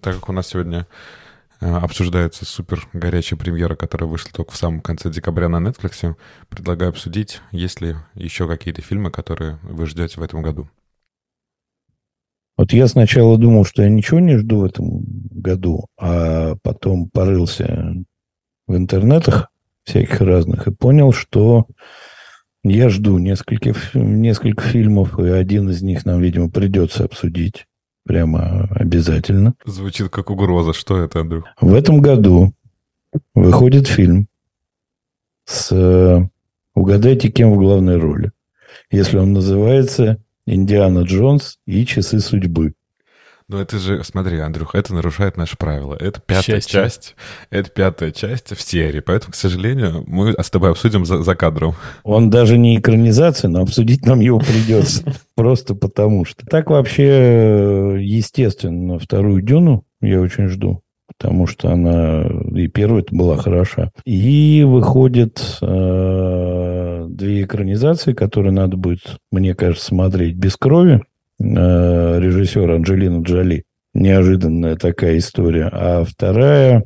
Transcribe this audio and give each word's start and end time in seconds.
Так 0.00 0.14
как 0.14 0.28
у 0.30 0.32
нас 0.32 0.48
сегодня 0.48 0.86
э, 1.60 1.70
обсуждается 1.70 2.46
супер 2.46 2.88
горячая 2.94 3.38
премьера, 3.38 3.76
которая 3.76 4.08
вышла 4.08 4.30
только 4.32 4.52
в 4.52 4.56
самом 4.56 4.80
конце 4.80 5.10
декабря 5.10 5.48
на 5.48 5.56
Netflix, 5.56 6.16
предлагаю 6.48 6.90
обсудить, 6.90 7.40
есть 7.52 7.80
ли 7.82 7.96
еще 8.14 8.48
какие-то 8.48 8.80
фильмы, 8.80 9.10
которые 9.10 9.58
вы 9.62 9.86
ждете 9.86 10.20
в 10.20 10.22
этом 10.22 10.40
году. 10.40 10.68
Вот 12.56 12.72
я 12.72 12.88
сначала 12.88 13.38
думал, 13.38 13.64
что 13.64 13.82
я 13.82 13.90
ничего 13.90 14.20
не 14.20 14.36
жду 14.36 14.60
в 14.60 14.64
этом 14.64 15.02
году, 15.30 15.86
а 15.98 16.56
потом 16.62 17.08
порылся 17.08 17.94
в 18.66 18.76
интернетах 18.76 19.48
всяких 19.84 20.20
разных 20.20 20.66
и 20.66 20.74
понял, 20.74 21.12
что 21.12 21.66
я 22.62 22.88
жду 22.90 23.18
несколько, 23.18 23.74
несколько 23.94 24.62
фильмов, 24.62 25.18
и 25.18 25.28
один 25.28 25.70
из 25.70 25.82
них 25.82 26.04
нам, 26.04 26.20
видимо, 26.20 26.50
придется 26.50 27.04
обсудить 27.04 27.66
прямо 28.04 28.68
обязательно. 28.74 29.54
Звучит 29.64 30.08
как 30.10 30.30
угроза. 30.30 30.72
Что 30.72 30.98
это, 30.98 31.20
Андрюх? 31.20 31.44
В 31.60 31.74
этом 31.74 32.00
году 32.00 32.52
выходит 33.34 33.88
фильм 33.88 34.28
с... 35.44 35.72
Э, 35.72 36.28
угадайте, 36.74 37.30
кем 37.30 37.52
в 37.52 37.58
главной 37.58 37.98
роли. 37.98 38.32
Если 38.90 39.18
он 39.18 39.32
называется 39.32 40.22
Индиана 40.46 41.00
Джонс 41.00 41.58
и 41.66 41.84
часы 41.86 42.20
судьбы. 42.20 42.74
Ну, 43.50 43.58
это 43.58 43.80
же, 43.80 44.04
смотри, 44.04 44.38
Андрюх, 44.38 44.76
это 44.76 44.94
нарушает 44.94 45.36
наши 45.36 45.56
правила. 45.56 45.96
Это 45.98 46.20
пятая 46.20 46.60
Счастье. 46.60 46.70
часть. 46.70 47.16
Это 47.50 47.68
пятая 47.68 48.12
часть 48.12 48.54
в 48.54 48.62
серии. 48.62 49.00
Поэтому, 49.00 49.32
к 49.32 49.34
сожалению, 49.34 50.04
мы 50.06 50.36
с 50.40 50.50
тобой 50.50 50.70
обсудим 50.70 51.04
за, 51.04 51.24
за 51.24 51.34
кадром. 51.34 51.74
Он 52.04 52.30
даже 52.30 52.56
не 52.56 52.78
экранизация, 52.78 53.48
но 53.48 53.62
обсудить 53.62 54.06
нам 54.06 54.20
его 54.20 54.38
придется. 54.38 55.02
Просто 55.34 55.74
потому 55.74 56.24
что. 56.24 56.46
Так 56.46 56.70
вообще, 56.70 57.96
естественно, 57.98 59.00
вторую 59.00 59.42
Дюну 59.42 59.84
я 60.00 60.20
очень 60.20 60.46
жду 60.46 60.84
потому 61.18 61.46
что 61.46 61.70
она 61.70 62.24
и 62.54 62.68
первая 62.68 63.04
была 63.10 63.36
хороша. 63.36 63.90
И 64.06 64.64
выходит 64.66 65.58
э, 65.60 67.06
две 67.10 67.42
экранизации, 67.42 68.14
которые 68.14 68.52
надо 68.52 68.78
будет, 68.78 69.18
мне 69.30 69.54
кажется, 69.54 69.84
смотреть 69.84 70.36
без 70.36 70.56
крови. 70.56 71.02
Э, 71.40 72.20
режиссера 72.20 72.74
Анджелина 72.74 73.22
Джоли. 73.22 73.64
Неожиданная 73.94 74.76
такая 74.76 75.18
история. 75.18 75.68
А 75.72 76.04
вторая 76.04 76.84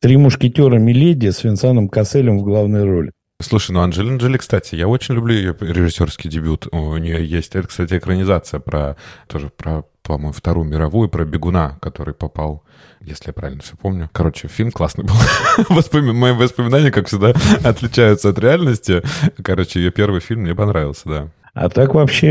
«Три 0.00 0.16
мушкетера 0.16 0.76
Миледи» 0.76 1.30
с 1.30 1.44
Винсаном 1.44 1.88
Касселем 1.88 2.38
в 2.38 2.42
главной 2.42 2.84
роли. 2.84 3.12
Слушай, 3.40 3.72
ну 3.72 3.80
Анджелина 3.80 4.18
Джоли, 4.18 4.36
кстати, 4.36 4.74
я 4.74 4.86
очень 4.86 5.14
люблю 5.14 5.34
ее 5.34 5.56
режиссерский 5.58 6.28
дебют. 6.28 6.66
У 6.72 6.96
нее 6.96 7.24
есть, 7.24 7.54
это, 7.54 7.68
кстати, 7.68 7.96
экранизация 7.96 8.60
про, 8.60 8.96
тоже 9.28 9.50
про, 9.56 9.84
по-моему, 10.02 10.32
Вторую 10.32 10.68
мировую, 10.68 11.08
про 11.08 11.24
бегуна, 11.24 11.78
который 11.80 12.12
попал 12.12 12.64
если 13.02 13.28
я 13.28 13.32
правильно 13.32 13.62
все 13.62 13.76
помню. 13.76 14.10
Короче, 14.12 14.48
фильм 14.48 14.70
классный 14.70 15.04
был. 15.04 15.14
Воспоми... 15.70 16.12
Мои 16.12 16.32
воспоминания, 16.32 16.90
как 16.90 17.06
всегда, 17.06 17.32
отличаются 17.64 18.28
от 18.28 18.38
реальности. 18.38 19.02
Короче, 19.42 19.80
ее 19.80 19.90
первый 19.90 20.20
фильм 20.20 20.42
мне 20.42 20.54
понравился, 20.54 21.02
да. 21.06 21.28
А 21.54 21.68
так 21.68 21.94
вообще 21.94 22.28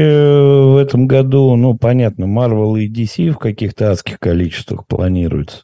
в 0.73 0.77
этом 0.77 1.07
году, 1.07 1.55
ну, 1.55 1.77
понятно, 1.77 2.25
Marvel 2.25 2.79
и 2.79 2.89
DC 2.89 3.31
в 3.31 3.37
каких-то 3.37 3.91
адских 3.91 4.19
количествах 4.19 4.87
планируются. 4.87 5.63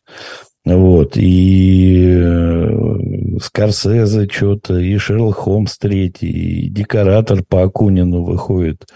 Вот, 0.66 1.16
и 1.16 2.08
э, 2.10 3.38
Скорсезе 3.40 4.28
что-то, 4.28 4.80
и 4.80 4.98
Шерлок 4.98 5.36
Холмс 5.36 5.78
третий, 5.78 6.30
и 6.66 6.70
Декоратор 6.70 7.44
по 7.48 7.62
Акунину 7.62 8.24
выходит. 8.24 8.88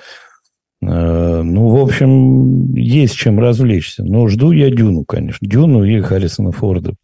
Э, 0.82 1.42
ну, 1.44 1.70
в 1.70 1.80
общем, 1.80 2.74
есть 2.74 3.16
чем 3.16 3.40
развлечься. 3.40 4.04
Но 4.04 4.28
жду 4.28 4.52
я 4.52 4.72
Дюну, 4.72 5.06
конечно. 5.06 5.48
Дюну 5.48 5.84
и 5.84 6.02
Харрисона 6.02 6.52
Форда. 6.52 6.96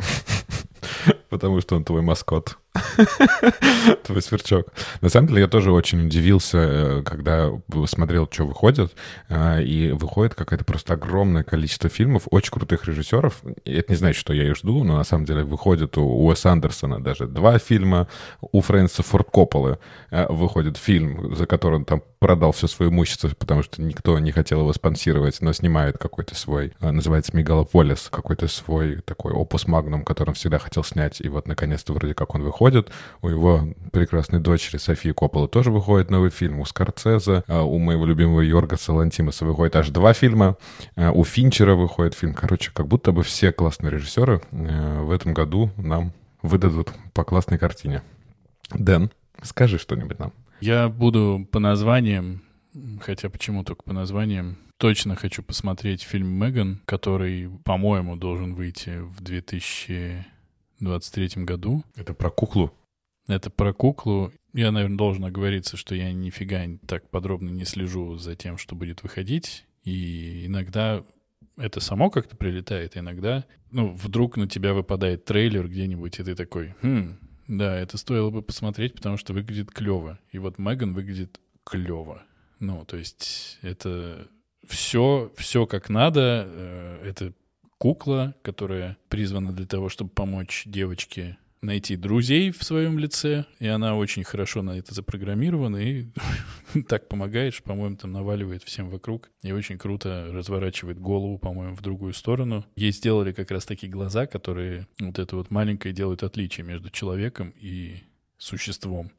Потому 1.29 1.61
что 1.61 1.75
он 1.75 1.83
твой 1.83 2.01
маскот. 2.01 2.57
Твой 4.03 4.21
сверчок. 4.21 4.67
На 5.01 5.09
самом 5.09 5.27
деле, 5.27 5.41
я 5.41 5.47
тоже 5.47 5.71
очень 5.71 6.05
удивился, 6.05 6.57
э, 6.57 7.03
когда 7.03 7.51
смотрел, 7.85 8.27
что 8.29 8.45
выходит. 8.45 8.93
Э, 9.29 9.63
и 9.63 9.91
выходит 9.91 10.35
какое-то 10.35 10.65
просто 10.65 10.93
огромное 10.93 11.43
количество 11.43 11.89
фильмов 11.89 12.23
очень 12.31 12.51
крутых 12.51 12.85
режиссеров. 12.85 13.41
Это 13.63 13.91
не 13.91 13.95
значит, 13.95 14.19
что 14.19 14.33
я 14.33 14.47
их 14.47 14.57
жду, 14.57 14.83
но 14.83 14.97
на 14.97 15.03
самом 15.03 15.25
деле 15.25 15.43
выходит 15.43 15.97
у 15.97 16.27
Уэса 16.27 16.51
Андерсона 16.51 17.01
даже 17.01 17.27
два 17.27 17.57
фильма. 17.59 18.07
У 18.41 18.61
Фрэнса 18.61 19.03
Форд 19.03 19.29
Копполы 19.31 19.79
э, 20.11 20.25
выходит 20.31 20.77
фильм, 20.77 21.35
за 21.35 21.45
который 21.45 21.75
он 21.75 21.85
там 21.85 22.03
продал 22.19 22.51
все 22.51 22.67
свое 22.67 22.91
имущество, 22.91 23.29
потому 23.37 23.63
что 23.63 23.81
никто 23.81 24.17
не 24.19 24.31
хотел 24.31 24.61
его 24.61 24.73
спонсировать, 24.73 25.41
но 25.41 25.53
снимает 25.53 25.97
какой-то 25.97 26.35
свой, 26.35 26.73
называется 26.79 27.35
«Мегалополис», 27.37 28.07
какой-то 28.09 28.47
свой 28.47 29.01
такой 29.01 29.31
опус 29.31 29.67
магнум, 29.67 30.03
который 30.03 30.29
он 30.29 30.35
всегда 30.35 30.57
хотел 30.57 30.83
снять. 30.83 31.21
И 31.21 31.29
вот, 31.29 31.47
наконец-то, 31.47 31.93
вроде 31.93 32.15
как 32.15 32.33
он 32.33 32.41
выходит 32.41 32.64
выходят. 32.65 32.91
У 33.21 33.29
его 33.29 33.67
прекрасной 33.91 34.39
дочери 34.39 34.77
Софии 34.77 35.11
Коппола 35.11 35.47
тоже 35.47 35.71
выходит 35.71 36.09
новый 36.09 36.29
фильм. 36.29 36.59
У 36.59 36.65
Скорцеза, 36.65 37.43
у 37.47 37.77
моего 37.77 38.05
любимого 38.05 38.41
Йоргаса 38.41 38.93
Лантимаса 38.93 39.45
выходит 39.45 39.75
аж 39.75 39.89
два 39.89 40.13
фильма. 40.13 40.57
А, 40.95 41.11
у 41.11 41.23
Финчера 41.23 41.75
выходит 41.75 42.15
фильм. 42.15 42.33
Короче, 42.33 42.71
как 42.73 42.87
будто 42.87 43.11
бы 43.11 43.23
все 43.23 43.51
классные 43.51 43.91
режиссеры 43.91 44.41
э, 44.51 45.01
в 45.01 45.11
этом 45.11 45.33
году 45.33 45.69
нам 45.77 46.11
выдадут 46.41 46.91
по 47.13 47.23
классной 47.23 47.57
картине. 47.57 48.01
Дэн, 48.73 49.11
скажи 49.43 49.77
что-нибудь 49.77 50.19
нам. 50.19 50.33
Я 50.59 50.89
буду 50.89 51.47
по 51.51 51.59
названиям, 51.59 52.41
хотя 53.01 53.29
почему 53.29 53.63
только 53.63 53.83
по 53.83 53.93
названиям, 53.93 54.57
точно 54.77 55.15
хочу 55.15 55.43
посмотреть 55.43 56.01
фильм 56.01 56.27
«Меган», 56.27 56.81
который, 56.85 57.49
по-моему, 57.63 58.15
должен 58.15 58.53
выйти 58.53 58.99
в 59.01 59.21
2000 59.21 60.25
23 60.79 61.43
году. 61.43 61.83
Это 61.95 62.13
про 62.13 62.29
куклу? 62.29 62.73
Это 63.27 63.49
про 63.49 63.73
куклу. 63.73 64.31
Я, 64.53 64.71
наверное, 64.71 64.97
должен 64.97 65.25
оговориться, 65.25 65.77
что 65.77 65.95
я 65.95 66.11
нифига 66.13 66.65
так 66.87 67.09
подробно 67.09 67.49
не 67.49 67.65
слежу 67.65 68.17
за 68.17 68.35
тем, 68.35 68.57
что 68.57 68.75
будет 68.75 69.03
выходить. 69.03 69.65
И 69.83 70.45
иногда 70.45 71.03
это 71.57 71.79
само 71.79 72.09
как-то 72.09 72.35
прилетает, 72.35 72.97
иногда, 72.97 73.45
ну, 73.71 73.93
вдруг 73.93 74.37
на 74.37 74.47
тебя 74.47 74.73
выпадает 74.73 75.25
трейлер 75.25 75.67
где-нибудь, 75.67 76.19
и 76.19 76.23
ты 76.23 76.35
такой, 76.35 76.75
хм, 76.81 77.17
да, 77.47 77.77
это 77.77 77.97
стоило 77.97 78.29
бы 78.29 78.41
посмотреть, 78.41 78.95
потому 78.95 79.17
что 79.17 79.33
выглядит 79.33 79.71
клево. 79.71 80.19
И 80.31 80.39
вот 80.39 80.57
Меган 80.57 80.93
выглядит 80.93 81.39
клево. 81.63 82.23
Ну, 82.59 82.85
то 82.85 82.97
есть 82.97 83.59
это 83.61 84.27
все, 84.67 85.31
все 85.37 85.65
как 85.65 85.89
надо. 85.89 86.45
Э, 86.47 87.01
это 87.05 87.33
кукла, 87.77 88.35
которая 88.41 88.97
призвана 89.09 89.51
для 89.51 89.65
того, 89.65 89.89
чтобы 89.89 90.09
помочь 90.09 90.63
девочке 90.65 91.37
найти 91.65 91.95
друзей 91.95 92.51
в 92.51 92.63
своем 92.63 92.99
лице, 92.99 93.45
и 93.59 93.67
она 93.67 93.95
очень 93.95 94.23
хорошо 94.23 94.61
на 94.61 94.77
это 94.77 94.93
запрограммирована, 94.93 95.77
и 95.77 96.07
так 96.87 97.07
помогает, 97.07 97.53
что, 97.53 97.63
по-моему, 97.63 97.97
там 97.97 98.11
наваливает 98.11 98.63
всем 98.63 98.89
вокруг, 98.89 99.29
и 99.41 99.51
очень 99.51 99.77
круто 99.77 100.29
разворачивает 100.31 100.99
голову, 100.99 101.37
по-моему, 101.37 101.75
в 101.75 101.81
другую 101.81 102.13
сторону. 102.13 102.65
Ей 102.75 102.91
сделали 102.91 103.33
как 103.33 103.51
раз 103.51 103.65
такие 103.65 103.91
глаза, 103.91 104.27
которые 104.27 104.87
вот 104.99 105.19
это 105.19 105.35
вот 105.35 105.51
маленькое 105.51 105.93
делают 105.93 106.23
отличие 106.23 106.65
между 106.65 106.89
человеком 106.89 107.53
и 107.59 108.03
существом. 108.37 109.11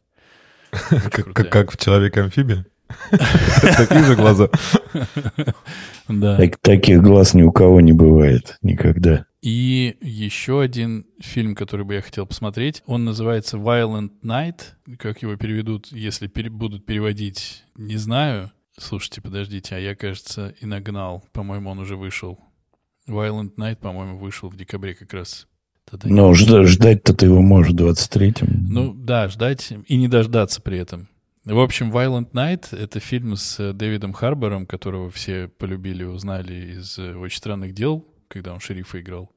Как 0.71 1.73
в 1.73 1.77
человеке-амфибии? 1.79 2.65
Такие 3.11 4.05
же 4.05 4.17
глаза. 4.17 4.49
Да. 6.09 6.37
таких 6.61 7.03
глаз 7.03 7.35
ни 7.35 7.43
у 7.43 7.51
кого 7.51 7.81
не 7.81 7.93
бывает 7.93 8.59
никогда. 8.63 9.27
И 9.43 9.97
еще 10.01 10.61
один 10.61 11.07
фильм, 11.21 11.55
который 11.55 11.85
бы 11.85 11.95
я 11.95 12.03
хотел 12.03 12.27
посмотреть, 12.27 12.83
он 12.87 13.05
называется 13.05 13.57
Violent 13.57 14.11
Night. 14.25 14.61
Как 14.99 15.23
его 15.23 15.37
переведут, 15.37 15.89
если 15.91 16.27
будут 16.49 16.87
переводить, 16.87 17.65
не 17.77 17.97
знаю. 17.97 18.51
Слушайте, 18.79 19.21
подождите, 19.21 19.77
а 19.77 19.79
я, 19.79 19.95
кажется, 19.95 20.55
и 20.61 20.67
нагнал. 20.67 21.25
По-моему, 21.33 21.71
он 21.71 21.79
уже 21.79 21.97
вышел. 21.97 22.39
Violent 23.09 23.53
Night, 23.57 23.77
по-моему, 23.77 24.19
вышел 24.19 24.49
в 24.49 24.57
декабре 24.57 24.95
как 24.95 25.13
раз. 25.13 25.47
Тогда 25.89 26.09
Но 26.09 26.35
ждать-то 26.35 27.15
ты 27.15 27.27
его 27.27 27.41
можешь 27.41 27.73
в 27.73 27.77
23-м. 27.77 28.67
Ну 28.69 28.93
да, 28.95 29.29
ждать 29.29 29.73
и 29.87 29.97
не 29.97 30.09
дождаться 30.09 30.61
при 30.61 30.79
этом. 30.79 31.09
В 31.47 31.61
общем, 31.61 31.93
Violent 31.93 32.33
Night— 32.33 32.77
это 32.77 32.99
фильм 32.99 33.37
с 33.37 33.61
э, 33.61 33.73
Дэвидом 33.73 34.13
Харбором, 34.13 34.67
которого 34.67 35.13
все 35.13 35.47
полюбили 35.47 36.03
узнали 36.03 36.73
из 36.73 36.99
э, 36.99 37.15
«Очень 37.15 37.39
странных 37.39 37.73
дел», 37.73 38.05
когда 38.27 38.53
он 38.53 38.59
шерифа 38.59 39.01
играл. 39.01 39.31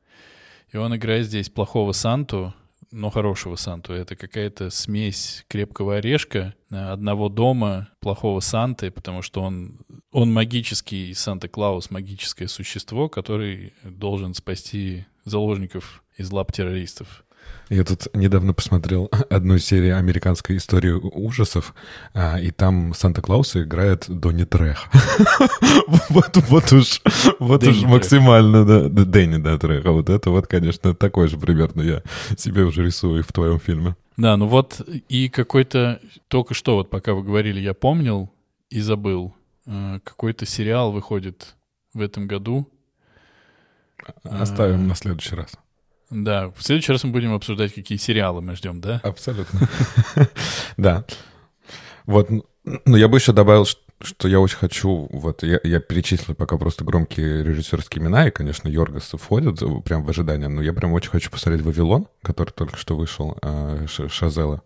И 0.72 0.78
он 0.78 0.96
играет 0.96 1.28
здесь 1.28 1.50
плохого 1.50 1.92
Санту, 1.92 2.52
но 2.90 3.12
хорошего 3.12 3.58
Санту. 3.58 3.94
Это 3.94 4.16
какая-то 4.16 4.72
смесь 4.72 5.46
крепкого 5.48 5.98
орешка, 5.98 6.56
э, 6.72 6.78
одного 6.78 7.30
дома, 7.30 7.90
плохого 8.00 8.40
Санты, 8.40 8.90
потому 8.90 9.22
что 9.22 9.44
он, 9.44 9.78
он 10.12 10.34
магический 10.34 11.14
Санта-Клаус, 11.14 11.92
магическое 11.92 12.48
существо, 12.48 13.08
который 13.08 13.72
должен 13.84 14.34
спасти 14.34 15.06
заложников 15.26 16.04
из 16.18 16.32
лап 16.32 16.54
террористов. 16.54 17.24
Я 17.70 17.84
тут 17.84 18.08
недавно 18.16 18.54
посмотрел 18.54 19.12
одну 19.30 19.60
серию 19.60 19.98
американской 19.98 20.58
истории 20.58 20.92
ужасов, 20.92 21.76
а, 22.14 22.40
и 22.40 22.50
там 22.50 22.94
Санта-Клауса 22.96 23.62
играет 23.62 24.06
Донни 24.08 24.44
Трех. 24.44 24.88
вот, 26.10 26.36
вот 26.50 26.74
уж, 26.74 27.02
вот 27.40 27.64
уж 27.64 27.82
максимально, 27.84 28.66
да, 28.66 28.90
Дэнни, 29.06 29.38
да, 29.38 29.58
Треха. 29.60 29.92
Вот 29.92 30.10
это 30.10 30.32
вот, 30.32 30.48
конечно, 30.48 30.96
такой 30.96 31.28
же 31.28 31.38
примерно 31.38 31.82
я 31.82 32.02
себе 32.38 32.64
уже 32.64 32.84
рисую 32.84 33.24
в 33.24 33.32
твоем 33.32 33.60
фильме. 33.60 33.96
Да, 34.18 34.36
ну 34.36 34.48
вот 34.48 34.82
и 35.08 35.30
какой-то, 35.30 36.02
только 36.28 36.54
что 36.54 36.76
вот 36.76 36.90
пока 36.90 37.14
вы 37.14 37.24
говорили, 37.24 37.60
я 37.60 37.74
помнил 37.74 38.32
и 38.70 38.82
забыл, 38.82 39.34
э, 39.66 40.00
какой-то 40.04 40.46
сериал 40.46 40.92
выходит 40.92 41.56
в 41.94 42.02
этом 42.02 42.28
году. 42.28 42.68
Оставим 44.24 44.88
на 44.88 44.96
следующий 44.96 45.36
раз. 45.36 45.52
Да, 46.10 46.50
в 46.50 46.64
следующий 46.64 46.92
раз 46.92 47.04
мы 47.04 47.12
будем 47.12 47.34
обсуждать, 47.34 47.74
какие 47.74 47.98
сериалы 47.98 48.42
мы 48.42 48.56
ждем, 48.56 48.82
да? 48.82 49.00
Абсолютно. 49.04 49.68
Да. 50.78 51.06
Вот, 52.06 52.30
ну 52.30 52.96
я 52.96 53.08
бы 53.08 53.18
еще 53.18 53.34
добавил, 53.34 53.68
что 54.02 54.28
я 54.28 54.40
очень 54.40 54.58
хочу, 54.58 55.08
вот 55.12 55.44
я, 55.44 55.80
перечислил 55.80 56.36
пока 56.36 56.58
просто 56.58 56.84
громкие 56.84 57.44
режиссерские 57.44 58.02
имена, 58.02 58.28
и, 58.28 58.32
конечно, 58.32 58.68
Йоргас 58.68 59.12
входит 59.14 59.60
прям 59.84 60.04
в 60.04 60.10
ожидание, 60.10 60.48
но 60.48 60.62
я 60.62 60.74
прям 60.74 60.94
очень 60.94 61.12
хочу 61.12 61.30
посмотреть 61.30 61.64
«Вавилон», 61.64 62.08
который 62.24 62.52
только 62.52 62.78
что 62.78 62.96
вышел, 62.96 63.38
э, 63.42 63.86
Шазела. 63.88 64.64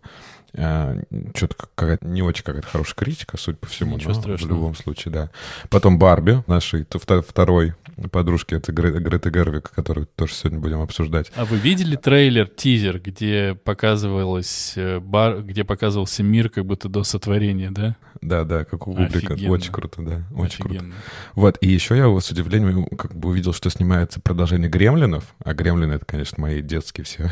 Э, 0.54 1.02
Что-то 1.34 1.56
какая-то 1.74 2.06
не 2.06 2.22
очень 2.22 2.44
какая-то 2.44 2.68
хорошая 2.68 2.94
критика, 2.94 3.36
судя 3.36 3.58
по 3.58 3.66
всему. 3.66 3.96
Ничего 3.96 4.14
страшного. 4.14 4.52
В 4.52 4.56
любом 4.56 4.74
случае, 4.76 5.12
да. 5.12 5.30
Потом 5.68 5.98
Барби, 5.98 6.42
нашей 6.46 6.86
второй 7.26 7.74
подружки, 8.10 8.54
это 8.54 8.72
Грета 8.72 9.30
Гервик, 9.30 9.70
которую 9.70 10.06
тоже 10.06 10.34
сегодня 10.34 10.60
будем 10.60 10.80
обсуждать. 10.80 11.30
А 11.36 11.44
вы 11.44 11.58
видели 11.58 11.96
трейлер, 11.96 12.46
тизер, 12.48 13.00
где 13.00 13.54
показывалось 13.64 14.74
э, 14.76 15.00
бар, 15.00 15.42
где 15.42 15.64
показывался 15.64 16.22
мир 16.22 16.48
как 16.48 16.66
будто 16.66 16.88
до 16.88 17.02
сотворения, 17.04 17.70
да? 17.70 17.96
Да, 18.20 18.44
да, 18.44 18.64
как 18.64 18.86
у 18.86 18.94
Кубрика. 18.94 19.32
Очень 19.48 19.72
круто, 19.72 20.02
да. 20.02 20.22
Очень 20.34 20.64
Офигенно. 20.64 20.78
круто. 20.80 20.96
Вот, 21.34 21.58
и 21.60 21.68
еще 21.68 21.96
я 21.96 22.20
с 22.20 22.30
удивлением 22.30 22.86
как 22.96 23.14
бы 23.14 23.30
увидел, 23.30 23.52
что 23.52 23.70
снимается 23.70 24.20
продолжение 24.20 24.70
Гремлинов. 24.70 25.34
А 25.44 25.52
Гремлины— 25.52 25.92
это, 25.94 26.04
конечно, 26.04 26.40
мои 26.40 26.62
детские 26.62 27.04
все. 27.04 27.30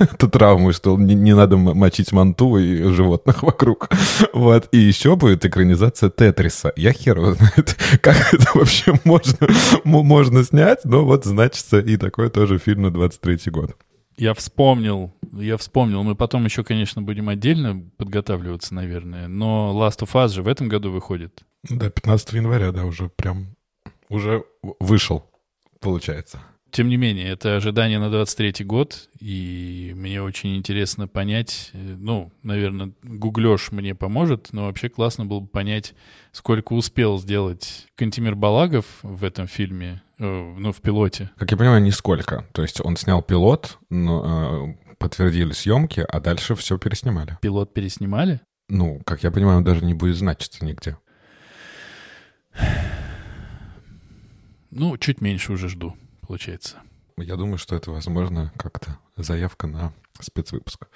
это 0.00 0.28
травмы, 0.30 0.72
что 0.72 0.98
не 0.98 1.34
надо 1.34 1.56
мочить 1.56 2.12
манту 2.12 2.47
и 2.56 2.82
животных 2.84 3.42
вокруг. 3.42 3.88
вот, 4.32 4.68
и 4.72 4.78
еще 4.78 5.16
будет 5.16 5.44
экранизация 5.44 6.10
Тетриса. 6.10 6.72
Я 6.76 6.92
хер 6.92 7.18
его 7.18 7.34
знает, 7.34 7.76
как 8.00 8.32
это 8.32 8.46
вообще 8.54 8.94
можно, 9.04 9.48
можно 9.84 10.44
снять, 10.44 10.84
но 10.84 11.04
вот 11.04 11.24
значится 11.24 11.78
и 11.78 11.96
такой 11.96 12.30
тоже 12.30 12.58
фильм 12.58 12.82
на 12.82 12.88
23-й 12.88 13.50
год. 13.50 13.76
Я 14.16 14.34
вспомнил, 14.34 15.12
я 15.32 15.56
вспомнил. 15.56 16.02
Мы 16.02 16.16
потом 16.16 16.44
еще, 16.44 16.64
конечно, 16.64 17.02
будем 17.02 17.28
отдельно 17.28 17.88
подготавливаться, 17.96 18.74
наверное. 18.74 19.28
Но 19.28 19.72
Last 19.74 20.00
of 20.00 20.12
Us 20.14 20.30
же 20.30 20.42
в 20.42 20.48
этом 20.48 20.68
году 20.68 20.90
выходит. 20.90 21.44
Да, 21.68 21.88
15 21.88 22.32
января, 22.32 22.72
да, 22.72 22.84
уже 22.84 23.10
прям, 23.10 23.54
уже 24.08 24.44
вышел, 24.80 25.24
получается. 25.80 26.40
Тем 26.70 26.88
не 26.88 26.96
менее, 26.96 27.30
это 27.30 27.56
ожидание 27.56 27.98
на 27.98 28.10
23 28.10 28.64
год, 28.64 29.08
и 29.20 29.92
мне 29.96 30.22
очень 30.22 30.56
интересно 30.56 31.08
понять, 31.08 31.70
э, 31.72 31.96
ну, 31.98 32.30
наверное, 32.42 32.92
гуглеж 33.02 33.72
мне 33.72 33.94
поможет, 33.94 34.48
но 34.52 34.66
вообще 34.66 34.90
классно 34.90 35.24
было 35.24 35.40
бы 35.40 35.46
понять, 35.46 35.94
сколько 36.32 36.74
успел 36.74 37.18
сделать 37.18 37.86
Кантимир 37.94 38.34
Балагов 38.34 38.84
в 39.02 39.24
этом 39.24 39.46
фильме, 39.46 40.02
э, 40.18 40.54
ну, 40.58 40.72
в 40.72 40.80
пилоте. 40.82 41.30
Как 41.38 41.50
я 41.50 41.56
понимаю, 41.56 41.82
нисколько. 41.82 42.46
То 42.52 42.62
есть 42.62 42.84
он 42.84 42.96
снял 42.96 43.22
пилот, 43.22 43.78
но, 43.88 44.76
э, 44.90 44.94
подтвердили 44.96 45.52
съемки, 45.52 46.04
а 46.06 46.20
дальше 46.20 46.54
все 46.54 46.76
переснимали. 46.76 47.38
Пилот 47.40 47.72
переснимали? 47.72 48.40
Ну, 48.68 49.00
как 49.06 49.22
я 49.22 49.30
понимаю, 49.30 49.58
он 49.58 49.64
даже 49.64 49.84
не 49.84 49.94
будет 49.94 50.16
значиться 50.16 50.64
нигде. 50.64 50.98
Ну, 54.70 54.98
чуть 54.98 55.22
меньше 55.22 55.52
уже 55.52 55.70
жду 55.70 55.94
получается. 56.28 56.76
Я 57.16 57.34
думаю, 57.36 57.58
что 57.58 57.74
это, 57.74 57.90
возможно, 57.90 58.52
как-то 58.56 58.98
заявка 59.16 59.66
на 59.66 59.92
спецвыпуск. 60.20 60.86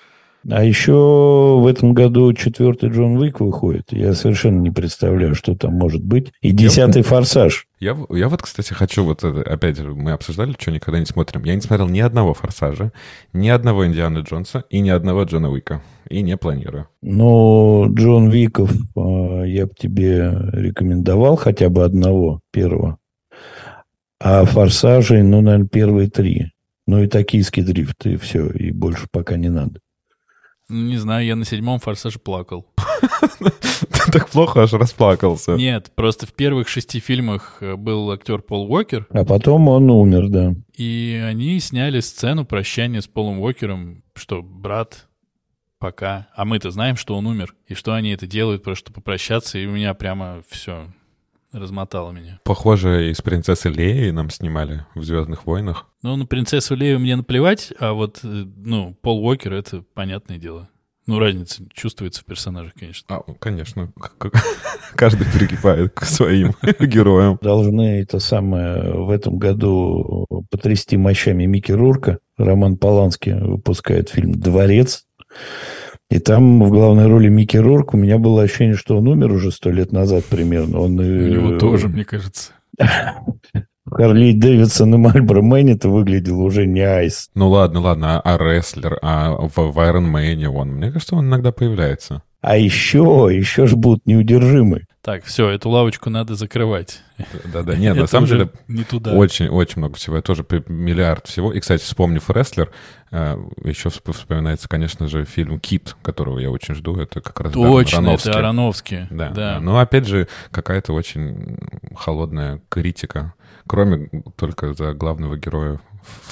А 0.50 0.64
еще 0.64 0.92
в 0.92 1.66
этом 1.68 1.94
году 1.94 2.32
четвертый 2.32 2.90
Джон 2.90 3.16
Уик 3.16 3.40
выходит. 3.40 3.92
Я 3.92 4.12
совершенно 4.12 4.60
не 4.60 4.70
представляю, 4.70 5.34
что 5.34 5.54
там 5.54 5.72
может 5.74 6.04
быть. 6.04 6.32
И 6.42 6.50
десятый 6.50 7.02
я, 7.02 7.08
«Форсаж». 7.08 7.66
Я, 7.78 7.96
я 8.10 8.28
вот, 8.28 8.42
кстати, 8.42 8.72
хочу 8.72 9.04
вот 9.04 9.22
это... 9.22 9.40
Опять 9.42 9.78
же, 9.78 9.94
мы 9.94 10.10
обсуждали, 10.10 10.54
что 10.58 10.72
никогда 10.72 10.98
не 10.98 11.06
смотрим. 11.06 11.44
Я 11.44 11.54
не 11.54 11.60
смотрел 11.60 11.88
ни 11.88 12.00
одного 12.00 12.34
«Форсажа», 12.34 12.92
ни 13.32 13.48
одного 13.48 13.86
Индианы 13.86 14.18
Джонса 14.18 14.64
и 14.68 14.80
ни 14.80 14.90
одного 14.90 15.22
Джона 15.22 15.48
Уика. 15.48 15.80
И 16.08 16.22
не 16.22 16.36
планирую. 16.36 16.88
Но 17.02 17.86
Джон 17.88 18.28
Виков 18.28 18.72
а, 18.96 19.44
я 19.44 19.66
бы 19.66 19.72
тебе 19.78 20.32
рекомендовал 20.52 21.36
хотя 21.36 21.68
бы 21.68 21.84
одного, 21.84 22.40
первого. 22.52 22.98
А 24.24 24.44
форсажей, 24.44 25.22
ну, 25.22 25.40
наверное, 25.40 25.66
первые 25.66 26.08
три. 26.08 26.52
Ну 26.86 27.02
и 27.02 27.08
токийский 27.08 27.62
дрифт, 27.62 28.06
и 28.06 28.16
все, 28.16 28.48
и 28.50 28.70
больше 28.70 29.06
пока 29.10 29.36
не 29.36 29.48
надо. 29.48 29.80
Ну, 30.68 30.86
не 30.86 30.96
знаю, 30.96 31.26
я 31.26 31.34
на 31.34 31.44
седьмом 31.44 31.80
форсаже 31.80 32.18
плакал. 32.18 32.66
Ты 33.40 34.12
так 34.12 34.28
плохо 34.28 34.62
аж 34.62 34.72
расплакался. 34.72 35.54
Нет, 35.54 35.90
просто 35.94 36.26
в 36.26 36.32
первых 36.32 36.68
шести 36.68 37.00
фильмах 37.00 37.58
э, 37.60 37.74
был 37.74 38.10
актер 38.12 38.42
Пол 38.42 38.72
Уокер. 38.72 39.06
А 39.10 39.24
потом 39.24 39.68
он 39.68 39.90
умер, 39.90 40.28
да. 40.28 40.54
И 40.76 41.20
они 41.24 41.58
сняли 41.58 42.00
сцену 42.00 42.44
прощания 42.44 43.00
с 43.00 43.08
Полом 43.08 43.40
Уокером, 43.40 44.04
что 44.14 44.40
брат, 44.40 45.08
пока. 45.78 46.28
А 46.34 46.44
мы-то 46.44 46.70
знаем, 46.70 46.96
что 46.96 47.16
он 47.16 47.26
умер. 47.26 47.54
И 47.66 47.74
что 47.74 47.92
они 47.92 48.10
это 48.10 48.26
делают, 48.26 48.62
просто 48.62 48.84
чтобы 48.84 48.94
попрощаться. 48.96 49.58
И 49.58 49.66
у 49.66 49.72
меня 49.72 49.94
прямо 49.94 50.42
все, 50.48 50.86
размотало 51.52 52.12
меня. 52.12 52.40
Похоже, 52.44 53.10
из 53.10 53.20
принцессы 53.20 53.68
Леи 53.68 54.10
нам 54.10 54.30
снимали 54.30 54.86
в 54.94 55.04
Звездных 55.04 55.46
войнах. 55.46 55.86
Ну, 56.02 56.16
на 56.16 56.26
принцессу 56.26 56.74
Лею 56.74 56.98
мне 56.98 57.16
наплевать, 57.16 57.72
а 57.78 57.92
вот, 57.92 58.20
э, 58.22 58.44
ну, 58.56 58.96
Пол 59.02 59.24
Уокер— 59.24 59.52
это 59.54 59.84
понятное 59.94 60.38
дело. 60.38 60.68
Ну, 61.06 61.18
разница 61.18 61.64
чувствуется 61.74 62.20
в 62.20 62.24
персонаже, 62.24 62.72
конечно. 62.78 63.16
А, 63.16 63.22
конечно. 63.40 63.92
Каждый 64.94 65.26
прикипает 65.26 65.92
к 65.94 66.04
своим 66.04 66.52
героям. 66.80 67.38
Должны 67.42 68.00
это 68.00 68.20
самое 68.20 68.92
в 68.92 69.10
этом 69.10 69.38
году 69.38 70.26
потрясти 70.50 70.96
мощами 70.96 71.44
Микки 71.44 71.72
Рурка. 71.72 72.18
Роман 72.36 72.76
Поланский 72.76 73.34
выпускает 73.34 74.10
фильм 74.10 74.32
«Дворец». 74.32 75.06
И 76.12 76.18
там 76.18 76.62
в 76.62 76.68
главной 76.68 77.06
роли 77.06 77.28
Микки 77.28 77.56
Рурк. 77.56 77.94
У 77.94 77.96
меня 77.96 78.18
было 78.18 78.42
ощущение, 78.42 78.76
что 78.76 78.98
он 78.98 79.08
умер 79.08 79.32
уже 79.32 79.50
сто 79.50 79.70
лет 79.70 79.92
назад 79.92 80.26
примерно. 80.26 80.80
Он, 80.80 80.98
У 80.98 81.02
него 81.02 81.58
тоже, 81.58 81.88
мне 81.88 82.04
кажется. 82.04 82.52
Харли 83.90 84.32
Дэвидсон 84.32 84.94
и 84.94 84.98
Marlboro 84.98 85.40
Man 85.40 85.70
это 85.70 85.88
выглядел 85.88 86.40
уже 86.42 86.66
не 86.66 86.82
айс. 86.82 87.30
Ну 87.34 87.48
ладно, 87.48 87.80
ладно, 87.80 88.20
а, 88.20 88.34
а 88.34 88.38
рестлер, 88.38 88.98
а 89.00 89.32
в, 89.32 89.56
в 89.56 89.78
Iron 89.78 90.12
Man 90.12 90.46
он, 90.48 90.72
мне 90.72 90.92
кажется, 90.92 91.16
он 91.16 91.28
иногда 91.28 91.50
появляется. 91.50 92.22
А 92.42 92.58
еще, 92.58 93.30
еще 93.32 93.66
ж 93.66 93.74
будут 93.74 94.06
неудержимы. 94.06 94.84
Так, 95.00 95.24
все, 95.24 95.48
эту 95.48 95.70
лавочку 95.70 96.10
надо 96.10 96.34
закрывать. 96.34 97.00
Да-да, 97.44 97.74
нет, 97.76 97.96
на 97.96 98.06
самом 98.06 98.26
деле 98.26 98.50
очень-очень 98.68 99.78
много 99.78 99.96
всего. 99.96 100.16
Я 100.16 100.22
тоже 100.22 100.44
миллиард 100.68 101.26
всего. 101.26 101.52
И, 101.52 101.60
кстати, 101.60 101.82
вспомнив 101.82 102.28
рестлер, 102.30 102.70
э, 103.10 103.36
еще 103.64 103.90
вспоминается, 103.90 104.68
конечно 104.68 105.08
же, 105.08 105.24
фильм 105.24 105.60
«Кит», 105.60 105.96
которого 106.02 106.38
я 106.38 106.50
очень 106.50 106.74
жду. 106.74 106.96
Это 106.96 107.20
как 107.20 107.40
раз 107.40 107.52
Точно, 107.52 108.10
это 108.10 108.38
Аронофский. 108.38 109.06
Да, 109.10 109.30
да. 109.30 109.60
Но, 109.60 109.78
опять 109.78 110.06
же, 110.06 110.28
какая-то 110.50 110.92
очень 110.92 111.58
холодная 111.94 112.60
критика. 112.68 113.34
Кроме 113.66 114.10
только 114.36 114.74
за 114.74 114.92
главного 114.92 115.36
героя 115.36 115.80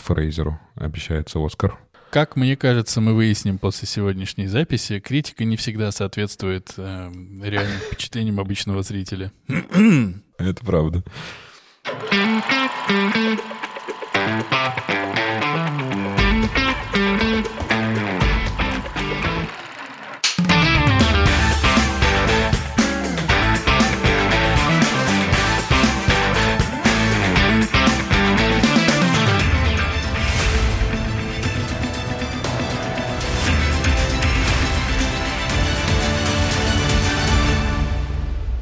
Фрейзеру 0.04 0.58
обещается 0.74 1.44
Оскар. 1.44 1.78
Как 2.10 2.34
мне 2.34 2.56
кажется, 2.56 3.00
мы 3.00 3.14
выясним 3.14 3.58
после 3.58 3.86
сегодняшней 3.86 4.48
записи, 4.48 4.98
критика 4.98 5.44
не 5.44 5.56
всегда 5.56 5.92
соответствует 5.92 6.72
э, 6.76 7.12
реальным 7.42 7.78
впечатлениям 7.78 8.40
обычного 8.40 8.82
зрителя. 8.82 9.30
Это 10.38 10.64
правда. 10.64 11.04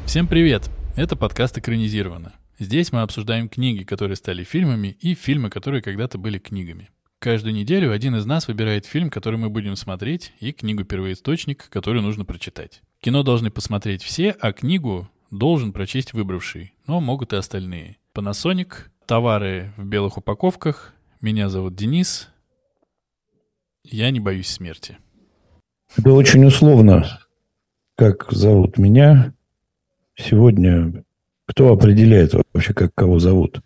Всем 0.09 0.25
привет! 0.25 0.71
Это 0.95 1.15
подкаст 1.15 1.59
«Экранизировано». 1.59 2.33
Здесь 2.57 2.91
мы 2.91 3.01
обсуждаем 3.01 3.47
книги, 3.47 3.83
которые 3.83 4.15
стали 4.15 4.43
фильмами, 4.43 4.97
и 4.99 5.13
фильмы, 5.13 5.51
которые 5.51 5.83
когда-то 5.83 6.17
были 6.17 6.39
книгами. 6.39 6.89
Каждую 7.19 7.53
неделю 7.53 7.91
один 7.91 8.15
из 8.15 8.25
нас 8.25 8.47
выбирает 8.47 8.87
фильм, 8.87 9.11
который 9.11 9.37
мы 9.37 9.51
будем 9.51 9.75
смотреть, 9.75 10.33
и 10.39 10.51
книгу-первоисточник, 10.51 11.69
которую 11.69 12.01
нужно 12.01 12.25
прочитать. 12.25 12.81
Кино 13.01 13.21
должны 13.21 13.51
посмотреть 13.51 14.01
все, 14.01 14.31
а 14.31 14.51
книгу 14.51 15.07
должен 15.29 15.73
прочесть 15.73 16.13
выбравший, 16.13 16.73
но 16.87 16.99
могут 16.99 17.33
и 17.33 17.35
остальные. 17.35 17.97
Panasonic, 18.15 18.87
товары 19.05 19.73
в 19.77 19.85
белых 19.85 20.17
упаковках. 20.17 20.95
Меня 21.21 21.49
зовут 21.49 21.75
Денис. 21.75 22.29
Я 23.83 24.09
не 24.09 24.19
боюсь 24.19 24.47
смерти. 24.47 24.97
Это 25.95 26.11
очень 26.13 26.45
условно, 26.45 27.19
как 27.95 28.31
зовут 28.31 28.79
меня. 28.79 29.35
Сегодня 30.19 31.03
кто 31.49 31.71
определяет 31.71 32.33
вообще, 32.53 32.73
как 32.73 32.93
кого 32.93 33.19
зовут? 33.19 33.61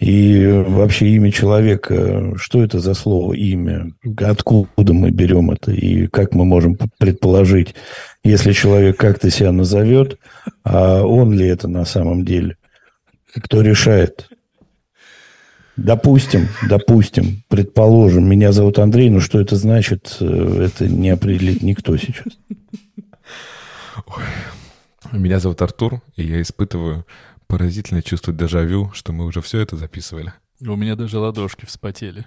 И 0.00 0.44
вообще 0.66 1.06
имя 1.10 1.30
человека, 1.30 2.32
что 2.36 2.64
это 2.64 2.80
за 2.80 2.94
слово 2.94 3.34
имя? 3.34 3.92
Откуда 4.18 4.92
мы 4.92 5.10
берем 5.10 5.52
это? 5.52 5.70
И 5.70 6.08
как 6.08 6.34
мы 6.34 6.44
можем 6.44 6.76
предположить, 6.98 7.76
если 8.24 8.50
человек 8.52 8.96
как-то 8.96 9.30
себя 9.30 9.52
назовет, 9.52 10.18
а 10.64 11.04
он 11.04 11.32
ли 11.32 11.46
это 11.46 11.68
на 11.68 11.84
самом 11.84 12.24
деле? 12.24 12.56
Кто 13.32 13.62
решает? 13.62 14.28
Допустим, 15.76 16.48
допустим, 16.68 17.44
предположим, 17.48 18.28
меня 18.28 18.50
зовут 18.50 18.80
Андрей, 18.80 19.08
но 19.10 19.20
что 19.20 19.40
это 19.40 19.54
значит, 19.54 20.16
э, 20.20 20.66
это 20.66 20.86
не 20.86 21.10
определит 21.10 21.62
никто 21.62 21.96
сейчас. 21.96 22.26
Ой. 24.06 24.24
Меня 25.12 25.40
зовут 25.40 25.60
Артур, 25.60 26.00
и 26.16 26.24
я 26.24 26.40
испытываю 26.40 27.06
поразительное 27.46 28.00
чувство 28.00 28.32
дежавю, 28.32 28.90
что 28.94 29.12
мы 29.12 29.26
уже 29.26 29.42
все 29.42 29.60
это 29.60 29.76
записывали. 29.76 30.32
У 30.60 30.74
меня 30.74 30.96
даже 30.96 31.18
ладошки 31.18 31.66
вспотели. 31.66 32.24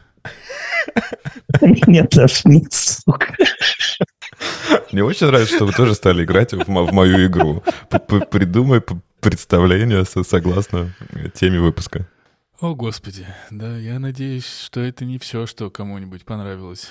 Меня 1.62 2.06
тошнит, 2.06 2.74
сука. 2.74 3.36
Мне 4.92 5.04
очень 5.04 5.28
нравится, 5.28 5.56
что 5.56 5.66
вы 5.66 5.74
тоже 5.74 5.96
стали 5.96 6.24
играть 6.24 6.54
в, 6.54 6.64
в 6.66 6.94
мою 6.94 7.26
игру. 7.26 7.64
Придумай 8.30 8.84
представление 9.20 10.06
согласно 10.06 10.94
теме 11.34 11.60
выпуска. 11.60 12.08
О, 12.60 12.76
Господи, 12.76 13.26
да, 13.50 13.78
я 13.78 13.98
надеюсь, 14.00 14.48
что 14.48 14.80
это 14.80 15.06
не 15.06 15.18
все, 15.18 15.48
что 15.48 15.72
кому-нибудь 15.72 16.24
понравилось. 16.24 16.90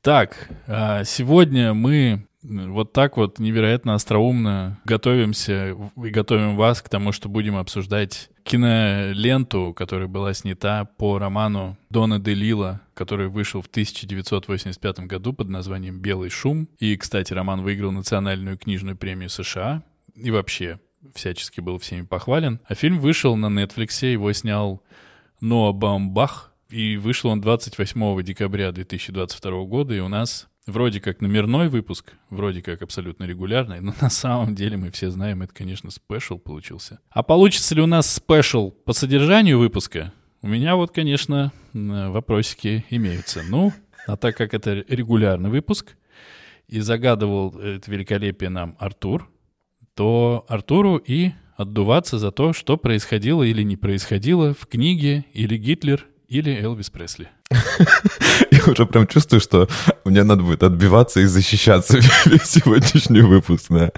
Так, 0.00 0.48
а, 0.66 1.04
сегодня 1.04 1.74
мы 1.74 2.26
вот 2.42 2.92
так 2.92 3.16
вот 3.16 3.38
невероятно 3.38 3.94
остроумно 3.94 4.80
готовимся 4.84 5.76
и 5.96 6.10
готовим 6.10 6.56
вас 6.56 6.80
к 6.80 6.88
тому, 6.88 7.12
что 7.12 7.28
будем 7.28 7.56
обсуждать 7.56 8.30
киноленту, 8.44 9.74
которая 9.74 10.08
была 10.08 10.32
снята 10.32 10.84
по 10.84 11.18
роману 11.18 11.76
Дона 11.90 12.18
де 12.18 12.34
Лила, 12.34 12.80
который 12.94 13.28
вышел 13.28 13.60
в 13.60 13.66
1985 13.66 15.00
году 15.00 15.32
под 15.32 15.48
названием 15.48 16.00
«Белый 16.00 16.30
шум». 16.30 16.68
И, 16.78 16.96
кстати, 16.96 17.32
роман 17.32 17.62
выиграл 17.62 17.92
национальную 17.92 18.56
книжную 18.58 18.96
премию 18.96 19.28
США 19.28 19.82
и 20.14 20.30
вообще 20.30 20.80
всячески 21.14 21.60
был 21.60 21.78
всеми 21.78 22.02
похвален. 22.02 22.60
А 22.66 22.74
фильм 22.74 22.98
вышел 22.98 23.36
на 23.36 23.46
Netflix, 23.46 24.10
его 24.10 24.32
снял 24.32 24.82
Ноа 25.40 25.72
Баумбах, 25.72 26.52
и 26.70 26.96
вышел 26.96 27.30
он 27.30 27.40
28 27.40 28.22
декабря 28.22 28.70
2022 28.72 29.64
года, 29.64 29.94
и 29.94 30.00
у 30.00 30.08
нас 30.08 30.49
вроде 30.66 31.00
как 31.00 31.20
номерной 31.20 31.68
выпуск, 31.68 32.12
вроде 32.28 32.62
как 32.62 32.82
абсолютно 32.82 33.24
регулярный, 33.24 33.80
но 33.80 33.94
на 34.00 34.10
самом 34.10 34.54
деле 34.54 34.76
мы 34.76 34.90
все 34.90 35.10
знаем, 35.10 35.42
это, 35.42 35.52
конечно, 35.54 35.90
special 35.90 36.38
получился. 36.38 37.00
А 37.10 37.22
получится 37.22 37.74
ли 37.74 37.82
у 37.82 37.86
нас 37.86 38.10
special 38.10 38.70
по 38.70 38.92
содержанию 38.92 39.58
выпуска? 39.58 40.12
У 40.42 40.48
меня 40.48 40.76
вот, 40.76 40.92
конечно, 40.92 41.52
вопросики 41.72 42.84
имеются. 42.90 43.42
Ну, 43.48 43.72
а 44.06 44.16
так 44.16 44.36
как 44.36 44.54
это 44.54 44.84
регулярный 44.88 45.50
выпуск, 45.50 45.96
и 46.66 46.80
загадывал 46.80 47.58
это 47.58 47.90
великолепие 47.90 48.48
нам 48.48 48.76
Артур, 48.78 49.28
то 49.94 50.46
Артуру 50.48 50.96
и 50.96 51.32
отдуваться 51.56 52.18
за 52.18 52.30
то, 52.30 52.52
что 52.52 52.76
происходило 52.76 53.42
или 53.42 53.62
не 53.62 53.76
происходило 53.76 54.54
в 54.54 54.66
книге 54.66 55.24
или 55.32 55.56
Гитлер, 55.56 56.06
или 56.28 56.50
Элвис 56.50 56.88
Пресли. 56.88 57.28
Я 58.66 58.72
уже 58.72 58.86
прям 58.86 59.06
чувствую, 59.06 59.40
что 59.40 59.68
мне 60.04 60.22
надо 60.22 60.42
будет 60.42 60.62
отбиваться 60.62 61.20
и 61.20 61.24
защищаться 61.24 61.98
весь 62.26 62.44
сегодняшний 62.44 63.22
выпуск. 63.22 63.66
Да. 63.68 63.90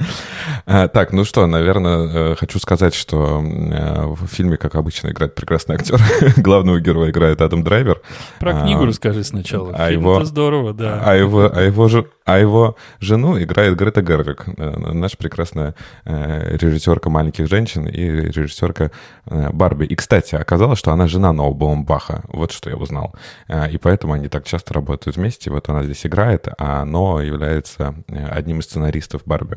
А, 0.67 0.89
так, 0.89 1.13
ну 1.13 1.25
что, 1.25 1.47
наверное, 1.47 2.33
э, 2.33 2.35
хочу 2.37 2.59
сказать, 2.59 2.95
что 2.95 3.43
э, 3.43 4.05
в 4.07 4.27
фильме, 4.27 4.57
как 4.57 4.75
обычно, 4.75 5.09
играет 5.09 5.35
прекрасный 5.35 5.77
актер. 5.77 6.01
Главного 6.37 6.81
героя 6.81 7.11
играет 7.11 7.41
Адам 7.41 7.65
Драйвер. 7.65 8.01
Про 8.39 8.59
а, 8.59 8.63
книгу 8.63 8.85
расскажи 8.85 9.25
сначала. 9.25 9.73
А 9.75 9.89
Фильм 9.89 10.03
его, 10.03 10.17
это 10.17 10.27
здорово, 10.27 10.73
да. 10.73 11.03
А 11.05 11.15
его, 11.15 11.51
а, 11.53 11.61
его, 11.61 11.89
а 12.25 12.39
его 12.39 12.77
жену 13.01 13.41
играет 13.41 13.77
Грета 13.77 14.03
Гервик, 14.03 14.45
э, 14.47 14.93
наша 14.93 15.17
прекрасная 15.17 15.75
режиссерка 16.05 17.11
«Маленьких 17.11 17.49
женщин» 17.49 17.87
и 17.87 18.05
режиссерка 18.05 18.91
Барби. 19.27 19.87
И, 19.87 19.95
кстати, 19.95 20.35
оказалось, 20.35 20.79
что 20.79 20.93
она 20.93 21.07
жена 21.07 21.33
Ноу 21.33 21.55
Баха. 21.55 22.23
Вот 22.29 22.53
что 22.53 22.71
я 22.71 22.77
узнал. 22.77 23.15
И 23.71 23.79
поэтому 23.79 24.13
они 24.13 24.29
так 24.29 24.45
часто 24.45 24.62
работают 24.71 25.17
вместе. 25.17 25.51
Вот 25.51 25.69
она 25.69 25.83
здесь 25.83 26.05
играет, 26.07 26.49
а 26.59 26.83
оно 26.83 27.21
является 27.21 27.95
э, 28.09 28.27
одним 28.29 28.61
из 28.61 28.65
сценаристов 28.65 29.23
Барби. 29.25 29.57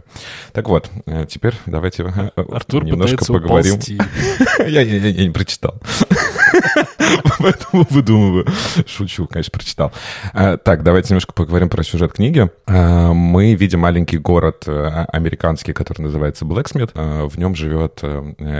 Так 0.53 0.67
вот, 0.69 0.89
э, 1.05 1.25
теперь 1.29 1.55
давайте 1.65 2.03
э, 2.03 2.29
Артур 2.35 2.83
немножко 2.85 3.25
поговорим. 3.25 3.79
я, 4.59 4.65
я, 4.65 4.81
я, 4.81 5.07
я 5.07 5.23
не 5.23 5.31
прочитал. 5.31 5.81
Поэтому 7.39 7.85
выдумываю. 7.89 8.45
Шучу, 8.87 9.27
конечно, 9.27 9.51
прочитал. 9.51 9.91
Так, 10.33 10.83
давайте 10.83 11.09
немножко 11.09 11.33
поговорим 11.33 11.69
про 11.69 11.83
сюжет 11.83 12.13
книги. 12.13 12.49
Мы 12.67 13.55
видим 13.55 13.79
маленький 13.81 14.17
город 14.17 14.67
американский, 14.67 15.73
который 15.73 16.01
называется 16.01 16.45
Блэксмит. 16.45 16.91
В 16.93 17.37
нем 17.37 17.55
живет 17.55 18.01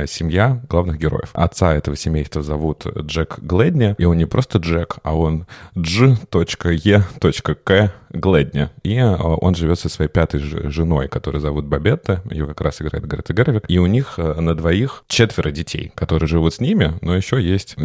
семья 0.08 0.62
главных 0.70 0.98
героев. 0.98 1.30
Отца 1.34 1.74
этого 1.74 1.98
семейства 1.98 2.42
зовут 2.42 2.86
Джек 2.86 3.40
Гледни, 3.40 3.96
и 3.98 4.06
он 4.06 4.18
не 4.18 4.26
просто 4.26 4.60
Джек, 4.60 4.98
а 5.04 5.16
он 5.16 5.46
G.E.K. 5.76 7.02
Гледни. 8.16 8.70
И 8.84 8.96
э, 8.96 9.16
он 9.16 9.56
живет 9.56 9.80
со 9.80 9.90
своей 9.90 10.10
пятой 10.10 10.40
женой, 10.40 11.08
которую 11.08 11.42
зовут 11.42 11.66
Бабетта. 11.66 12.22
Ее 12.30 12.48
как 12.48 12.62
раз 12.62 12.82
играет 12.82 13.06
Грета 13.06 13.34
Гервик. 13.34 13.66
И 13.68 13.78
у 13.78 13.86
них 13.86 14.14
э, 14.18 14.40
на 14.40 14.56
двоих 14.56 15.04
четверо 15.08 15.52
детей, 15.52 15.92
которые 15.96 16.28
живут 16.28 16.54
с 16.54 16.60
ними, 16.60 16.94
но 17.02 17.16
еще 17.16 17.42
есть 17.42 17.78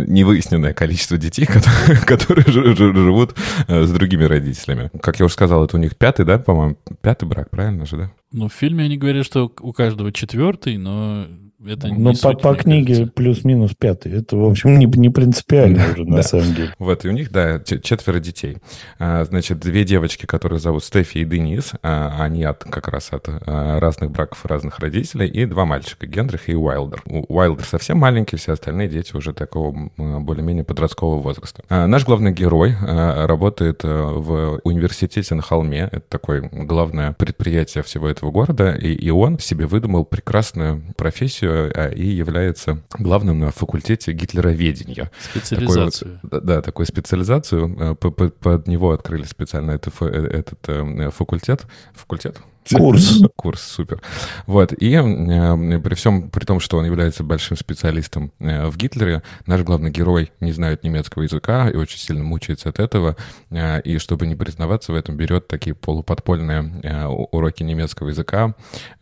невыясненное 0.50 0.74
количество 0.74 1.16
детей, 1.16 1.46
которые, 1.46 1.98
которые 2.00 2.46
живут 2.46 3.34
э, 3.68 3.84
с 3.84 3.92
другими 3.92 4.24
родителями. 4.24 4.90
Как 5.00 5.18
я 5.18 5.26
уже 5.26 5.34
сказал, 5.34 5.64
это 5.64 5.76
у 5.76 5.80
них 5.80 5.96
пятый, 5.96 6.24
да, 6.24 6.38
по-моему, 6.38 6.76
пятый 7.00 7.26
брак, 7.28 7.50
правильно 7.50 7.86
же, 7.86 7.96
да? 7.96 8.12
Ну, 8.32 8.48
в 8.48 8.52
фильме 8.52 8.84
они 8.84 8.96
говорят, 8.96 9.26
что 9.26 9.52
у 9.60 9.72
каждого 9.72 10.12
четвертый, 10.12 10.76
но 10.76 11.26
это 11.66 11.88
Но 11.88 12.14
по, 12.14 12.32
по 12.32 12.54
книге 12.54 13.06
плюс-минус 13.06 13.72
пятый. 13.78 14.12
Это, 14.12 14.36
в 14.36 14.44
общем, 14.44 14.78
не, 14.78 14.86
не 14.86 15.10
принципиально 15.10 15.92
уже, 15.92 16.04
на 16.04 16.22
самом 16.22 16.54
деле. 16.54 16.74
Вот, 16.78 17.04
и 17.04 17.08
у 17.08 17.12
них, 17.12 17.30
да, 17.30 17.60
четверо 17.60 18.18
детей. 18.18 18.56
А, 18.98 19.24
значит, 19.24 19.60
две 19.60 19.84
девочки, 19.84 20.24
которые 20.24 20.58
зовут 20.58 20.84
Стефи 20.84 21.18
и 21.18 21.24
Денис, 21.24 21.72
а, 21.82 22.16
они 22.18 22.44
от, 22.44 22.64
как 22.64 22.88
раз 22.88 23.12
от 23.12 23.28
а, 23.28 23.78
разных 23.78 24.10
браков 24.10 24.46
разных 24.46 24.78
родителей, 24.78 25.28
и 25.28 25.44
два 25.44 25.66
мальчика, 25.66 26.06
Генрих 26.06 26.48
и 26.48 26.54
Уайлдер. 26.54 27.02
Уайлдер 27.04 27.64
совсем 27.66 27.98
маленький, 27.98 28.36
все 28.36 28.52
остальные 28.52 28.88
дети 28.88 29.14
уже 29.14 29.34
такого 29.34 29.90
более-менее 29.96 30.64
подросткового 30.64 31.20
возраста. 31.20 31.62
Наш 31.68 32.04
главный 32.04 32.32
герой 32.32 32.74
работает 32.80 33.82
в 33.84 34.60
университете 34.64 35.34
на 35.34 35.42
холме. 35.42 35.88
Это 35.92 36.04
такое 36.08 36.48
главное 36.50 37.12
предприятие 37.12 37.84
всего 37.84 38.08
этого 38.08 38.30
города, 38.30 38.74
и, 38.74 38.92
и 38.92 39.10
он 39.10 39.38
себе 39.38 39.66
выдумал 39.66 40.04
прекрасную 40.04 40.82
профессию 40.96 41.49
и 41.94 42.06
является 42.06 42.82
главным 42.98 43.40
на 43.40 43.50
факультете 43.50 44.12
гитлероведения. 44.12 45.10
Специализацию. 45.20 46.20
Такой 46.22 46.40
вот, 46.40 46.44
да, 46.44 46.62
такую 46.62 46.86
специализацию. 46.86 47.76
А, 47.80 47.94
под 47.94 48.66
него 48.66 48.92
открыли 48.92 49.24
специально 49.24 49.72
этот, 49.72 49.94
э, 50.00 50.06
этот 50.06 50.58
э, 50.68 51.10
факультет. 51.10 51.66
Факультет? 51.94 52.38
Курс. 52.68 53.22
Курс, 53.36 53.62
супер. 53.62 54.00
Вот, 54.46 54.72
и 54.72 54.92
э, 54.92 55.80
при 55.80 55.94
всем, 55.94 56.30
при 56.30 56.44
том, 56.44 56.60
что 56.60 56.78
он 56.78 56.84
является 56.84 57.24
большим 57.24 57.56
специалистом 57.56 58.32
э, 58.38 58.66
в 58.66 58.76
Гитлере, 58.76 59.22
наш 59.46 59.62
главный 59.62 59.90
герой 59.90 60.32
не 60.40 60.52
знает 60.52 60.84
немецкого 60.84 61.22
языка 61.22 61.68
и 61.68 61.76
очень 61.76 61.98
сильно 61.98 62.22
мучается 62.22 62.68
от 62.68 62.78
этого, 62.78 63.16
э, 63.50 63.80
и 63.82 63.98
чтобы 63.98 64.26
не 64.26 64.36
признаваться 64.36 64.92
в 64.92 64.94
этом, 64.94 65.16
берет 65.16 65.48
такие 65.48 65.74
полуподпольные 65.74 66.80
э, 66.82 67.06
уроки 67.06 67.62
немецкого 67.62 68.08
языка, 68.08 68.54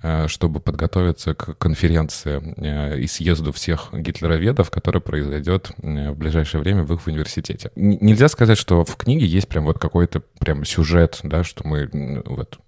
э, 0.02 0.28
чтобы 0.28 0.60
подготовиться 0.60 1.34
к 1.34 1.58
конференции 1.58 2.40
э, 2.56 2.98
и 3.00 3.06
съезду 3.06 3.52
всех 3.52 3.90
гитлероведов, 3.92 4.70
который 4.70 5.00
произойдет 5.00 5.70
э, 5.82 6.10
в 6.10 6.16
ближайшее 6.16 6.60
время 6.60 6.84
в 6.84 6.94
их 6.94 7.06
университете. 7.06 7.70
Н- 7.76 7.98
нельзя 8.00 8.28
сказать, 8.28 8.58
что 8.58 8.84
в 8.84 8.96
книге 8.96 9.26
есть 9.26 9.48
прям 9.48 9.64
вот 9.64 9.78
какой-то 9.78 10.22
прям 10.38 10.64
сюжет, 10.64 11.20
да, 11.22 11.44
что 11.44 11.66
мы 11.66 12.22
вот 12.24 12.58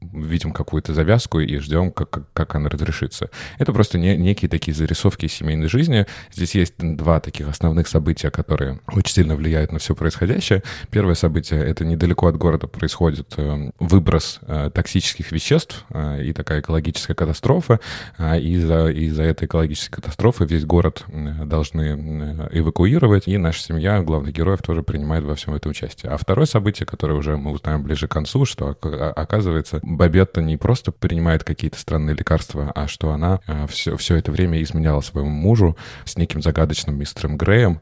видим 0.00 0.52
какую-то 0.52 0.94
завязку 0.94 1.40
и 1.40 1.58
ждем, 1.58 1.90
как, 1.92 2.32
как 2.32 2.54
она 2.54 2.68
разрешится. 2.68 3.30
Это 3.58 3.72
просто 3.72 3.98
не, 3.98 4.16
некие 4.16 4.48
такие 4.48 4.74
зарисовки 4.74 5.26
семейной 5.26 5.68
жизни. 5.68 6.06
Здесь 6.32 6.54
есть 6.54 6.74
два 6.78 7.20
таких 7.20 7.48
основных 7.48 7.88
события, 7.88 8.30
которые 8.30 8.80
очень 8.88 9.14
сильно 9.14 9.36
влияют 9.36 9.72
на 9.72 9.78
все 9.78 9.94
происходящее. 9.94 10.62
Первое 10.90 11.14
событие— 11.14 11.62
это 11.64 11.84
недалеко 11.84 12.26
от 12.26 12.36
города 12.36 12.66
происходит 12.66 13.34
э, 13.36 13.70
выброс 13.78 14.40
э, 14.42 14.70
токсических 14.72 15.32
веществ 15.32 15.84
э, 15.90 16.24
и 16.24 16.32
такая 16.32 16.60
экологическая 16.60 17.14
катастрофа. 17.14 17.80
Из-за 18.18 18.88
из 18.90 19.18
этой 19.18 19.46
экологической 19.46 19.96
катастрофы 19.96 20.44
весь 20.44 20.64
город 20.64 21.04
должны 21.08 22.48
эвакуировать, 22.52 23.28
и 23.28 23.36
наша 23.36 23.62
семья, 23.62 24.02
главных 24.02 24.32
героев, 24.32 24.62
тоже 24.62 24.82
принимает 24.82 25.24
во 25.24 25.34
всем 25.34 25.54
этом 25.54 25.70
участие. 25.70 26.12
А 26.12 26.16
второе 26.16 26.46
событие, 26.46 26.86
которое 26.86 27.14
уже 27.14 27.36
мы 27.36 27.52
узнаем 27.52 27.82
ближе 27.82 28.08
к 28.08 28.10
концу, 28.10 28.44
что 28.44 28.70
оказывается, 28.70 29.80
Бабетта 29.96 30.40
не 30.40 30.56
просто 30.56 30.92
принимает 30.92 31.44
какие-то 31.44 31.78
странные 31.78 32.14
лекарства, 32.16 32.70
а 32.74 32.86
что 32.86 33.10
она 33.10 33.40
все, 33.68 33.96
все 33.96 34.16
это 34.16 34.30
время 34.30 34.62
изменяла 34.62 35.00
своему 35.00 35.30
мужу 35.30 35.76
с 36.04 36.16
неким 36.16 36.42
загадочным 36.42 36.96
мистером 36.98 37.36
Греем, 37.36 37.80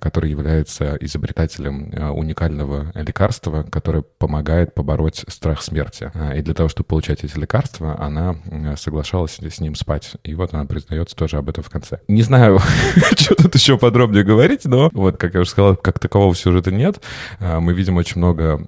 который 0.00 0.30
является 0.30 0.96
изобретателем 1.00 1.92
уникального 2.14 2.92
лекарства, 2.94 3.62
которое 3.64 4.02
помогает 4.02 4.74
побороть 4.74 5.24
страх 5.28 5.62
смерти. 5.62 6.10
И 6.36 6.42
для 6.42 6.54
того, 6.54 6.68
чтобы 6.68 6.86
получать 6.86 7.24
эти 7.24 7.36
лекарства, 7.36 8.00
она 8.00 8.36
соглашалась 8.76 9.38
с 9.38 9.60
ним 9.60 9.74
спать. 9.74 10.12
И 10.24 10.34
вот 10.34 10.54
она 10.54 10.64
признается 10.64 11.16
тоже 11.16 11.38
об 11.38 11.48
этом 11.48 11.64
в 11.64 11.70
конце. 11.70 12.00
Не 12.08 12.22
знаю, 12.22 12.60
что 13.16 13.34
тут 13.34 13.54
еще 13.54 13.78
подробнее 13.78 14.24
говорить, 14.24 14.64
но 14.64 14.90
вот, 14.92 15.16
как 15.16 15.34
я 15.34 15.40
уже 15.40 15.50
сказал, 15.50 15.76
как 15.76 15.98
такового 15.98 16.34
сюжета 16.34 16.70
нет. 16.70 17.00
Мы 17.40 17.72
видим 17.72 17.96
очень 17.96 18.18
много 18.18 18.58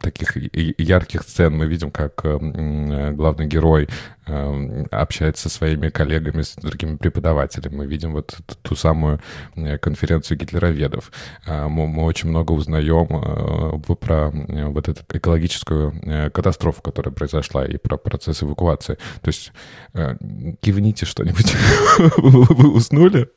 таких 0.00 0.36
ярких 0.52 1.22
сцен. 1.22 1.61
Мы 1.62 1.68
видим, 1.68 1.92
как 1.92 2.24
главный 2.24 3.46
герой 3.46 3.88
Эм, 4.24 4.86
общается 4.92 5.48
со 5.48 5.56
своими 5.56 5.88
коллегами, 5.88 6.42
с 6.42 6.54
другими 6.54 6.94
преподавателями. 6.94 7.74
Мы 7.74 7.86
видим 7.86 8.12
вот 8.12 8.38
ту 8.62 8.76
самую 8.76 9.18
э, 9.56 9.78
конференцию 9.78 10.38
гитлероведов. 10.38 11.10
Э, 11.44 11.66
мы, 11.66 12.04
очень 12.04 12.28
много 12.28 12.52
узнаем 12.52 13.08
э, 13.10 13.94
про 13.96 14.30
вот 14.30 14.88
эту 14.88 15.02
экологическую 15.12 16.30
катастрофу, 16.30 16.82
которая 16.82 17.12
произошла, 17.12 17.66
и 17.66 17.76
про 17.78 17.96
процесс 17.96 18.44
эвакуации. 18.44 18.96
То 19.22 19.28
есть 19.28 19.52
кивните 19.92 21.04
что-нибудь. 21.04 21.54
Вы 22.16 22.72
уснули? 22.72 23.28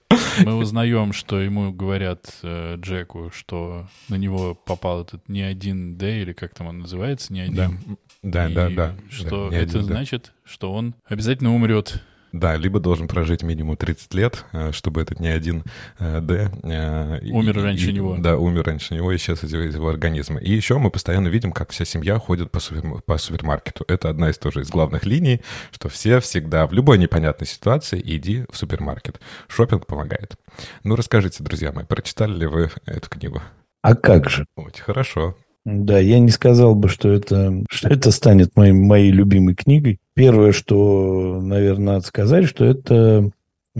Мы 0.43 0.55
узнаем, 0.55 1.13
что 1.13 1.39
ему 1.39 1.71
говорят 1.71 2.39
э, 2.43 2.75
Джеку, 2.77 3.31
что 3.33 3.87
на 4.09 4.15
него 4.15 4.55
попал 4.55 5.01
этот 5.01 5.27
не 5.29 5.41
один 5.41 5.97
Д, 5.97 6.21
или 6.21 6.33
как 6.33 6.53
там 6.53 6.67
он 6.67 6.79
называется, 6.79 7.33
не 7.33 7.41
один. 7.41 7.97
Да, 8.21 8.49
да, 8.49 8.69
да. 8.69 8.95
Что 9.09 9.49
да, 9.49 9.57
это 9.57 9.77
один, 9.79 9.83
значит, 9.83 10.33
да. 10.33 10.51
что 10.51 10.73
он 10.73 10.95
обязательно 11.07 11.53
умрет. 11.53 12.01
Да, 12.35 12.57
либо 12.57 12.81
должен 12.81 13.07
прожить 13.07 13.43
минимум 13.43 13.77
30 13.77 14.13
лет, 14.13 14.43
э, 14.51 14.73
чтобы 14.73 15.01
этот 15.01 15.21
не 15.21 15.29
один 15.29 15.63
э, 15.99 16.19
Д... 16.19 16.51
Умер 17.31 17.57
и, 17.57 17.61
раньше 17.61 17.89
и, 17.91 17.93
него. 17.93 18.17
Да, 18.19 18.37
умер 18.37 18.63
раньше 18.65 18.93
него, 18.93 19.15
исчез 19.15 19.41
из 19.45 19.53
его, 19.53 19.63
из 19.63 19.73
его 19.73 19.87
организма. 19.87 20.41
И 20.41 20.51
еще 20.51 20.77
мы 20.77 20.91
постоянно 20.91 21.29
видим, 21.29 21.53
как 21.53 21.71
вся 21.71 21.85
семья 21.85 22.19
ходит 22.19 22.51
по, 22.51 22.59
супер, 22.59 23.01
по 23.05 23.17
супермаркету. 23.17 23.85
Это 23.87 24.09
одна 24.09 24.29
из 24.29 24.37
тоже 24.37 24.61
из 24.61 24.69
главных 24.69 25.05
линий, 25.05 25.39
что 25.71 25.87
все 25.87 26.19
всегда 26.19 26.67
в 26.67 26.73
любой 26.73 26.97
непонятной 26.97 27.47
ситуации 27.47 28.01
иди 28.03 28.43
в 28.51 28.57
супермаркет. 28.57 29.21
Шопинг 29.47 29.87
помогает. 29.87 30.35
Ну, 30.83 30.97
расскажите, 30.97 31.41
друзья 31.41 31.71
мои, 31.71 31.85
прочитали 31.85 32.33
ли 32.33 32.47
вы 32.47 32.69
эту 32.85 33.09
книгу? 33.09 33.41
А 33.81 33.95
как 33.95 34.29
же? 34.29 34.45
Очень 34.57 34.83
хорошо. 34.83 35.37
Да, 35.63 35.99
я 35.99 36.19
не 36.19 36.31
сказал 36.31 36.75
бы, 36.75 36.89
что 36.89 37.09
это, 37.11 37.63
что 37.69 37.87
это 37.87 38.11
станет 38.11 38.57
моей, 38.57 38.73
моей 38.73 39.11
любимой 39.11 39.55
книгой. 39.55 39.99
Первое, 40.15 40.53
что, 40.53 41.41
наверное, 41.41 41.95
надо 41.95 42.05
сказать, 42.05 42.45
что 42.45 42.65
это 42.65 43.29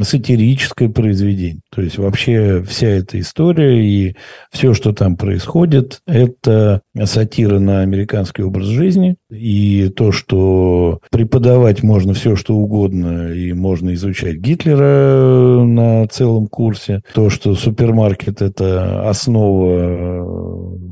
сатирическое 0.01 0.89
произведение. 0.89 1.62
То 1.72 1.82
есть 1.82 1.98
вообще 1.98 2.62
вся 2.63 2.88
эта 2.88 3.20
история 3.20 3.82
и 3.84 4.15
все, 4.51 4.74
что 4.74 4.92
там 4.92 5.15
происходит, 5.15 6.01
это 6.06 6.82
сатира 7.04 7.60
на 7.60 7.82
американский 7.82 8.44
образ 8.44 8.68
жизни. 8.68 9.16
И 9.30 9.92
то, 9.96 10.12
что 10.12 11.00
преподавать 11.12 11.84
можно 11.84 12.14
все, 12.14 12.36
что 12.36 12.56
угодно, 12.56 13.34
и 13.34 13.54
можно 13.54 13.94
изучать 13.94 14.38
Гитлера 14.38 15.64
на 15.64 16.08
целом 16.08 16.48
курсе. 16.48 17.02
То, 17.14 17.30
что 17.30 17.56
супермаркет– 17.56 18.42
это 18.44 19.10
основа 19.10 20.24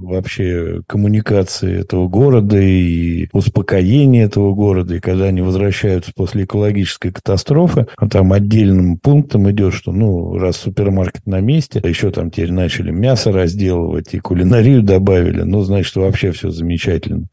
вообще 0.03 0.81
коммуникации 0.87 1.79
этого 1.79 2.07
города 2.07 2.59
и 2.59 3.27
успокоения 3.31 4.25
этого 4.25 4.53
города. 4.53 4.95
И 4.95 4.99
когда 4.99 5.25
они 5.25 5.41
возвращаются 5.41 6.11
после 6.15 6.43
экологической 6.43 7.11
катастрофы, 7.11 7.87
там 8.11 8.33
отдельным 8.33 8.97
пунктом 8.97 9.49
идет, 9.51 9.73
что, 9.73 9.91
ну, 9.91 10.37
раз 10.37 10.57
супермаркет 10.57 11.25
на 11.25 11.39
месте, 11.39 11.81
а 11.83 11.87
еще 11.87 12.11
там 12.11 12.29
теперь 12.29 12.51
начали 12.51 12.91
мясо 12.91 13.31
разделывать 13.31 14.13
и 14.13 14.19
кулинарию 14.19 14.83
добавили, 14.83 15.41
ну, 15.43 15.61
значит, 15.61 15.92
вообще 15.95 16.31
все 16.31 16.49
замечательно. 16.49 17.27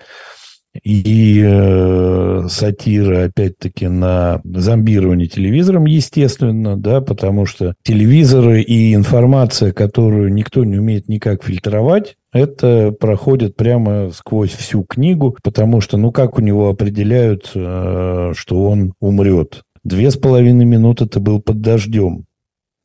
И 0.84 1.42
э, 1.44 2.46
сатира, 2.48 3.24
опять-таки, 3.24 3.88
на 3.88 4.40
зомбирование 4.44 5.26
телевизором, 5.26 5.86
естественно, 5.86 6.76
да, 6.76 7.00
потому 7.00 7.44
что 7.44 7.74
телевизоры 7.82 8.62
и 8.62 8.94
информация, 8.94 9.72
которую 9.72 10.32
никто 10.32 10.64
не 10.64 10.78
умеет 10.78 11.08
никак 11.08 11.42
фильтровать, 11.42 12.14
это 12.32 12.92
проходит 12.92 13.56
прямо 13.56 14.10
сквозь 14.12 14.52
всю 14.52 14.84
книгу, 14.84 15.36
потому 15.42 15.80
что, 15.80 15.96
ну, 15.96 16.12
как 16.12 16.38
у 16.38 16.40
него 16.40 16.68
определяют, 16.68 17.50
э, 17.52 18.32
что 18.36 18.64
он 18.64 18.94
умрет? 19.00 19.62
Две 19.82 20.12
с 20.12 20.16
половиной 20.16 20.66
минуты 20.66 21.06
ты 21.06 21.18
был 21.18 21.40
под 21.40 21.60
дождем. 21.62 22.26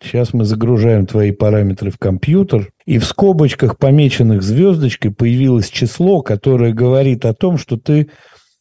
Сейчас 0.02 0.34
мы 0.34 0.46
загружаем 0.46 1.06
твои 1.06 1.32
параметры 1.32 1.90
в 1.90 1.98
компьютер, 1.98 2.72
и 2.86 3.00
в 3.00 3.06
скобочках, 3.06 3.78
помеченных 3.78 4.44
звездочкой, 4.44 5.12
появилось 5.12 5.70
число, 5.70 6.22
которое 6.22 6.74
говорит 6.74 7.26
о 7.26 7.34
том, 7.34 7.58
что 7.58 7.78
ты, 7.78 8.10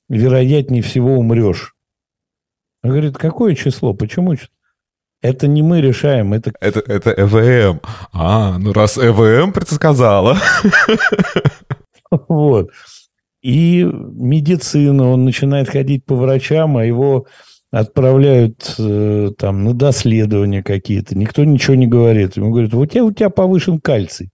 вероятнее 0.09 0.83
всего, 0.83 1.17
умрешь. 1.17 1.75
Он 2.83 2.91
говорит, 2.91 3.17
какое 3.19 3.55
число? 3.55 3.95
Почему? 3.95 4.35
Это 5.23 5.47
не 5.47 5.63
мы 5.63 5.81
решаем, 5.81 6.35
это... 6.35 6.53
Это, 6.61 6.81
это 6.81 7.11
ЭВМ. 7.11 7.81
А, 8.13 8.59
ну 8.59 8.73
раз 8.73 8.99
ЭВМ 8.99 9.53
предсказала. 9.53 10.39
Вот. 12.29 12.71
И 13.43 13.83
медицина, 13.83 15.11
он 15.11 15.25
начинает 15.25 15.69
ходить 15.69 16.05
по 16.05 16.15
врачам, 16.15 16.77
а 16.77 16.85
его 16.85 17.27
отправляют 17.75 18.77
э, 18.79 19.31
там 19.37 19.65
на 19.65 19.75
доследования 19.75 20.63
какие-то, 20.63 21.19
никто 21.19 21.43
ничего 21.43 21.75
не 21.75 21.89
говорит. 21.89 22.37
Ему 22.37 22.51
говорят, 22.51 22.73
у 22.73 22.87
тебя, 22.87 23.05
у 23.05 23.11
тебя 23.11 23.31
повышен 23.31 23.81
кальций. 23.81 24.31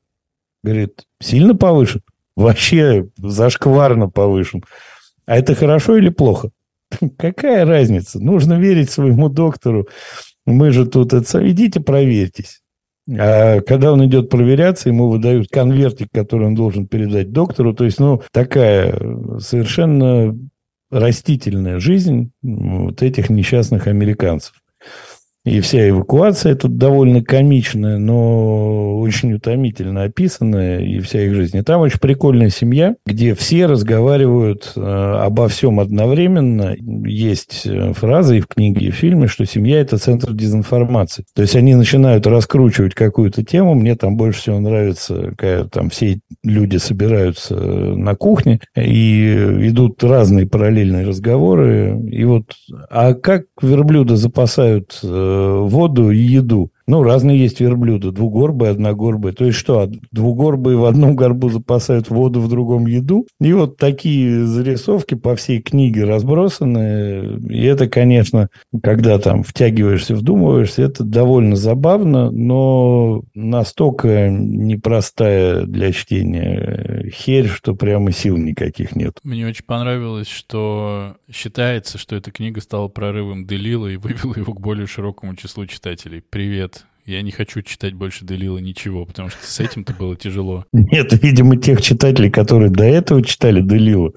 Говорит, 0.63 1.05
сильно 1.23 1.55
повышен? 1.55 2.03
Вообще 2.37 3.09
зашкварно 3.17 4.11
повышен. 4.11 4.63
А 5.25 5.39
это 5.39 5.55
хорошо 5.55 5.97
или 5.97 6.11
плохо? 6.11 6.51
Какая 7.19 7.65
разница? 7.65 8.21
Нужно 8.21 8.59
верить 8.59 8.91
своему 8.91 9.31
доктору. 9.31 9.89
Мы 10.45 10.71
же 10.71 10.85
тут 10.85 11.15
это... 11.15 11.51
Идите 11.51 11.81
проверьтесь. 11.81 12.61
А 13.09 13.63
когда 13.63 13.95
он 13.95 14.05
идет 14.05 14.29
проверяться, 14.29 14.91
ему 14.91 15.09
выдают 15.09 15.49
конвертик, 15.49 16.09
который 16.13 16.47
он 16.47 16.55
должен 16.55 16.87
передать 16.87 17.33
доктору. 17.33 17.73
То 17.73 17.85
есть, 17.85 17.99
ну, 18.01 18.23
такая 18.33 18.95
совершенно 19.39 20.37
растительная 20.91 21.79
жизнь 21.79 22.33
вот 22.43 23.03
этих 23.03 23.31
несчастных 23.31 23.87
американцев. 23.87 24.60
И 25.45 25.61
вся 25.61 25.89
эвакуация 25.89 26.55
тут 26.55 26.77
довольно 26.77 27.25
комичная, 27.25 27.97
но 27.97 28.99
очень 29.01 29.33
утомительно 29.33 30.03
описанная, 30.03 30.81
и 30.81 31.01
вся 31.01 31.23
их 31.23 31.35
жизнь. 31.35 31.57
И 31.57 31.63
там 31.63 31.81
очень 31.81 31.99
прикольная 31.99 32.51
семья, 32.51 32.95
где 33.07 33.35
все 33.35 33.65
разговаривают 33.65 34.73
э, 34.77 34.81
обо 34.81 35.49
всем 35.49 35.81
одновременно. 35.81 36.77
Есть 37.07 37.63
э, 37.65 37.95
фраза 37.95 38.35
и 38.35 38.41
в 38.41 38.49
книге, 38.49 38.87
и 38.87 38.91
в 38.91 38.95
фильме, 38.95 39.29
что 39.29 39.47
семья– 39.47 39.81
это 39.81 39.97
центр 39.97 40.35
дезинформации. 40.35 41.25
То 41.35 41.41
есть 41.41 41.57
они 41.57 41.75
начинают 41.75 42.27
раскручивать 42.27 42.95
какую-то 42.95 43.43
тему. 43.43 43.75
Мне 43.75 43.97
там 43.97 44.19
больше 44.19 44.41
всего 44.41 44.61
нравится, 44.61 45.33
когда 45.39 45.65
там 45.65 45.89
все 45.89 46.21
люди 46.45 46.77
собираются 46.77 47.55
на 47.57 48.15
кухне, 48.15 48.61
и 48.77 49.33
идут 49.69 50.05
разные 50.05 50.47
параллельные 50.47 51.07
разговоры. 51.07 51.99
И 52.11 52.25
вот, 52.25 52.53
а 52.91 53.15
как 53.15 53.45
верблюда 53.63 54.17
запасают 54.17 55.01
э, 55.03 55.30
воду 55.69 56.11
и 56.11 56.19
еду. 56.19 56.73
Ну, 56.91 57.05
разные 57.05 57.39
есть 57.39 57.61
верблюда. 57.61 58.11
Двугорбые, 58.11 58.73
одногорбые. 58.73 59.33
То 59.33 59.45
есть 59.45 59.57
что, 59.57 59.89
двугорбые 60.11 60.77
в 60.77 60.87
одном 60.87 61.15
горбу 61.15 61.49
запасают 61.49 62.11
воду, 62.11 62.41
в 62.41 62.49
другом 62.49 62.89
еду? 62.89 63.29
И 63.41 63.53
вот 63.53 63.77
такие 63.77 64.45
зарисовки 64.45 65.15
по 65.15 65.37
всей 65.37 65.63
книге 65.63 66.03
разбросаны. 66.03 67.39
И 67.49 67.63
это, 67.63 67.89
конечно, 67.89 68.49
когда 68.83 69.21
там 69.21 69.45
втягиваешься, 69.45 70.17
вдумываешься, 70.17 70.83
это 70.83 71.05
довольно 71.05 71.55
забавно, 71.55 72.33
но 72.33 73.23
настолько 73.35 74.29
непростая 74.29 75.67
для 75.67 75.93
чтения 75.93 77.09
херь, 77.15 77.47
что 77.47 77.77
прямо 77.77 78.11
сил 78.11 78.37
никаких 78.37 78.97
нет. 78.97 79.21
Мне 79.23 79.47
очень 79.47 79.65
понравилось, 79.65 80.27
что 80.27 81.15
считается, 81.31 81.99
что 81.99 82.17
эта 82.17 82.33
книга 82.33 82.61
стала 82.61 82.89
прорывом 82.89 83.47
Делила 83.47 83.87
и 83.87 83.97
вывела 83.97 84.35
его 84.35 84.53
к 84.55 84.61
более 84.61 84.89
широкому 84.89 85.37
числу 85.37 85.67
читателей. 85.67 86.21
Привет, 86.29 86.80
я 87.07 87.23
не 87.23 87.31
хочу 87.31 87.63
читать 87.63 87.95
больше 87.95 88.25
Делила 88.25 88.59
ничего, 88.59 89.05
потому 89.05 89.29
что 89.31 89.45
с 89.47 89.61
этим-то 89.61 89.93
было 89.95 90.17
тяжело. 90.17 90.65
Нет, 90.73 91.13
видимо, 91.23 91.57
тех 91.57 91.83
читателей, 91.83 92.31
которые 92.31 92.71
до 92.71 92.85
этого 92.85 93.23
читали 93.23 93.61
Делила, 93.61 94.13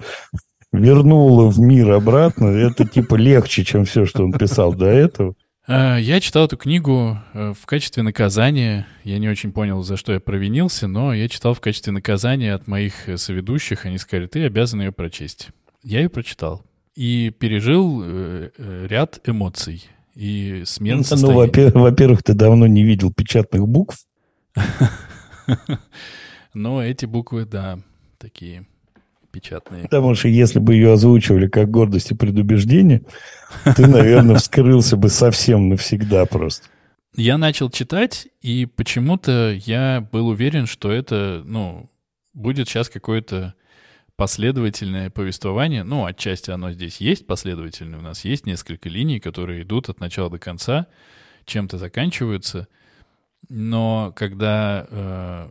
вернуло 0.72 1.50
в 1.50 1.58
мир 1.58 1.92
обратно. 1.92 2.46
Это 2.46 2.86
типа 2.86 3.14
легче, 3.16 3.64
чем 3.64 3.84
все, 3.84 4.06
что 4.06 4.24
он 4.24 4.32
писал 4.32 4.74
до 4.74 4.86
этого. 4.86 5.34
А, 5.66 5.96
я 5.96 6.20
читал 6.20 6.44
эту 6.44 6.56
книгу 6.56 7.18
э, 7.32 7.54
в 7.58 7.64
качестве 7.64 8.02
наказания. 8.02 8.86
Я 9.02 9.18
не 9.18 9.28
очень 9.28 9.52
понял, 9.52 9.82
за 9.82 9.96
что 9.96 10.12
я 10.12 10.20
провинился, 10.20 10.88
но 10.88 11.14
я 11.14 11.28
читал 11.28 11.54
в 11.54 11.60
качестве 11.60 11.92
наказания 11.92 12.52
от 12.52 12.66
моих 12.66 13.08
э, 13.08 13.16
соведущих. 13.16 13.86
Они 13.86 13.96
сказали, 13.96 14.26
ты 14.26 14.44
обязан 14.44 14.82
ее 14.82 14.92
прочесть. 14.92 15.48
Я 15.82 16.00
ее 16.00 16.10
прочитал 16.10 16.62
и 16.94 17.30
пережил 17.30 18.02
э, 18.04 18.50
ряд 18.88 19.20
эмоций 19.24 19.86
и 20.14 20.62
смен 20.64 20.98
ну, 20.98 21.04
состояния. 21.04 21.72
Ну, 21.74 21.82
во-первых, 21.82 22.22
ты 22.22 22.34
давно 22.34 22.66
не 22.66 22.84
видел 22.84 23.12
печатных 23.12 23.66
букв. 23.66 23.98
Но 26.54 26.82
эти 26.82 27.06
буквы, 27.06 27.44
да, 27.44 27.80
такие 28.18 28.66
печатные. 29.32 29.82
Потому 29.82 30.14
что 30.14 30.28
если 30.28 30.60
бы 30.60 30.74
ее 30.74 30.92
озвучивали 30.92 31.48
как 31.48 31.70
гордость 31.70 32.12
и 32.12 32.14
предубеждение, 32.14 33.02
ты, 33.76 33.86
наверное, 33.86 34.36
вскрылся 34.36 34.96
бы 34.96 35.08
совсем 35.08 35.68
навсегда 35.68 36.24
просто. 36.26 36.68
Я 37.16 37.38
начал 37.38 37.70
читать, 37.70 38.28
и 38.40 38.66
почему-то 38.66 39.56
я 39.66 40.06
был 40.12 40.28
уверен, 40.28 40.66
что 40.66 40.90
это, 40.90 41.42
ну, 41.44 41.90
будет 42.32 42.68
сейчас 42.68 42.88
какое-то 42.88 43.54
последовательное 44.16 45.10
повествование, 45.10 45.82
ну, 45.82 46.04
отчасти 46.04 46.50
оно 46.50 46.72
здесь 46.72 46.98
есть 46.98 47.26
последовательное, 47.26 47.98
у 47.98 48.02
нас 48.02 48.24
есть 48.24 48.46
несколько 48.46 48.88
линий, 48.88 49.20
которые 49.20 49.62
идут 49.62 49.88
от 49.88 50.00
начала 50.00 50.30
до 50.30 50.38
конца, 50.38 50.86
чем-то 51.44 51.78
заканчиваются, 51.78 52.68
но 53.48 54.12
когда 54.16 54.86
э, 54.88 55.48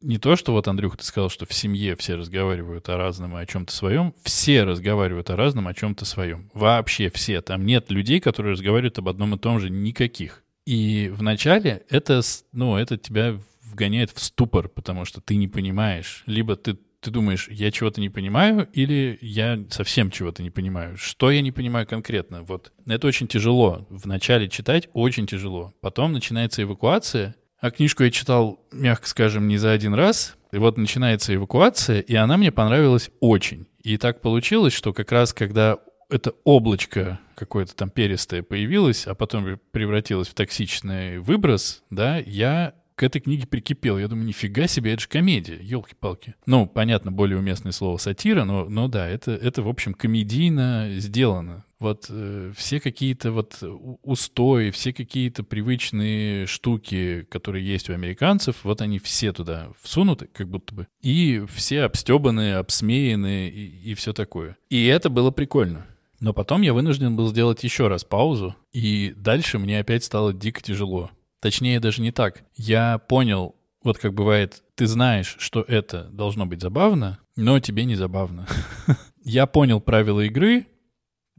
не 0.00 0.18
то, 0.18 0.36
что 0.36 0.52
вот, 0.52 0.68
Андрюх, 0.68 0.96
ты 0.96 1.04
сказал, 1.04 1.30
что 1.30 1.46
в 1.46 1.52
семье 1.52 1.96
все 1.96 2.14
разговаривают 2.14 2.88
о 2.88 2.96
разном 2.96 3.36
и 3.36 3.40
о 3.40 3.46
чем-то 3.46 3.72
своем, 3.72 4.14
все 4.22 4.64
разговаривают 4.64 5.30
о 5.30 5.36
разном, 5.36 5.68
о 5.68 5.74
чем-то 5.74 6.04
своем. 6.04 6.50
Вообще 6.54 7.10
все. 7.10 7.40
Там 7.40 7.64
нет 7.64 7.90
людей, 7.90 8.20
которые 8.20 8.52
разговаривают 8.52 8.98
об 8.98 9.08
одном 9.08 9.34
и 9.34 9.38
том 9.38 9.58
же, 9.60 9.70
никаких. 9.70 10.42
И 10.66 11.10
вначале 11.14 11.84
это, 11.88 12.20
ну, 12.52 12.76
это 12.76 12.96
тебя 12.96 13.38
вгоняет 13.62 14.10
в 14.10 14.22
ступор, 14.22 14.68
потому 14.68 15.04
что 15.04 15.20
ты 15.20 15.36
не 15.36 15.48
понимаешь. 15.48 16.22
Либо 16.26 16.56
ты 16.56 16.76
ты 17.00 17.10
думаешь, 17.10 17.48
я 17.48 17.70
чего-то 17.70 18.00
не 18.00 18.08
понимаю, 18.08 18.68
или 18.72 19.18
я 19.20 19.58
совсем 19.70 20.10
чего-то 20.10 20.42
не 20.42 20.50
понимаю? 20.50 20.96
Что 20.96 21.30
я 21.30 21.40
не 21.40 21.52
понимаю 21.52 21.86
конкретно? 21.86 22.42
Вот 22.42 22.72
это 22.86 23.06
очень 23.06 23.28
тяжело. 23.28 23.86
В 23.90 24.06
начале 24.06 24.48
читать 24.48 24.88
очень 24.92 25.26
тяжело. 25.26 25.74
Потом 25.80 26.12
начинается 26.12 26.62
эвакуация, 26.62 27.36
а 27.60 27.70
книжку 27.70 28.02
я 28.02 28.10
читал, 28.10 28.60
мягко 28.72 29.08
скажем, 29.08 29.48
не 29.48 29.56
за 29.56 29.72
один 29.72 29.94
раз. 29.94 30.36
И 30.52 30.58
вот 30.58 30.78
начинается 30.78 31.34
эвакуация, 31.34 32.00
и 32.00 32.14
она 32.14 32.36
мне 32.36 32.52
понравилась 32.52 33.10
очень. 33.20 33.66
И 33.82 33.96
так 33.98 34.20
получилось, 34.20 34.72
что 34.72 34.92
как 34.92 35.12
раз 35.12 35.32
когда 35.32 35.78
это 36.08 36.32
облачко 36.44 37.18
какое-то 37.34 37.74
там 37.74 37.90
перистое 37.90 38.42
появилось, 38.42 39.06
а 39.06 39.14
потом 39.14 39.58
превратилось 39.70 40.28
в 40.28 40.34
токсичный 40.34 41.18
выброс, 41.18 41.82
да, 41.90 42.18
я 42.18 42.74
к 42.96 43.02
этой 43.02 43.20
книге 43.20 43.46
прикипел. 43.46 43.98
Я 43.98 44.08
думаю, 44.08 44.26
нифига 44.26 44.66
себе, 44.66 44.94
это 44.94 45.02
же 45.02 45.08
комедия, 45.08 45.58
елки-палки. 45.60 46.34
Ну, 46.46 46.66
понятно, 46.66 47.12
более 47.12 47.38
уместное 47.38 47.72
слово 47.72 47.98
сатира, 47.98 48.44
но, 48.44 48.64
но 48.68 48.88
да, 48.88 49.06
это, 49.06 49.32
это, 49.32 49.62
в 49.62 49.68
общем, 49.68 49.92
комедийно 49.94 50.88
сделано. 50.96 51.64
Вот 51.78 52.06
э, 52.08 52.52
все 52.56 52.80
какие-то 52.80 53.32
вот 53.32 53.62
устои, 54.02 54.70
все 54.70 54.94
какие-то 54.94 55.44
привычные 55.44 56.46
штуки, 56.46 57.26
которые 57.28 57.66
есть 57.66 57.90
у 57.90 57.92
американцев, 57.92 58.56
вот 58.64 58.80
они 58.80 58.98
все 58.98 59.34
туда 59.34 59.68
всунуты, 59.82 60.28
как 60.32 60.48
будто 60.48 60.74
бы. 60.74 60.86
И 61.02 61.44
все 61.54 61.82
обстебаны, 61.82 62.54
обсмеяны 62.54 63.50
и, 63.50 63.90
и 63.90 63.94
все 63.94 64.14
такое. 64.14 64.56
И 64.70 64.86
это 64.86 65.10
было 65.10 65.30
прикольно. 65.30 65.86
Но 66.18 66.32
потом 66.32 66.62
я 66.62 66.72
вынужден 66.72 67.14
был 67.14 67.28
сделать 67.28 67.62
еще 67.62 67.88
раз 67.88 68.04
паузу, 68.04 68.56
и 68.72 69.12
дальше 69.14 69.58
мне 69.58 69.78
опять 69.78 70.02
стало 70.02 70.32
дико 70.32 70.62
тяжело. 70.62 71.10
Точнее, 71.40 71.80
даже 71.80 72.02
не 72.02 72.12
так. 72.12 72.44
Я 72.54 72.98
понял, 72.98 73.54
вот 73.82 73.98
как 73.98 74.14
бывает, 74.14 74.62
ты 74.74 74.86
знаешь, 74.86 75.36
что 75.38 75.62
это 75.62 76.04
должно 76.04 76.46
быть 76.46 76.60
забавно, 76.60 77.18
но 77.36 77.60
тебе 77.60 77.84
не 77.84 77.94
забавно. 77.94 78.46
Я 79.22 79.46
понял 79.46 79.80
правила 79.80 80.20
игры, 80.20 80.66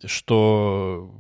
что 0.03 1.11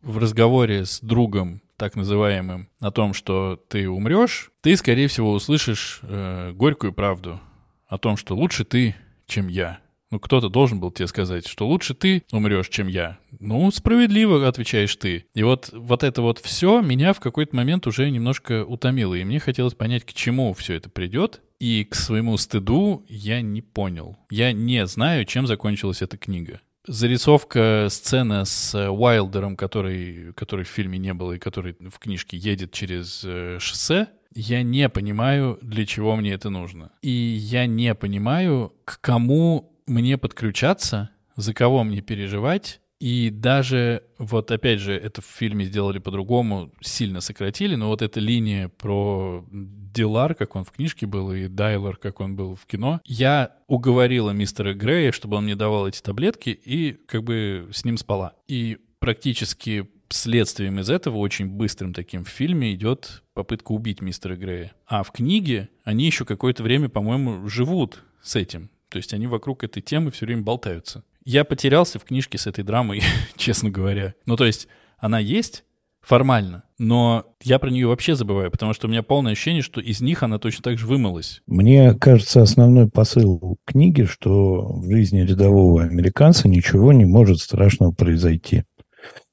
в 0.00 0.18
разговоре 0.18 0.84
с 0.84 1.00
другом, 1.00 1.60
так 1.76 1.96
называемым, 1.96 2.68
о 2.80 2.90
том, 2.90 3.14
что 3.14 3.56
ты 3.68 3.88
умрешь, 3.88 4.52
ты, 4.60 4.76
скорее 4.76 5.08
всего, 5.08 5.32
услышишь 5.32 6.00
э, 6.02 6.52
горькую 6.52 6.92
правду 6.92 7.40
о 7.86 7.98
том, 7.98 8.16
что 8.16 8.34
лучше 8.34 8.64
ты, 8.64 8.94
чем 9.26 9.48
я. 9.48 9.78
Ну, 10.14 10.20
кто-то 10.20 10.48
должен 10.48 10.78
был 10.78 10.92
тебе 10.92 11.08
сказать, 11.08 11.44
что 11.48 11.66
лучше 11.66 11.92
ты 11.92 12.22
умрешь, 12.30 12.68
чем 12.68 12.86
я. 12.86 13.18
Ну, 13.40 13.68
справедливо 13.72 14.46
отвечаешь 14.46 14.94
ты. 14.94 15.26
И 15.34 15.42
вот, 15.42 15.70
вот 15.72 16.04
это 16.04 16.22
вот 16.22 16.38
все 16.38 16.80
меня 16.82 17.12
в 17.14 17.18
какой-то 17.18 17.56
момент 17.56 17.88
уже 17.88 18.08
немножко 18.08 18.64
утомило. 18.64 19.14
И 19.14 19.24
мне 19.24 19.40
хотелось 19.40 19.74
понять, 19.74 20.04
к 20.04 20.12
чему 20.12 20.54
все 20.54 20.74
это 20.74 20.88
придет. 20.88 21.42
И 21.58 21.82
к 21.82 21.96
своему 21.96 22.36
стыду 22.36 23.04
я 23.08 23.40
не 23.40 23.60
понял. 23.60 24.16
Я 24.30 24.52
не 24.52 24.86
знаю, 24.86 25.24
чем 25.24 25.48
закончилась 25.48 26.00
эта 26.00 26.16
книга. 26.16 26.60
Зарисовка 26.86 27.88
сцены 27.90 28.46
с 28.46 28.72
Уайлдером, 28.88 29.56
который, 29.56 30.32
который 30.34 30.64
в 30.64 30.68
фильме 30.68 30.98
не 30.98 31.12
было 31.12 31.32
и 31.32 31.40
который 31.40 31.74
в 31.80 31.98
книжке 31.98 32.36
едет 32.36 32.70
через 32.70 33.22
э, 33.24 33.58
шоссе, 33.58 34.06
я 34.32 34.62
не 34.62 34.88
понимаю, 34.88 35.58
для 35.62 35.86
чего 35.86 36.14
мне 36.14 36.32
это 36.32 36.50
нужно. 36.50 36.92
И 37.02 37.10
я 37.10 37.66
не 37.66 37.94
понимаю, 37.94 38.72
к 38.84 39.00
кому 39.00 39.73
мне 39.86 40.18
подключаться, 40.18 41.10
за 41.36 41.54
кого 41.54 41.84
мне 41.84 42.00
переживать. 42.00 42.80
И 43.00 43.30
даже, 43.30 44.04
вот 44.18 44.50
опять 44.50 44.80
же, 44.80 44.94
это 44.94 45.20
в 45.20 45.26
фильме 45.26 45.64
сделали 45.64 45.98
по-другому, 45.98 46.72
сильно 46.80 47.20
сократили, 47.20 47.74
но 47.74 47.88
вот 47.88 48.02
эта 48.02 48.20
линия 48.20 48.68
про 48.68 49.44
Дилар, 49.50 50.34
как 50.34 50.56
он 50.56 50.64
в 50.64 50.70
книжке 50.70 51.06
был, 51.06 51.32
и 51.32 51.48
Дайлар, 51.48 51.96
как 51.96 52.20
он 52.20 52.36
был 52.36 52.54
в 52.54 52.64
кино, 52.66 53.00
я 53.04 53.56
уговорила 53.66 54.30
мистера 54.30 54.74
Грея, 54.74 55.12
чтобы 55.12 55.36
он 55.36 55.44
мне 55.44 55.56
давал 55.56 55.88
эти 55.88 56.00
таблетки, 56.00 56.50
и 56.50 56.92
как 57.06 57.24
бы 57.24 57.68
с 57.72 57.84
ним 57.84 57.98
спала. 57.98 58.34
И 58.46 58.78
практически 59.00 59.88
следствием 60.08 60.78
из 60.78 60.88
этого, 60.88 61.18
очень 61.18 61.46
быстрым 61.46 61.92
таким 61.92 62.24
в 62.24 62.28
фильме, 62.28 62.72
идет 62.72 63.22
попытка 63.34 63.72
убить 63.72 64.00
мистера 64.00 64.36
Грея. 64.36 64.72
А 64.86 65.02
в 65.02 65.10
книге 65.10 65.68
они 65.82 66.06
еще 66.06 66.24
какое-то 66.24 66.62
время, 66.62 66.88
по-моему, 66.88 67.48
живут 67.48 68.02
с 68.22 68.36
этим. 68.36 68.70
То 68.88 68.98
есть 68.98 69.12
они 69.14 69.26
вокруг 69.26 69.64
этой 69.64 69.80
темы 69.80 70.10
все 70.10 70.26
время 70.26 70.42
болтаются. 70.42 71.02
Я 71.24 71.44
потерялся 71.44 71.98
в 71.98 72.04
книжке 72.04 72.38
с 72.38 72.46
этой 72.46 72.64
драмой, 72.64 73.02
честно 73.36 73.70
говоря. 73.70 74.14
Ну, 74.26 74.36
то 74.36 74.44
есть 74.44 74.68
она 74.98 75.18
есть 75.18 75.64
формально, 76.02 76.64
но 76.78 77.24
я 77.42 77.58
про 77.58 77.70
нее 77.70 77.86
вообще 77.86 78.14
забываю, 78.14 78.50
потому 78.50 78.74
что 78.74 78.86
у 78.86 78.90
меня 78.90 79.02
полное 79.02 79.32
ощущение, 79.32 79.62
что 79.62 79.80
из 79.80 80.00
них 80.00 80.22
она 80.22 80.38
точно 80.38 80.62
так 80.62 80.78
же 80.78 80.86
вымылась. 80.86 81.40
Мне 81.46 81.94
кажется, 81.94 82.42
основной 82.42 82.88
посыл 82.88 83.56
книги, 83.64 84.04
что 84.04 84.66
в 84.80 84.84
жизни 84.90 85.20
рядового 85.20 85.82
американца 85.82 86.48
ничего 86.48 86.92
не 86.92 87.06
может 87.06 87.38
страшного 87.38 87.92
произойти. 87.92 88.64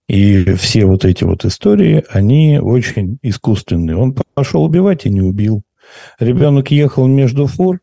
И 0.07 0.43
все 0.55 0.85
вот 0.85 1.05
эти 1.05 1.23
вот 1.23 1.45
истории, 1.45 2.03
они 2.09 2.59
очень 2.59 3.17
искусственные. 3.21 3.95
Он 3.95 4.15
пошел 4.33 4.63
убивать 4.63 5.05
и 5.05 5.09
не 5.09 5.21
убил. 5.21 5.63
Ребенок 6.19 6.71
ехал 6.71 7.07
между 7.07 7.47
фур, 7.47 7.79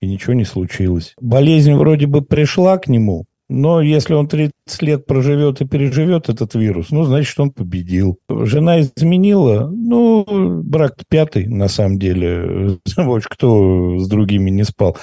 и 0.00 0.06
ничего 0.06 0.34
не 0.34 0.44
случилось. 0.44 1.14
Болезнь 1.20 1.74
вроде 1.74 2.06
бы 2.06 2.22
пришла 2.22 2.78
к 2.78 2.88
нему, 2.88 3.26
но 3.48 3.80
если 3.80 4.12
он 4.14 4.28
30 4.28 4.52
лет 4.82 5.06
проживет 5.06 5.60
и 5.60 5.66
переживет 5.66 6.28
этот 6.28 6.54
вирус, 6.54 6.90
ну, 6.90 7.04
значит, 7.04 7.38
он 7.40 7.50
победил. 7.50 8.18
Жена 8.28 8.80
изменила, 8.80 9.68
ну, 9.68 10.62
брак 10.62 10.96
пятый, 11.08 11.46
на 11.46 11.68
самом 11.68 11.98
деле. 11.98 12.78
Кто 13.24 13.98
с 13.98 14.08
другими 14.08 14.50
не 14.50 14.64
спал. 14.64 14.96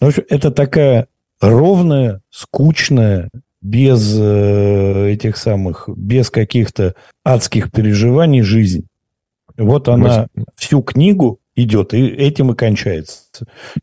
В 0.00 0.06
общем, 0.06 0.24
это 0.28 0.50
такая 0.50 1.06
ровная, 1.40 2.20
скучная, 2.30 3.30
без 3.60 4.16
э, 4.18 5.10
этих 5.12 5.36
самых, 5.36 5.88
без 5.88 6.30
каких-то 6.30 6.94
адских 7.24 7.70
переживаний 7.70 8.42
жизнь. 8.42 8.86
Вот 9.56 9.88
она 9.88 10.26
всю 10.56 10.82
книгу 10.82 11.38
идет, 11.54 11.94
и 11.94 12.06
этим 12.06 12.52
и 12.52 12.56
кончается. 12.56 13.22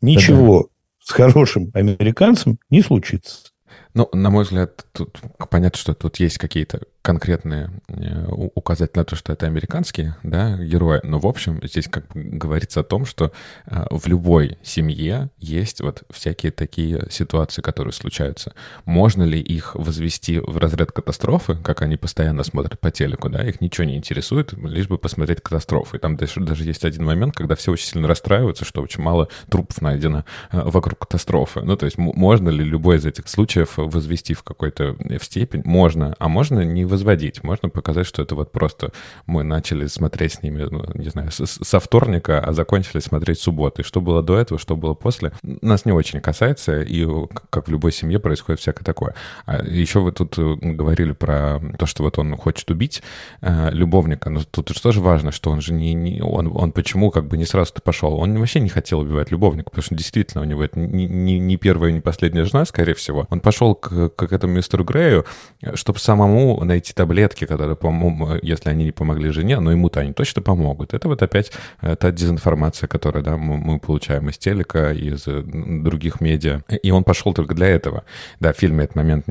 Ничего 0.01 0.63
да 0.63 0.69
с 1.09 1.11
хорошим 1.11 1.71
американцем 1.73 2.59
не 2.69 2.83
случится. 2.83 3.49
Ну, 3.95 4.07
на 4.13 4.29
мой 4.29 4.43
взгляд, 4.43 4.85
тут 4.93 5.19
понятно, 5.49 5.79
что 5.79 5.93
тут 5.93 6.17
есть 6.17 6.37
какие-то 6.37 6.81
конкретные 7.01 7.71
э, 7.87 8.25
указать 8.29 8.95
на 8.95 9.03
то, 9.03 9.15
что 9.15 9.33
это 9.33 9.47
американские 9.47 10.15
да, 10.21 10.57
герои. 10.57 10.99
Но, 11.03 11.17
в 11.17 11.25
общем, 11.25 11.59
здесь 11.63 11.87
как 11.87 12.07
бы 12.09 12.21
говорится 12.21 12.81
о 12.81 12.83
том, 12.83 13.05
что 13.05 13.31
э, 13.65 13.85
в 13.89 14.05
любой 14.07 14.59
семье 14.61 15.29
есть 15.39 15.81
вот 15.81 16.03
всякие 16.11 16.51
такие 16.51 17.07
ситуации, 17.09 17.61
которые 17.61 17.93
случаются. 17.93 18.53
Можно 18.85 19.23
ли 19.23 19.39
их 19.39 19.73
возвести 19.73 20.39
в 20.39 20.57
разряд 20.57 20.91
катастрофы, 20.91 21.55
как 21.55 21.81
они 21.81 21.97
постоянно 21.97 22.43
смотрят 22.43 22.79
по 22.79 22.91
телеку, 22.91 23.29
да, 23.29 23.43
их 23.43 23.59
ничего 23.59 23.85
не 23.85 23.95
интересует, 23.95 24.53
лишь 24.53 24.87
бы 24.87 24.99
посмотреть 24.99 25.41
катастрофу. 25.41 25.95
И 25.95 25.99
там 25.99 26.15
даже, 26.15 26.41
даже 26.41 26.63
есть 26.63 26.85
один 26.85 27.05
момент, 27.05 27.33
когда 27.35 27.55
все 27.55 27.71
очень 27.71 27.87
сильно 27.87 28.07
расстраиваются, 28.07 28.65
что 28.65 28.83
очень 28.83 29.01
мало 29.01 29.29
трупов 29.49 29.81
найдено 29.81 30.25
э, 30.51 30.61
вокруг 30.63 30.99
катастрофы. 30.99 31.61
Ну, 31.61 31.75
то 31.75 31.85
есть 31.85 31.97
можно 31.97 32.49
ли 32.49 32.63
любой 32.63 32.97
из 32.97 33.05
этих 33.05 33.27
случаев 33.29 33.78
возвести 33.87 34.33
в 34.33 34.43
какой-то 34.43 34.95
в 34.99 35.23
степень? 35.23 35.61
Можно, 35.65 36.15
а 36.19 36.27
можно 36.27 36.61
не 36.61 36.85
возводить. 36.85 37.43
Можно 37.43 37.69
показать, 37.69 38.05
что 38.05 38.21
это 38.21 38.35
вот 38.35 38.51
просто 38.51 38.91
мы 39.25 39.43
начали 39.43 39.87
смотреть 39.87 40.33
с 40.33 40.43
ними, 40.43 40.67
ну, 40.69 40.85
не 40.93 41.09
знаю, 41.09 41.29
со 41.31 41.79
вторника, 41.79 42.39
а 42.39 42.53
закончили 42.53 42.99
смотреть 42.99 43.39
субботы. 43.39 43.83
Что 43.83 44.01
было 44.01 44.21
до 44.21 44.37
этого, 44.37 44.59
что 44.59 44.75
было 44.75 44.93
после, 44.93 45.31
нас 45.43 45.85
не 45.85 45.91
очень 45.91 46.21
касается, 46.21 46.81
и 46.81 47.05
как 47.49 47.67
в 47.67 47.71
любой 47.71 47.91
семье 47.91 48.19
происходит 48.19 48.59
всякое 48.59 48.83
такое. 48.83 49.15
А 49.45 49.63
еще 49.63 49.99
вы 49.99 50.11
тут 50.11 50.37
э, 50.37 50.55
говорили 50.61 51.11
про 51.11 51.59
то, 51.77 51.85
что 51.85 52.03
вот 52.03 52.17
он 52.19 52.35
хочет 52.37 52.69
убить 52.71 53.01
э, 53.41 53.69
любовника, 53.71 54.29
но 54.29 54.41
тут 54.43 54.69
же 54.69 54.81
тоже 54.81 55.01
важно, 55.01 55.31
что 55.31 55.51
он 55.51 55.61
же 55.61 55.73
не, 55.73 55.93
не 55.93 56.21
он, 56.21 56.51
он 56.55 56.71
почему 56.71 57.11
как 57.11 57.27
бы 57.27 57.37
не 57.37 57.45
сразу-то 57.45 57.81
пошел. 57.81 58.15
Он 58.15 58.37
вообще 58.37 58.59
не 58.59 58.69
хотел 58.69 58.99
убивать 58.99 59.31
любовника, 59.31 59.69
потому 59.69 59.83
что 59.83 59.95
действительно 59.95 60.41
у 60.41 60.45
него 60.45 60.63
это 60.63 60.79
не, 60.79 61.05
не, 61.05 61.39
не 61.39 61.57
первая, 61.57 61.91
не 61.91 62.01
последняя 62.01 62.45
жена, 62.45 62.65
скорее 62.65 62.93
всего. 62.93 63.27
Он 63.29 63.39
пошел 63.39 63.68
к, 63.75 64.09
к 64.09 64.33
этому 64.33 64.53
мистеру 64.53 64.83
Грею, 64.83 65.25
чтобы 65.73 65.99
самому 65.99 66.63
найти 66.63 66.93
таблетки, 66.93 67.45
которые, 67.45 67.75
по-моему, 67.75 68.39
если 68.41 68.69
они 68.69 68.85
не 68.85 68.91
помогли 68.91 69.31
жене, 69.31 69.59
но 69.59 69.71
ему-то 69.71 69.99
они 69.99 70.13
точно 70.13 70.41
помогут. 70.41 70.93
Это 70.93 71.07
вот 71.07 71.21
опять 71.21 71.51
э, 71.81 71.95
та 71.95 72.11
дезинформация, 72.11 72.87
которую 72.87 73.23
да, 73.23 73.37
мы, 73.37 73.79
получаем 73.79 74.29
из 74.29 74.37
телека, 74.37 74.91
из 74.91 75.25
других 75.25 76.21
медиа. 76.21 76.61
И 76.83 76.91
он 76.91 77.03
пошел 77.03 77.33
только 77.33 77.55
для 77.55 77.67
этого. 77.67 78.03
Да, 78.39 78.53
в 78.53 78.57
фильме 78.57 78.83
этот 78.83 78.95
момент... 78.95 79.25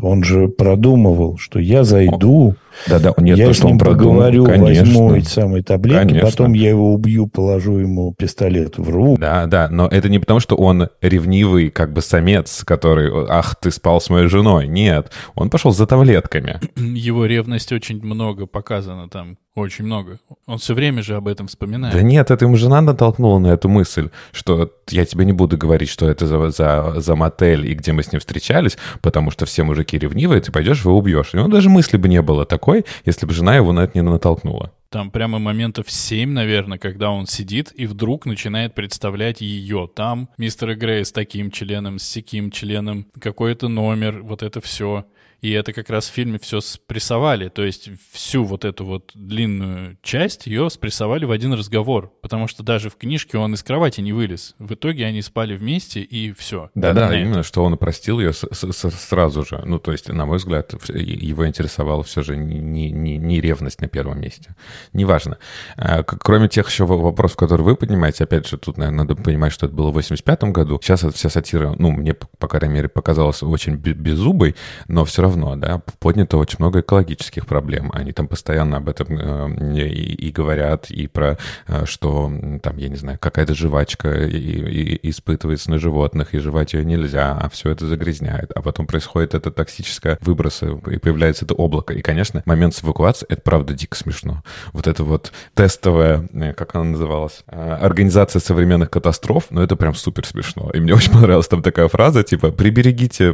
Он 0.00 0.22
же 0.22 0.48
продумывал, 0.48 1.38
что 1.38 1.58
я 1.58 1.84
зайду, 1.84 2.54
да, 2.86 2.98
да, 2.98 3.14
нет, 3.18 3.38
я 3.38 3.52
с 3.52 3.62
ним 3.62 3.78
поговорю, 3.78 4.44
конечно, 4.44 4.84
возьму 4.84 5.14
эти 5.14 5.26
самые 5.28 5.62
таблетки, 5.62 6.08
конечно. 6.08 6.30
потом 6.30 6.52
я 6.52 6.70
его 6.70 6.92
убью, 6.92 7.26
положу 7.26 7.78
ему 7.78 8.14
пистолет 8.16 8.78
в 8.78 8.88
руку. 8.88 9.18
Да, 9.20 9.46
да, 9.46 9.68
но 9.68 9.88
это 9.88 10.08
не 10.08 10.18
потому, 10.18 10.40
что 10.40 10.56
он 10.56 10.88
ревнивый, 11.00 11.70
как 11.70 11.92
бы 11.92 12.02
самец, 12.02 12.64
который, 12.64 13.10
ах, 13.28 13.56
ты 13.56 13.70
спал 13.70 14.00
с 14.00 14.10
моей 14.10 14.28
женой. 14.28 14.68
Нет, 14.68 15.10
он 15.34 15.50
пошел 15.50 15.72
за 15.72 15.86
таблетками. 15.86 16.60
Его 16.76 17.26
ревность 17.26 17.72
очень 17.72 18.02
много 18.02 18.46
показано 18.46 19.08
там, 19.08 19.38
очень 19.58 19.84
много. 19.84 20.18
Он 20.46 20.58
все 20.58 20.74
время 20.74 21.02
же 21.02 21.16
об 21.16 21.28
этом 21.28 21.46
вспоминает. 21.46 21.94
Да 21.94 22.02
нет, 22.02 22.30
это 22.30 22.44
ему 22.44 22.56
жена 22.56 22.80
натолкнула 22.80 23.38
на 23.38 23.48
эту 23.48 23.68
мысль, 23.68 24.10
что 24.32 24.72
я 24.88 25.04
тебе 25.04 25.24
не 25.24 25.32
буду 25.32 25.56
говорить, 25.56 25.88
что 25.88 26.08
это 26.08 26.26
за, 26.26 26.50
за, 26.50 27.00
за 27.00 27.16
мотель 27.16 27.66
и 27.66 27.74
где 27.74 27.92
мы 27.92 28.02
с 28.02 28.12
ним 28.12 28.20
встречались, 28.20 28.78
потому 29.00 29.30
что 29.30 29.46
все 29.46 29.62
мужики 29.62 29.98
ревнивые, 29.98 30.40
ты 30.40 30.52
пойдешь, 30.52 30.84
его 30.84 30.96
убьешь. 30.96 31.34
И 31.34 31.38
он 31.38 31.50
даже 31.50 31.68
мысли 31.68 31.96
бы 31.96 32.08
не 32.08 32.22
было 32.22 32.44
такой, 32.44 32.84
если 33.04 33.26
бы 33.26 33.32
жена 33.32 33.56
его 33.56 33.72
на 33.72 33.80
это 33.80 33.98
не 33.98 34.02
натолкнула. 34.02 34.72
Там 34.90 35.10
прямо 35.10 35.38
моментов 35.38 35.90
семь, 35.90 36.30
наверное, 36.30 36.78
когда 36.78 37.10
он 37.10 37.26
сидит 37.26 37.72
и 37.74 37.86
вдруг 37.86 38.24
начинает 38.24 38.74
представлять 38.74 39.42
ее. 39.42 39.88
Там 39.94 40.30
мистер 40.38 40.74
Грей 40.76 41.04
с 41.04 41.12
таким 41.12 41.50
членом, 41.50 41.98
с 41.98 42.04
сяким 42.04 42.50
членом, 42.50 43.06
какой-то 43.20 43.68
номер, 43.68 44.22
вот 44.22 44.42
это 44.42 44.62
все. 44.62 45.04
И 45.40 45.52
это 45.52 45.72
как 45.72 45.88
раз 45.88 46.08
в 46.08 46.12
фильме 46.12 46.38
все 46.38 46.60
спрессовали. 46.60 47.48
То 47.48 47.64
есть 47.64 47.90
всю 48.12 48.44
вот 48.44 48.64
эту 48.64 48.84
вот 48.84 49.12
длинную 49.14 49.96
часть 50.02 50.46
ее 50.46 50.68
спрессовали 50.68 51.24
в 51.24 51.30
один 51.30 51.52
разговор. 51.52 52.12
Потому 52.22 52.48
что 52.48 52.62
даже 52.62 52.90
в 52.90 52.96
книжке 52.96 53.38
он 53.38 53.54
из 53.54 53.62
кровати 53.62 54.00
не 54.00 54.12
вылез. 54.12 54.56
В 54.58 54.74
итоге 54.74 55.06
они 55.06 55.22
спали 55.22 55.56
вместе 55.56 56.00
и 56.00 56.32
все. 56.32 56.70
Да-да, 56.74 57.16
именно, 57.18 57.42
что 57.42 57.62
он 57.64 57.78
простил 57.78 58.18
ее 58.18 58.32
сразу 58.32 59.44
же. 59.44 59.62
Ну, 59.64 59.78
то 59.78 59.92
есть, 59.92 60.08
на 60.08 60.26
мой 60.26 60.38
взгляд, 60.38 60.74
его 60.88 61.46
интересовала 61.46 62.02
все 62.02 62.22
же 62.22 62.36
не, 62.36 62.90
не, 62.90 63.16
не 63.16 63.40
ревность 63.40 63.80
на 63.80 63.86
первом 63.86 64.20
месте. 64.20 64.56
Неважно. 64.92 65.38
А, 65.76 66.02
кроме 66.02 66.48
тех 66.48 66.68
еще 66.68 66.84
вопросов, 66.84 67.36
которые 67.36 67.64
вы 67.64 67.76
поднимаете, 67.76 68.24
опять 68.24 68.48
же, 68.48 68.58
тут, 68.58 68.76
наверное, 68.76 69.04
надо 69.04 69.14
понимать, 69.14 69.52
что 69.52 69.66
это 69.66 69.74
было 69.74 69.90
в 69.90 69.94
85 69.94 70.44
году. 70.44 70.80
Сейчас 70.82 71.04
эта 71.04 71.16
вся 71.16 71.28
сатира, 71.28 71.74
ну, 71.78 71.92
мне, 71.92 72.14
по 72.14 72.48
крайней 72.48 72.74
мере, 72.74 72.88
показалась 72.88 73.42
очень 73.42 73.76
беззубой, 73.76 74.56
но 74.88 75.04
все 75.04 75.22
равно 75.22 75.27
равно, 75.28 75.56
да, 75.56 75.82
поднято 75.98 76.36
очень 76.36 76.56
много 76.58 76.80
экологических 76.80 77.46
проблем. 77.46 77.90
Они 77.94 78.12
там 78.12 78.28
постоянно 78.28 78.78
об 78.78 78.88
этом 78.88 79.06
э, 79.10 79.78
и, 79.78 80.28
и 80.28 80.32
говорят, 80.32 80.90
и 80.90 81.06
про, 81.06 81.38
э, 81.66 81.84
что 81.86 82.32
там, 82.62 82.76
я 82.76 82.88
не 82.88 82.96
знаю, 82.96 83.18
какая-то 83.20 83.54
жвачка 83.54 84.26
и, 84.26 84.38
и 84.38 85.10
испытывается 85.10 85.70
на 85.70 85.78
животных, 85.78 86.34
и 86.34 86.38
жевать 86.38 86.74
ее 86.74 86.84
нельзя, 86.84 87.38
а 87.40 87.48
все 87.48 87.70
это 87.70 87.86
загрязняет. 87.86 88.50
А 88.54 88.62
потом 88.62 88.86
происходит 88.86 89.34
это 89.34 89.50
токсическое 89.50 90.18
выбросы, 90.20 90.78
и 90.90 90.98
появляется 90.98 91.44
это 91.44 91.54
облако. 91.54 91.94
И, 91.94 92.02
конечно, 92.02 92.42
момент 92.46 92.74
с 92.74 92.82
эвакуацией, 92.82 93.28
это 93.30 93.42
правда 93.42 93.74
дико 93.74 93.96
смешно. 93.96 94.42
Вот 94.72 94.86
это 94.86 95.04
вот 95.04 95.32
тестовая, 95.54 96.28
э, 96.32 96.52
как 96.54 96.74
она 96.74 96.84
называлась, 96.84 97.44
организация 97.46 98.40
современных 98.40 98.90
катастроф, 98.90 99.46
ну, 99.50 99.62
это 99.62 99.76
прям 99.76 99.94
супер 99.94 100.26
смешно. 100.26 100.70
И 100.72 100.80
мне 100.80 100.94
очень 100.94 101.12
понравилась 101.12 101.48
там 101.48 101.62
такая 101.62 101.88
фраза, 101.88 102.22
типа, 102.22 102.50
приберегите, 102.50 103.32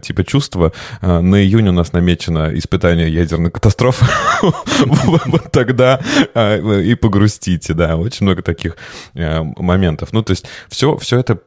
типа, 0.00 0.24
чувства 0.24 0.72
на 1.00 1.42
июнь 1.42 1.68
у 1.68 1.72
нас 1.72 1.92
намечено 1.92 2.50
испытание 2.56 3.12
ядерной 3.12 3.50
катастрофы. 3.50 4.06
Вот 5.26 5.50
тогда 5.52 6.00
э, 6.34 6.82
и 6.82 6.94
погрустите, 6.94 7.74
да. 7.74 7.96
Очень 7.96 8.26
много 8.26 8.42
таких 8.42 8.76
э, 9.14 9.42
моментов. 9.42 10.12
Ну, 10.12 10.22
то 10.22 10.32
есть 10.32 10.46
все, 10.68 10.96
все 10.96 11.18
это 11.18 11.38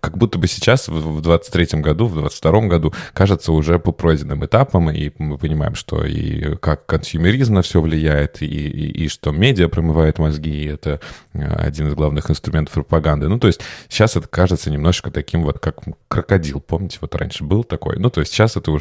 как 0.00 0.18
будто 0.18 0.38
бы 0.38 0.46
сейчас, 0.46 0.88
в 0.88 1.20
23 1.20 1.80
году, 1.80 2.06
в 2.06 2.14
22 2.14 2.60
году, 2.62 2.92
кажется 3.12 3.52
уже 3.52 3.78
по 3.78 3.92
пройденным 3.92 4.44
этапам, 4.44 4.90
и 4.90 5.10
мы 5.18 5.38
понимаем, 5.38 5.74
что 5.74 6.04
и 6.04 6.56
как 6.56 6.86
консюмеризм 6.86 7.54
на 7.54 7.62
все 7.62 7.80
влияет, 7.80 8.42
и, 8.42 8.46
и, 8.46 9.04
и 9.04 9.08
что 9.08 9.30
медиа 9.30 9.68
промывает 9.68 10.18
мозги, 10.18 10.64
и 10.64 10.66
это 10.66 11.00
один 11.32 11.88
из 11.88 11.94
главных 11.94 12.30
инструментов 12.30 12.74
пропаганды. 12.74 13.28
Ну, 13.28 13.38
то 13.38 13.46
есть 13.46 13.60
сейчас 13.88 14.16
это 14.16 14.28
кажется 14.28 14.70
немножко 14.70 15.10
таким 15.10 15.42
вот, 15.42 15.58
как 15.58 15.78
крокодил, 16.08 16.60
помните, 16.60 16.98
вот 17.00 17.14
раньше 17.14 17.44
был 17.44 17.64
такой. 17.64 17.98
Ну, 17.98 18.10
то 18.10 18.20
есть 18.20 18.32
сейчас 18.32 18.56
это 18.56 18.70
уже 18.70 18.79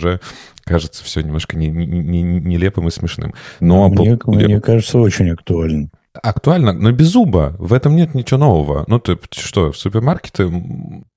кажется 0.63 1.03
все 1.03 1.21
немножко 1.21 1.57
не, 1.57 1.67
не, 1.67 1.85
не, 1.85 2.21
нелепым 2.21 2.87
и 2.87 2.91
смешным. 2.91 3.33
Но 3.59 3.89
мне, 3.89 4.17
по... 4.17 4.31
мне 4.31 4.61
кажется, 4.61 4.99
очень 4.99 5.29
актуально. 5.31 5.89
Актуально, 6.13 6.73
но 6.73 6.91
без 6.91 7.07
зуба. 7.07 7.55
В 7.59 7.73
этом 7.73 7.95
нет 7.95 8.13
ничего 8.13 8.39
нового. 8.39 8.83
Ну, 8.87 8.99
ты 8.99 9.17
что, 9.31 9.71
в 9.71 9.77
супермаркеты 9.77 10.51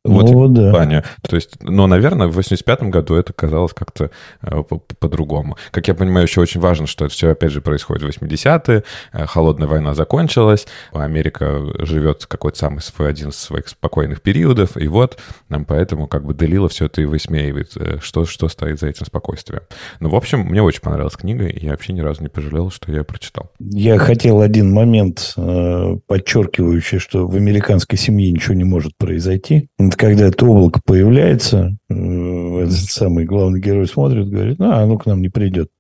вот 0.05 0.29
ну, 0.29 0.49
да. 0.49 0.71
плане. 0.71 1.05
То 1.23 1.37
есть, 1.37 1.63
но, 1.63 1.87
наверное, 1.87 2.27
в 2.27 2.33
85 2.33 2.83
году 2.85 3.15
это 3.15 3.33
казалось 3.33 3.73
как-то 3.73 4.11
э, 4.43 4.63
по-другому. 4.99 5.57
Как 5.71 5.87
я 5.87 5.95
понимаю, 5.95 6.27
еще 6.27 6.41
очень 6.41 6.61
важно, 6.61 6.89
что 6.89 7.05
это 7.05 7.15
все, 7.15 7.31
опять 7.31 7.53
же, 7.53 7.61
происходит 7.61 8.03
в 8.03 8.23
80-е, 8.23 8.83
э, 9.13 9.27
холодная 9.27 9.69
война 9.69 9.95
закончилась, 9.95 10.67
Америка 10.93 11.63
живет 11.79 12.27
какой-то 12.27 12.59
самый 12.59 12.81
свой 12.81 13.11
один 13.11 13.29
из 13.29 13.37
своих 13.37 13.69
спокойных 13.69 14.23
периодов, 14.23 14.77
и 14.77 14.89
вот 14.89 15.19
нам 15.49 15.65
поэтому 15.65 16.09
как 16.09 16.25
бы 16.25 16.35
Делила 16.35 16.69
все 16.69 16.87
это 16.87 17.01
и 17.01 17.05
высмеивает, 17.05 17.77
э, 17.77 17.99
что, 18.01 18.25
что 18.25 18.49
стоит 18.49 18.81
за 18.81 18.89
этим 18.89 19.07
спокойствием. 19.07 19.63
Ну, 20.01 20.09
в 20.09 20.17
общем, 20.17 20.41
мне 20.41 20.63
очень 20.63 20.81
понравилась 20.81 21.15
книга, 21.15 21.47
и 21.47 21.65
я 21.65 21.71
вообще 21.73 21.93
ни 21.93 22.01
разу 22.01 22.23
не 22.23 22.29
пожалел, 22.29 22.73
что 22.73 22.91
я 22.91 22.99
ее 22.99 23.05
прочитал. 23.05 23.53
Я 23.61 23.99
хотел 23.99 24.41
один 24.41 24.73
момент, 24.73 25.35
подчеркивающий, 25.37 26.99
что 26.99 27.29
в 27.29 27.37
американской 27.37 27.97
семье 27.97 28.33
ничего 28.33 28.55
не 28.55 28.65
может 28.65 28.97
произойти 28.97 29.69
когда 29.97 30.27
это 30.27 30.47
облако 30.47 30.81
появляется, 30.85 31.77
э, 31.89 31.95
этот 31.95 32.91
самый 32.91 33.25
главный 33.25 33.61
герой 33.61 33.87
смотрит, 33.87 34.29
говорит, 34.29 34.59
ну, 34.59 34.71
оно 34.73 34.99
к 34.99 35.07
нам 35.07 35.21
не 35.21 35.29
придет. 35.29 35.71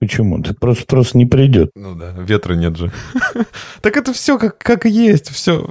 Почему? 0.00 0.38
Это 0.38 0.54
просто, 0.54 0.86
просто 0.86 1.18
не 1.18 1.26
придет. 1.26 1.70
Ну 1.74 1.94
да, 1.96 2.12
ветра 2.12 2.54
нет 2.54 2.76
же. 2.76 2.92
так 3.80 3.96
это 3.96 4.12
все 4.12 4.38
как, 4.38 4.58
как 4.58 4.84
есть, 4.84 5.28
все, 5.30 5.68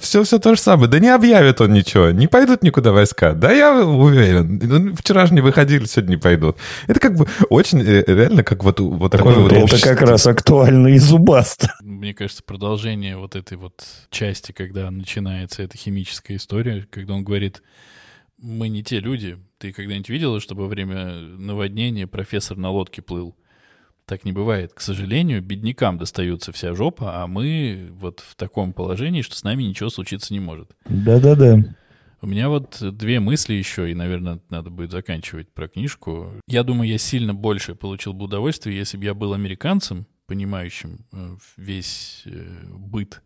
все, 0.00 0.22
все 0.22 0.38
то 0.38 0.54
же 0.54 0.60
самое. 0.60 0.90
Да 0.90 0.98
не 0.98 1.08
объявит 1.08 1.60
он 1.62 1.72
ничего, 1.72 2.10
не 2.10 2.26
пойдут 2.26 2.62
никуда 2.62 2.92
войска. 2.92 3.32
Да 3.32 3.50
я 3.52 3.74
уверен. 3.74 4.60
Ну, 4.62 4.94
вчера 4.94 5.24
же 5.24 5.32
не 5.32 5.40
выходили, 5.40 5.86
сегодня 5.86 6.10
не 6.10 6.16
пойдут. 6.18 6.58
Это 6.86 7.00
как 7.00 7.16
бы 7.16 7.26
очень 7.48 7.80
э, 7.80 8.04
реально 8.06 8.44
как 8.44 8.64
вот, 8.64 8.80
вот 8.80 9.10
такое 9.10 9.34
вот 9.36 9.52
Это 9.52 9.62
общество. 9.62 9.88
как 9.88 10.02
раз 10.02 10.26
актуально 10.26 10.88
и 10.88 10.98
зубасто. 10.98 11.72
Мне 11.80 12.12
кажется, 12.12 12.42
продолжение 12.42 13.16
вот 13.16 13.34
этой 13.34 13.56
вот 13.56 13.82
части, 14.10 14.52
когда 14.52 14.90
начинается 14.90 15.62
эта 15.62 15.78
химическая 15.78 16.36
история, 16.36 16.86
когда 16.90 17.14
он 17.14 17.24
говорит, 17.24 17.62
мы 18.36 18.68
не 18.68 18.82
те 18.82 19.00
люди. 19.00 19.38
Ты 19.58 19.72
когда-нибудь 19.72 20.08
видела, 20.10 20.40
чтобы 20.40 20.62
во 20.64 20.68
время 20.68 21.12
наводнения 21.14 22.06
профессор 22.06 22.56
на 22.58 22.70
лодке 22.70 23.00
плыл? 23.00 23.34
Так 24.08 24.24
не 24.24 24.32
бывает. 24.32 24.72
К 24.72 24.80
сожалению, 24.80 25.42
беднякам 25.42 25.98
достаются 25.98 26.50
вся 26.50 26.74
жопа, 26.74 27.22
а 27.22 27.26
мы 27.26 27.90
вот 27.90 28.20
в 28.20 28.36
таком 28.36 28.72
положении, 28.72 29.20
что 29.20 29.36
с 29.36 29.44
нами 29.44 29.64
ничего 29.64 29.90
случиться 29.90 30.32
не 30.32 30.40
может. 30.40 30.74
Да-да-да. 30.86 31.62
У 32.22 32.26
меня 32.26 32.48
вот 32.48 32.78
две 32.80 33.20
мысли 33.20 33.52
еще, 33.52 33.90
и, 33.90 33.94
наверное, 33.94 34.40
надо 34.48 34.70
будет 34.70 34.92
заканчивать 34.92 35.52
про 35.52 35.68
книжку. 35.68 36.32
Я 36.46 36.62
думаю, 36.62 36.88
я 36.88 36.96
сильно 36.96 37.34
больше 37.34 37.74
получил 37.74 38.14
бы 38.14 38.24
удовольствие, 38.24 38.78
если 38.78 38.96
бы 38.96 39.04
я 39.04 39.12
был 39.12 39.34
американцем, 39.34 40.06
понимающим 40.26 41.04
э, 41.12 41.36
весь 41.58 42.22
э, 42.24 42.46
быт. 42.70 43.22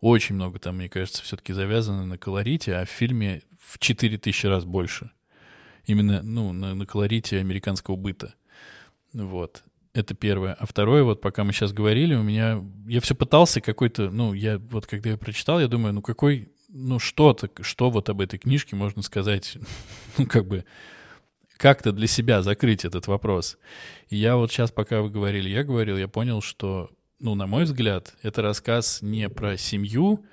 Очень 0.00 0.36
много 0.36 0.60
там, 0.60 0.76
мне 0.76 0.88
кажется, 0.88 1.24
все-таки 1.24 1.52
завязано 1.52 2.06
на 2.06 2.18
колорите, 2.18 2.76
а 2.76 2.84
в 2.84 2.88
фильме 2.88 3.42
в 3.58 3.80
4000 3.80 4.46
раз 4.46 4.64
больше. 4.64 5.10
Именно, 5.86 6.22
ну, 6.22 6.52
на, 6.52 6.72
на 6.76 6.86
колорите 6.86 7.40
американского 7.40 7.96
быта. 7.96 8.34
Вот. 9.12 9.64
Это 9.94 10.14
первое. 10.14 10.54
А 10.54 10.66
второе, 10.66 11.04
вот 11.04 11.20
пока 11.20 11.44
мы 11.44 11.52
сейчас 11.52 11.72
говорили, 11.72 12.16
у 12.16 12.22
меня... 12.22 12.62
Я 12.86 13.00
все 13.00 13.14
пытался 13.14 13.60
какой-то... 13.60 14.10
Ну, 14.10 14.32
я 14.34 14.58
вот 14.58 14.86
когда 14.86 15.10
я 15.10 15.16
прочитал, 15.16 15.60
я 15.60 15.68
думаю, 15.68 15.94
ну 15.94 16.02
какой... 16.02 16.50
Ну 16.68 16.98
что-то, 16.98 17.48
что 17.62 17.90
вот 17.90 18.08
об 18.08 18.20
этой 18.20 18.36
книжке 18.36 18.74
можно 18.74 19.02
сказать, 19.02 19.56
ну 20.18 20.26
как 20.26 20.48
бы 20.48 20.64
как-то 21.56 21.92
для 21.92 22.08
себя 22.08 22.42
закрыть 22.42 22.84
этот 22.84 23.06
вопрос. 23.06 23.56
И 24.08 24.16
я 24.16 24.34
вот 24.34 24.50
сейчас, 24.50 24.72
пока 24.72 25.00
вы 25.00 25.10
говорили, 25.10 25.48
я 25.48 25.62
говорил, 25.62 25.96
я 25.96 26.08
понял, 26.08 26.42
что, 26.42 26.90
ну, 27.20 27.36
на 27.36 27.46
мой 27.46 27.62
взгляд, 27.62 28.16
это 28.22 28.42
рассказ 28.42 29.00
не 29.00 29.28
про 29.28 29.56
семью 29.56 30.24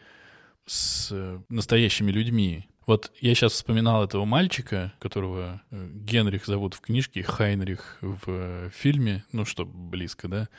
с 0.65 1.10
э, 1.12 1.39
настоящими 1.50 2.12
людьми, 2.12 2.65
вот 2.91 3.10
я 3.21 3.34
сейчас 3.34 3.54
вспоминал 3.54 4.04
этого 4.04 4.25
мальчика, 4.25 4.91
которого 4.99 5.62
э, 5.71 5.88
Генрих 5.93 6.45
зовут 6.45 6.73
в 6.73 6.82
книжке, 6.82 7.23
Хайнрих 7.23 7.97
в 8.01 8.23
э, 8.27 8.69
фильме, 8.73 9.23
ну 9.32 9.45
что 9.45 9.63
близко, 9.63 10.27
да? 10.27 10.49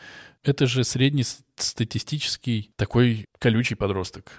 Это 0.42 0.66
же 0.66 0.82
среднестатистический 0.82 2.70
такой 2.76 3.26
колючий 3.38 3.76
подросток. 3.76 4.32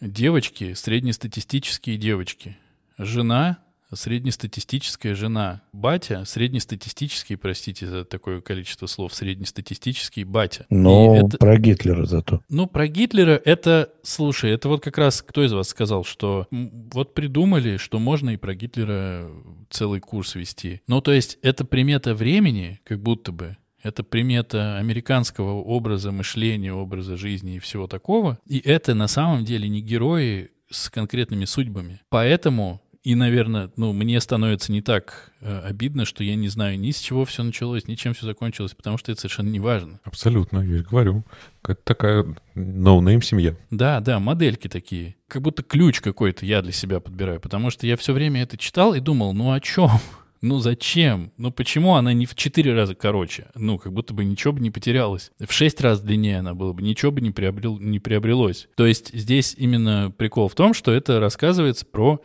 Девочки, 0.00 0.72
среднестатистические 0.72 1.98
девочки. 1.98 2.56
Жена 2.96 3.58
среднестатистическая 3.94 5.14
жена. 5.14 5.62
Батя, 5.72 6.24
среднестатистический, 6.24 7.36
простите 7.36 7.86
за 7.86 8.04
такое 8.04 8.40
количество 8.40 8.86
слов, 8.86 9.14
среднестатистический 9.14 10.24
батя. 10.24 10.66
Но 10.70 11.16
это, 11.16 11.38
про 11.38 11.58
Гитлера 11.58 12.04
зато. 12.06 12.42
Ну, 12.48 12.66
про 12.66 12.88
Гитлера 12.88 13.40
это, 13.44 13.92
слушай, 14.02 14.50
это 14.50 14.68
вот 14.68 14.82
как 14.82 14.98
раз 14.98 15.22
кто 15.22 15.44
из 15.44 15.52
вас 15.52 15.68
сказал, 15.68 16.04
что 16.04 16.46
вот 16.50 17.14
придумали, 17.14 17.76
что 17.76 17.98
можно 17.98 18.30
и 18.30 18.36
про 18.36 18.54
Гитлера 18.54 19.30
целый 19.70 20.00
курс 20.00 20.34
вести. 20.34 20.82
Ну, 20.86 21.00
то 21.00 21.12
есть 21.12 21.38
это 21.42 21.64
примета 21.64 22.14
времени, 22.14 22.80
как 22.84 23.00
будто 23.00 23.32
бы, 23.32 23.56
это 23.82 24.02
примета 24.02 24.78
американского 24.78 25.52
образа 25.52 26.10
мышления, 26.10 26.72
образа 26.72 27.16
жизни 27.16 27.56
и 27.56 27.58
всего 27.58 27.86
такого. 27.86 28.38
И 28.46 28.58
это 28.58 28.94
на 28.94 29.08
самом 29.08 29.44
деле 29.44 29.68
не 29.68 29.82
герои 29.82 30.50
с 30.70 30.88
конкретными 30.88 31.44
судьбами. 31.44 32.00
Поэтому 32.08 32.80
и, 33.04 33.14
наверное, 33.14 33.70
ну, 33.76 33.92
мне 33.92 34.18
становится 34.18 34.72
не 34.72 34.80
так 34.80 35.30
э, 35.42 35.60
обидно, 35.60 36.06
что 36.06 36.24
я 36.24 36.36
не 36.36 36.48
знаю 36.48 36.80
ни 36.80 36.90
с 36.90 36.98
чего 36.98 37.26
все 37.26 37.42
началось, 37.42 37.86
ни 37.86 37.96
чем 37.96 38.14
все 38.14 38.24
закончилось, 38.24 38.72
потому 38.74 38.96
что 38.96 39.12
это 39.12 39.20
совершенно 39.20 39.50
не 39.50 39.60
важно. 39.60 40.00
Абсолютно, 40.04 40.60
я 40.60 40.82
говорю. 40.82 41.22
Это 41.62 41.78
такая 41.84 42.24
no 42.54 42.76
name 42.76 43.20
семья. 43.20 43.56
Да, 43.70 44.00
да, 44.00 44.18
модельки 44.20 44.68
такие. 44.68 45.16
Как 45.28 45.42
будто 45.42 45.62
ключ 45.62 46.00
какой-то 46.00 46.46
я 46.46 46.62
для 46.62 46.72
себя 46.72 46.98
подбираю, 46.98 47.40
потому 47.40 47.68
что 47.68 47.86
я 47.86 47.98
все 47.98 48.14
время 48.14 48.42
это 48.42 48.56
читал 48.56 48.94
и 48.94 49.00
думал, 49.00 49.34
ну 49.34 49.52
о 49.52 49.60
чем? 49.60 49.90
Ну 50.40 50.58
зачем? 50.58 51.32
Ну 51.38 51.50
почему 51.50 51.94
она 51.94 52.12
не 52.12 52.26
в 52.26 52.34
четыре 52.34 52.74
раза 52.74 52.94
короче? 52.94 53.46
Ну, 53.54 53.78
как 53.78 53.94
будто 53.94 54.12
бы 54.12 54.26
ничего 54.26 54.52
бы 54.52 54.60
не 54.60 54.70
потерялось. 54.70 55.30
В 55.40 55.50
шесть 55.50 55.80
раз 55.80 56.02
длиннее 56.02 56.40
она 56.40 56.52
была 56.52 56.74
бы, 56.74 56.82
ничего 56.82 57.12
бы 57.12 57.22
не, 57.22 57.30
приобрел, 57.30 57.78
не 57.78 57.98
приобрелось. 57.98 58.68
То 58.76 58.84
есть 58.84 59.10
здесь 59.14 59.54
именно 59.56 60.12
прикол 60.14 60.48
в 60.48 60.54
том, 60.54 60.74
что 60.74 60.92
это 60.92 61.18
рассказывается 61.18 61.86
про 61.86 62.20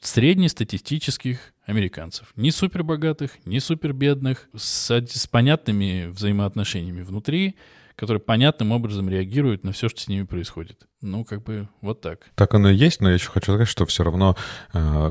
среднестатистических 0.00 1.54
американцев. 1.66 2.32
Ни 2.36 2.50
супербогатых, 2.50 3.32
ни 3.44 3.58
супербедных, 3.58 4.48
с, 4.56 4.90
с 4.90 5.26
понятными 5.26 6.06
взаимоотношениями 6.06 7.02
внутри, 7.02 7.56
которые 7.94 8.20
понятным 8.20 8.72
образом 8.72 9.08
реагируют 9.08 9.64
на 9.64 9.72
все, 9.72 9.88
что 9.88 10.00
с 10.00 10.08
ними 10.08 10.22
происходит. 10.22 10.86
Ну, 11.00 11.24
как 11.24 11.44
бы 11.44 11.68
вот 11.80 12.00
так. 12.00 12.18
Так 12.34 12.54
оно 12.54 12.70
и 12.70 12.74
есть, 12.74 13.00
но 13.00 13.08
я 13.08 13.14
еще 13.14 13.28
хочу 13.30 13.52
сказать, 13.52 13.68
что 13.68 13.86
все 13.86 14.02
равно, 14.02 14.36
э, 14.72 15.10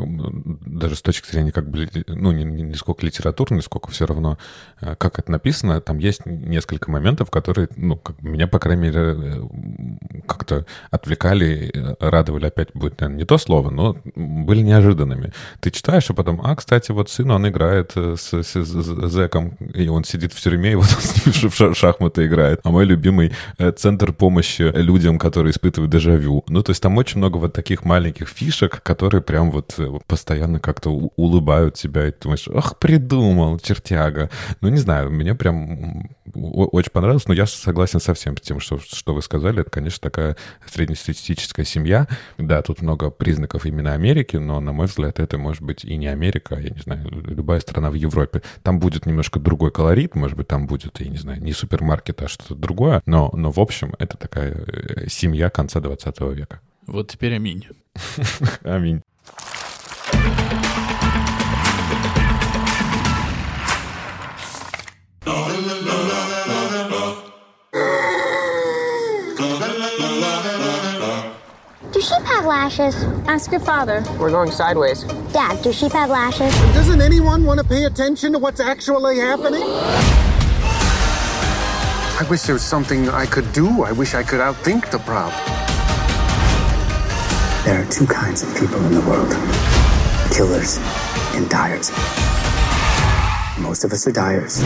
даже 0.66 0.98
с 0.98 1.02
точки 1.02 1.32
зрения 1.32 1.54
как 1.54 1.70
бы, 1.70 1.90
ну, 2.08 2.34
не, 2.34 2.44
не 2.44 2.74
сколько 2.74 3.06
литературной, 3.06 3.62
сколько 3.62 3.90
все 3.90 4.06
равно, 4.06 4.38
э, 4.82 4.96
как 4.98 5.18
это 5.18 5.32
написано, 5.32 5.80
там 5.80 6.00
есть 6.00 6.26
несколько 6.26 6.92
моментов, 6.92 7.32
которые, 7.32 7.70
ну, 7.78 7.96
как, 7.96 8.22
меня, 8.22 8.50
по 8.50 8.60
крайней 8.60 8.82
мере, 8.82 9.00
э, 9.00 10.22
как-то 10.28 10.66
отвлекали, 10.92 11.72
э, 11.74 11.96
радовали, 12.02 12.48
опять 12.48 12.72
будет, 12.74 13.00
наверное, 13.00 13.20
не 13.20 13.26
то 13.26 13.38
слово, 13.38 13.70
но 13.70 13.96
были 14.14 14.64
неожиданными. 14.64 15.32
Ты 15.62 15.72
читаешь, 15.72 16.10
а 16.10 16.14
потом, 16.14 16.42
а, 16.44 16.54
кстати, 16.58 16.92
вот 16.92 17.10
сын, 17.10 17.32
он 17.32 17.48
играет 17.48 17.94
э, 17.96 18.16
с, 18.18 18.34
с, 18.34 18.62
с 18.62 19.10
зэком, 19.10 19.52
и 19.74 19.88
он 19.88 20.04
сидит 20.04 20.34
в 20.34 20.42
тюрьме, 20.42 20.74
и 20.74 20.76
вот 20.76 20.90
он 20.94 21.02
с 21.02 21.42
ним 21.42 21.50
в 21.50 21.76
шахматы 21.78 22.26
играет. 22.26 22.60
А 22.66 22.72
мой 22.72 22.84
любимый 22.84 23.32
центр 23.78 24.12
помощи 24.12 24.64
людям, 24.64 25.18
которые 25.18 25.52
испытывают 25.52 25.77
испытываю 25.78 25.90
дежавю. 25.90 26.44
Ну, 26.48 26.64
то 26.64 26.72
есть 26.72 26.82
там 26.82 26.98
очень 26.98 27.18
много 27.20 27.38
вот 27.38 27.54
таких 27.54 27.86
маленьких 27.86 28.28
фишек, 28.28 28.82
которые 28.84 29.22
прям 29.22 29.52
вот 29.52 29.76
э, 29.78 29.88
постоянно 30.08 30.60
как-то 30.60 30.90
улыбают 31.16 31.76
тебя, 31.76 32.08
и 32.08 32.12
ты 32.12 32.18
думаешь, 32.24 32.48
ах, 32.54 32.78
придумал, 32.80 33.60
чертяга. 33.60 34.30
Ну, 34.62 34.70
не 34.70 34.78
знаю, 34.78 35.12
мне 35.12 35.36
прям 35.36 36.10
очень 36.34 36.92
понравилось, 36.92 37.28
но 37.28 37.34
я 37.34 37.46
согласен 37.46 38.00
со 38.00 38.14
всем 38.14 38.36
тем, 38.36 38.60
что, 38.60 38.80
что 38.80 39.14
вы 39.14 39.22
сказали. 39.22 39.62
Это, 39.62 39.70
конечно, 39.70 40.00
такая 40.02 40.36
среднестатистическая 40.66 41.66
семья. 41.66 42.08
Да, 42.38 42.62
тут 42.62 42.82
много 42.82 43.10
признаков 43.10 43.66
именно 43.66 43.94
Америки, 43.94 44.38
но, 44.38 44.60
на 44.60 44.72
мой 44.72 44.88
взгляд, 44.88 45.20
это 45.20 45.38
может 45.38 45.62
быть 45.62 45.86
и 45.86 45.96
не 45.98 46.08
Америка, 46.08 46.56
а, 46.58 46.62
я 46.62 46.70
не 46.70 46.82
знаю, 46.82 47.08
любая 47.10 47.60
страна 47.60 47.90
в 47.90 47.94
Европе. 47.94 48.42
Там 48.64 48.80
будет 48.80 49.06
немножко 49.06 49.40
другой 49.40 49.72
колорит, 49.72 50.16
может 50.16 50.38
быть, 50.38 50.48
там 50.48 50.68
будет, 50.68 51.00
я 51.00 51.10
не 51.10 51.18
знаю, 51.18 51.42
не 51.42 51.54
супермаркет, 51.54 52.22
а 52.22 52.28
что-то 52.28 52.56
другое, 52.56 53.02
но, 53.06 53.30
но 53.34 53.52
в 53.52 53.60
общем, 53.60 53.94
это 54.00 54.18
такая 54.18 54.54
э, 54.54 55.08
семья, 55.08 55.50
конца 55.67 55.81
20 55.81 56.35
века. 56.35 56.61
Вот 56.87 57.11
теперь 57.11 57.35
аминь. 57.37 57.67
Аминь. 58.65 59.03
Do 71.93 72.01
sheep 72.01 72.23
have 72.25 72.47
lashes? 72.47 72.95
Ask 73.27 73.51
your 73.53 73.61
father. 73.61 74.03
We're 74.19 74.31
going 74.31 74.51
sideways. 74.51 75.05
Dad, 75.33 75.63
do 75.63 75.73
sheep 75.73 75.93
have 75.93 76.11
lashes? 76.11 76.53
Doesn't 76.75 77.01
anyone 77.01 77.45
want 77.45 77.61
to 77.61 77.67
pay 77.67 77.85
attention 77.85 78.33
to 78.33 78.39
what's 78.39 78.61
actually 78.61 79.19
happening? 79.19 79.63
I 82.20 82.24
wish 82.32 82.42
there 82.48 82.56
was 82.56 82.64
something 82.64 83.10
I 83.10 83.28
could 83.28 83.46
do. 83.54 83.84
I 83.84 83.92
wish 83.92 84.16
I 84.16 84.24
could 84.24 84.40
outthink 84.40 84.90
the 84.90 84.98
problem. 84.98 85.38
There 87.64 87.80
are 87.80 87.86
two 87.92 88.08
kinds 88.08 88.42
of 88.42 88.50
people 88.58 88.84
in 88.88 88.94
the 88.96 89.02
world 89.02 89.30
killers 90.34 90.80
and 91.36 91.48
dyers. 91.48 91.92
Most 93.60 93.84
of 93.84 93.94
us 93.94 94.08
are 94.08 94.12
dyers. 94.12 94.64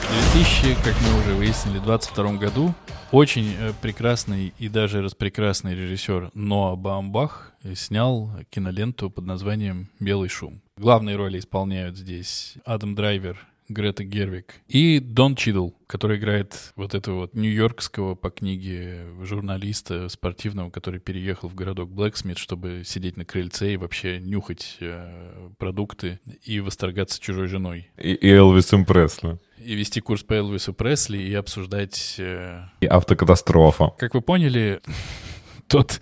В 0.00 0.32
2000, 0.32 0.76
как 0.82 0.94
мы 1.02 1.20
уже 1.20 1.34
выяснили, 1.34 1.78
22 1.78 2.38
году 2.38 2.74
очень 3.12 3.54
э, 3.58 3.72
прекрасный 3.82 4.54
и 4.58 4.70
даже 4.70 5.02
распрекрасный 5.02 5.74
режиссер 5.74 6.30
Ноа 6.32 6.74
Баумбах 6.74 7.52
снял 7.74 8.30
киноленту 8.48 9.10
под 9.10 9.26
названием 9.26 9.90
«Белый 10.00 10.30
шум». 10.30 10.62
Главные 10.78 11.16
роли 11.16 11.38
исполняют 11.38 11.98
здесь 11.98 12.54
Адам 12.64 12.94
Драйвер 12.94 13.47
Грета 13.68 14.04
Гервиг. 14.04 14.54
И 14.68 14.98
Дон 15.00 15.36
Чидл, 15.36 15.70
который 15.86 16.18
играет 16.18 16.72
вот 16.76 16.94
этого 16.94 17.16
вот 17.16 17.34
нью-йоркского 17.34 18.14
по 18.14 18.30
книге 18.30 19.06
журналиста 19.22 20.08
спортивного, 20.08 20.70
который 20.70 21.00
переехал 21.00 21.48
в 21.48 21.54
городок 21.54 21.90
Блэксмит, 21.90 22.38
чтобы 22.38 22.82
сидеть 22.84 23.16
на 23.16 23.24
крыльце 23.24 23.74
и 23.74 23.76
вообще 23.76 24.18
нюхать 24.20 24.76
э, 24.80 25.50
продукты 25.58 26.20
и 26.44 26.60
восторгаться 26.60 27.20
чужой 27.20 27.48
женой. 27.48 27.90
И, 27.96 28.12
и 28.12 28.28
Элвисом 28.28 28.84
Пресли. 28.84 29.38
И 29.58 29.74
вести 29.74 30.00
курс 30.00 30.22
по 30.22 30.34
Элвису 30.34 30.72
Пресли 30.72 31.18
и 31.18 31.34
обсуждать... 31.34 32.16
Э... 32.18 32.64
И 32.80 32.86
автокатастрофа. 32.86 33.90
Как 33.98 34.14
вы 34.14 34.20
поняли, 34.20 34.80
тот 35.66 36.00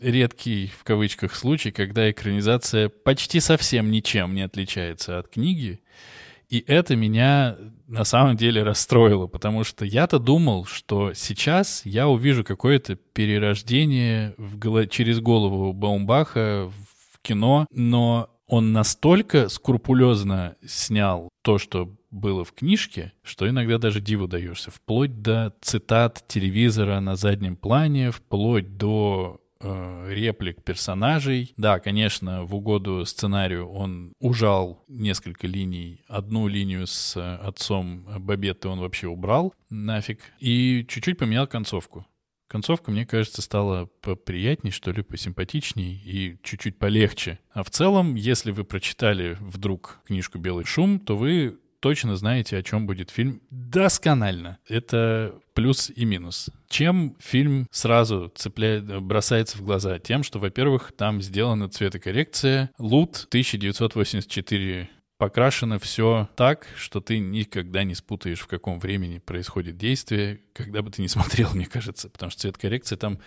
редкий, 0.00 0.72
в 0.78 0.84
кавычках, 0.84 1.34
случай, 1.34 1.70
когда 1.70 2.10
экранизация 2.10 2.88
почти 2.88 3.40
совсем 3.40 3.90
ничем 3.90 4.34
не 4.34 4.42
отличается 4.42 5.18
от 5.18 5.28
книги, 5.28 5.80
и 6.48 6.64
это 6.66 6.96
меня 6.96 7.56
на 7.86 8.04
самом 8.04 8.36
деле 8.36 8.62
расстроило, 8.62 9.26
потому 9.26 9.64
что 9.64 9.84
я-то 9.84 10.18
думал, 10.18 10.64
что 10.64 11.12
сейчас 11.14 11.82
я 11.84 12.08
увижу 12.08 12.44
какое-то 12.44 12.96
перерождение 12.96 14.34
в 14.38 14.58
голо... 14.58 14.86
через 14.86 15.20
голову 15.20 15.72
Баумбаха 15.72 16.70
в 17.12 17.20
кино, 17.22 17.66
но 17.70 18.30
он 18.46 18.72
настолько 18.72 19.48
скрупулезно 19.48 20.56
снял 20.64 21.28
то, 21.42 21.58
что 21.58 21.96
было 22.10 22.44
в 22.44 22.52
книжке, 22.52 23.12
что 23.22 23.48
иногда 23.48 23.78
даже 23.78 24.00
диву 24.00 24.26
даешься. 24.26 24.70
Вплоть 24.70 25.22
до 25.22 25.52
цитат 25.60 26.24
телевизора 26.28 27.00
на 27.00 27.16
заднем 27.16 27.56
плане, 27.56 28.10
вплоть 28.10 28.76
до 28.76 29.40
э, 29.60 30.08
реплик 30.12 30.62
персонажей. 30.62 31.52
Да, 31.56 31.78
конечно, 31.78 32.44
в 32.44 32.54
угоду 32.54 33.04
сценарию 33.04 33.68
он 33.68 34.12
ужал 34.20 34.84
несколько 34.88 35.46
линий. 35.46 36.02
Одну 36.08 36.48
линию 36.48 36.86
с 36.86 37.16
отцом 37.38 38.06
Бабетты 38.20 38.68
он 38.68 38.80
вообще 38.80 39.08
убрал 39.08 39.54
нафиг. 39.70 40.20
И 40.38 40.84
чуть-чуть 40.88 41.18
поменял 41.18 41.46
концовку. 41.46 42.06
Концовка, 42.48 42.92
мне 42.92 43.04
кажется, 43.04 43.42
стала 43.42 43.86
поприятней, 44.02 44.70
что 44.70 44.92
ли, 44.92 45.02
посимпатичней 45.02 46.00
и 46.04 46.38
чуть-чуть 46.44 46.78
полегче. 46.78 47.40
А 47.52 47.64
в 47.64 47.70
целом, 47.70 48.14
если 48.14 48.52
вы 48.52 48.62
прочитали 48.62 49.36
вдруг 49.40 50.00
книжку 50.06 50.38
«Белый 50.38 50.64
шум», 50.64 51.00
то 51.00 51.16
вы 51.16 51.58
точно 51.80 52.16
знаете, 52.16 52.56
о 52.56 52.62
чем 52.62 52.86
будет 52.86 53.10
фильм 53.10 53.40
досконально. 53.50 54.58
Это 54.68 55.34
плюс 55.54 55.90
и 55.94 56.04
минус. 56.04 56.50
Чем 56.68 57.16
фильм 57.18 57.66
сразу 57.70 58.32
цепляет, 58.34 58.84
бросается 59.02 59.58
в 59.58 59.62
глаза? 59.62 59.98
Тем, 59.98 60.22
что, 60.22 60.38
во-первых, 60.38 60.92
там 60.96 61.22
сделана 61.22 61.68
цветокоррекция. 61.68 62.70
Лут 62.78 63.26
1984 63.28 64.88
покрашено 65.18 65.78
все 65.78 66.28
так, 66.36 66.66
что 66.76 67.00
ты 67.00 67.18
никогда 67.18 67.84
не 67.84 67.94
спутаешь, 67.94 68.40
в 68.40 68.46
каком 68.46 68.78
времени 68.78 69.18
происходит 69.18 69.76
действие, 69.78 70.40
когда 70.52 70.82
бы 70.82 70.90
ты 70.90 71.02
ни 71.02 71.06
смотрел, 71.06 71.50
мне 71.54 71.66
кажется, 71.66 72.08
потому 72.10 72.30
что 72.30 72.42
цвет 72.42 72.58
коррекции 72.58 72.96
там 72.96 73.18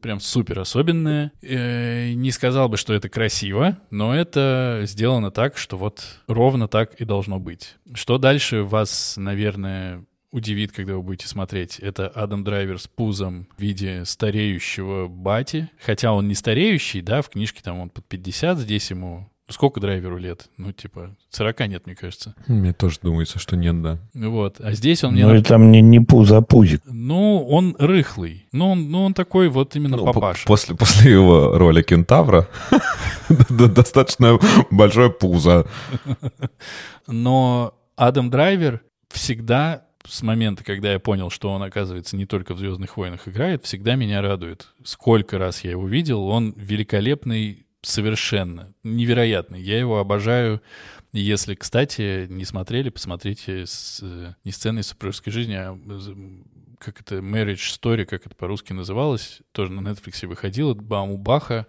прям 0.00 0.20
супер 0.20 0.58
особенная. 0.58 1.32
Э, 1.42 2.12
не 2.12 2.30
сказал 2.30 2.68
бы, 2.68 2.76
что 2.76 2.94
это 2.94 3.08
красиво, 3.08 3.78
но 3.90 4.14
это 4.14 4.82
сделано 4.84 5.30
так, 5.30 5.56
что 5.56 5.76
вот 5.76 6.04
ровно 6.26 6.68
так 6.68 6.94
и 6.94 7.04
должно 7.04 7.38
быть. 7.38 7.76
Что 7.94 8.18
дальше 8.18 8.62
вас, 8.62 9.14
наверное, 9.16 10.04
удивит, 10.32 10.72
когда 10.72 10.94
вы 10.94 11.02
будете 11.02 11.28
смотреть. 11.28 11.78
Это 11.78 12.08
Адам 12.08 12.44
Драйвер 12.44 12.78
с 12.78 12.86
пузом 12.86 13.48
в 13.56 13.60
виде 13.60 14.04
стареющего 14.04 15.08
бати. 15.08 15.70
Хотя 15.80 16.12
он 16.12 16.28
не 16.28 16.34
стареющий, 16.34 17.00
да, 17.00 17.22
в 17.22 17.30
книжке 17.30 17.60
там 17.62 17.78
он 17.78 17.90
под 17.90 18.06
50, 18.06 18.58
здесь 18.58 18.90
ему 18.90 19.29
Сколько 19.50 19.80
драйверу 19.80 20.16
лет? 20.16 20.48
Ну, 20.56 20.72
типа, 20.72 21.10
40 21.30 21.68
нет, 21.68 21.86
мне 21.86 21.94
кажется. 21.96 22.34
Мне 22.46 22.72
тоже 22.72 22.98
думается, 23.02 23.38
что 23.40 23.56
нет, 23.56 23.82
да. 23.82 23.98
Вот. 24.14 24.60
А 24.60 24.72
здесь 24.72 25.02
он 25.04 25.12
мне... 25.14 25.26
Ну, 25.26 25.34
и 25.34 25.42
там 25.42 25.70
не, 25.72 25.80
не 25.82 25.98
пузо, 26.00 26.36
а 26.38 26.40
пузик. 26.40 26.82
Ну, 26.86 27.44
он 27.48 27.74
рыхлый. 27.78 28.46
Ну, 28.52 28.70
он, 28.70 28.90
ну, 28.90 29.02
он 29.04 29.12
такой 29.14 29.48
вот 29.48 29.74
именно 29.76 29.96
Ну, 29.96 30.04
папаша. 30.06 30.44
по- 30.44 30.48
После, 30.52 30.76
после 30.76 31.12
его 31.12 31.58
роли 31.58 31.82
кентавра 31.82 32.48
достаточно 33.48 34.38
большое 34.70 35.10
пузо. 35.10 35.66
Но 37.06 37.74
Адам 37.96 38.30
Драйвер 38.30 38.80
всегда 39.08 39.84
с 40.06 40.22
момента, 40.22 40.64
когда 40.64 40.92
я 40.92 40.98
понял, 40.98 41.30
что 41.30 41.50
он, 41.50 41.62
оказывается, 41.62 42.16
не 42.16 42.24
только 42.26 42.54
в 42.54 42.58
«Звездных 42.58 42.96
войнах» 42.96 43.28
играет, 43.28 43.64
всегда 43.64 43.96
меня 43.96 44.22
радует. 44.22 44.68
Сколько 44.84 45.38
раз 45.38 45.62
я 45.64 45.72
его 45.72 45.86
видел, 45.86 46.24
он 46.28 46.54
великолепный 46.56 47.66
совершенно, 47.82 48.72
невероятный. 48.82 49.60
Я 49.60 49.78
его 49.78 49.98
обожаю. 49.98 50.62
Если, 51.12 51.54
кстати, 51.54 52.26
не 52.28 52.44
смотрели, 52.44 52.88
посмотрите 52.88 53.66
с, 53.66 54.00
э, 54.02 54.34
не 54.44 54.52
сцены 54.52 54.82
супружеской 54.82 55.32
жизни, 55.32 55.54
а 55.54 55.76
как 56.78 57.00
это, 57.00 57.16
Marriage 57.16 57.78
Story, 57.80 58.04
как 58.04 58.26
это 58.26 58.34
по-русски 58.34 58.72
называлось, 58.72 59.40
тоже 59.52 59.72
на 59.72 59.86
Netflix 59.86 60.26
выходило, 60.26 60.74
Бауму 60.74 61.18
Баха 61.18 61.66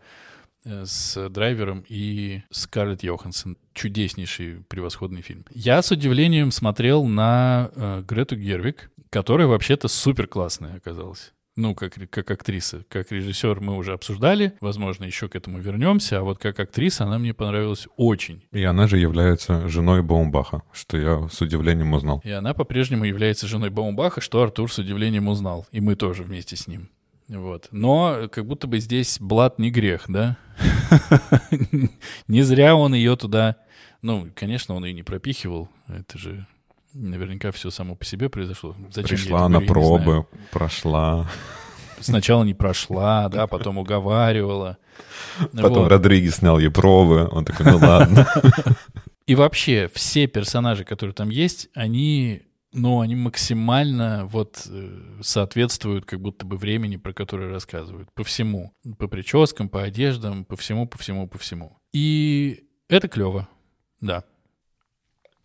э, 0.64 0.86
с 0.86 1.30
драйвером 1.30 1.84
и 1.89 2.43
Скарлетт 2.51 3.03
Йоханссон. 3.03 3.57
Чудеснейший, 3.74 4.64
превосходный 4.68 5.22
фильм. 5.22 5.45
Я 5.53 5.82
с 5.82 5.91
удивлением 5.91 6.51
смотрел 6.51 7.05
на 7.05 7.72
э, 7.76 8.03
Грету 8.07 8.36
Гервик, 8.36 8.91
которая 9.09 9.47
вообще-то 9.47 9.88
супер 9.88 10.28
классная 10.28 10.76
оказалась. 10.76 11.34
Ну, 11.58 11.76
как, 11.76 11.93
как 12.10 12.32
актриса. 12.32 12.86
Как 12.88 13.12
режиссер 13.12 13.60
мы 13.60 13.76
уже 13.76 13.93
обсуждали. 13.93 14.54
Возможно, 14.62 15.04
еще 15.04 15.28
к 15.28 15.36
этому 15.36 15.60
вернемся. 15.60 16.20
А 16.20 16.22
вот 16.22 16.38
как 16.39 16.60
актриса 16.60 17.04
она 17.04 17.20
мне 17.20 17.34
понравилась 17.34 17.88
очень. 17.97 18.43
И 18.52 18.64
она 18.64 18.88
же 18.88 18.97
является 18.97 19.68
женой 19.68 20.02
Баумбаха, 20.02 20.64
что 20.72 20.97
я 20.97 21.28
с 21.30 21.41
удивлением 21.41 21.93
узнал. 21.93 22.22
И 22.24 22.32
она 22.32 22.54
по-прежнему 22.54 23.04
является 23.04 23.47
женой 23.47 23.70
Баумбаха, 23.70 24.22
что 24.22 24.41
Артур 24.41 24.72
с 24.72 24.78
удивлением 24.78 25.28
узнал. 25.28 25.68
И 25.72 25.82
мы 25.82 25.95
тоже 25.95 26.24
вместе 26.24 26.56
с 26.56 26.68
ним. 26.68 26.89
Вот. 27.28 27.68
Но 27.72 28.30
как 28.32 28.45
будто 28.45 28.68
бы 28.68 28.80
здесь 28.80 29.18
блат 29.20 29.60
не 29.60 29.72
грех, 29.72 30.06
да? 30.08 30.38
Не 32.28 32.43
зря 32.43 32.76
он 32.76 32.93
ее 32.93 33.16
туда... 33.16 33.58
Ну, 34.02 34.28
конечно, 34.36 34.74
он 34.76 34.84
ее 34.84 34.93
не 34.93 35.04
пропихивал. 35.04 35.70
Это 35.88 36.18
же 36.18 36.47
наверняка 36.94 37.52
все 37.52 37.70
само 37.70 37.96
по 37.96 38.06
себе 38.06 38.30
произошло. 38.30 38.76
Зачем 38.92 39.18
Пришла 39.18 39.48
на 39.48 39.60
говорю, 39.60 39.68
пробы, 39.68 40.26
прошла. 40.52 41.30
Сначала 42.00 42.44
не 42.44 42.54
прошла, 42.54 43.30
да, 43.30 43.48
потом 43.48 43.78
уговаривала. 43.78 44.78
Потом 45.54 45.84
Вот. 45.84 45.92
Родригес 45.92 46.38
снял 46.38 46.60
ей 46.60 46.70
пробы. 46.70 47.28
Он 47.32 47.46
такой, 47.46 47.72
ну 47.72 47.78
ладно. 47.78 48.28
И 49.28 49.36
вообще 49.36 49.89
все 49.94 50.28
персонажи, 50.28 50.84
которые 50.84 51.14
там 51.14 51.30
есть, 51.30 51.70
они, 51.74 52.42
ну, 52.74 53.00
они 53.00 53.16
максимально 53.16 54.26
вот 54.26 54.68
э, 54.70 55.20
соответствуют 55.22 56.06
как 56.06 56.20
будто 56.20 56.46
бы 56.46 56.58
времени, 56.58 56.98
про 56.98 57.14
которое 57.14 57.50
рассказывают. 57.50 58.12
По 58.14 58.24
всему. 58.24 58.74
По 58.98 59.08
прическам, 59.08 59.70
по 59.70 59.84
одеждам, 59.84 60.44
по 60.44 60.58
всему, 60.58 60.88
по 60.88 60.98
всему, 60.98 61.28
по 61.28 61.38
всему. 61.38 61.78
И 61.94 62.66
это 62.89 63.08
клево. 63.08 63.48
Да. 64.02 64.24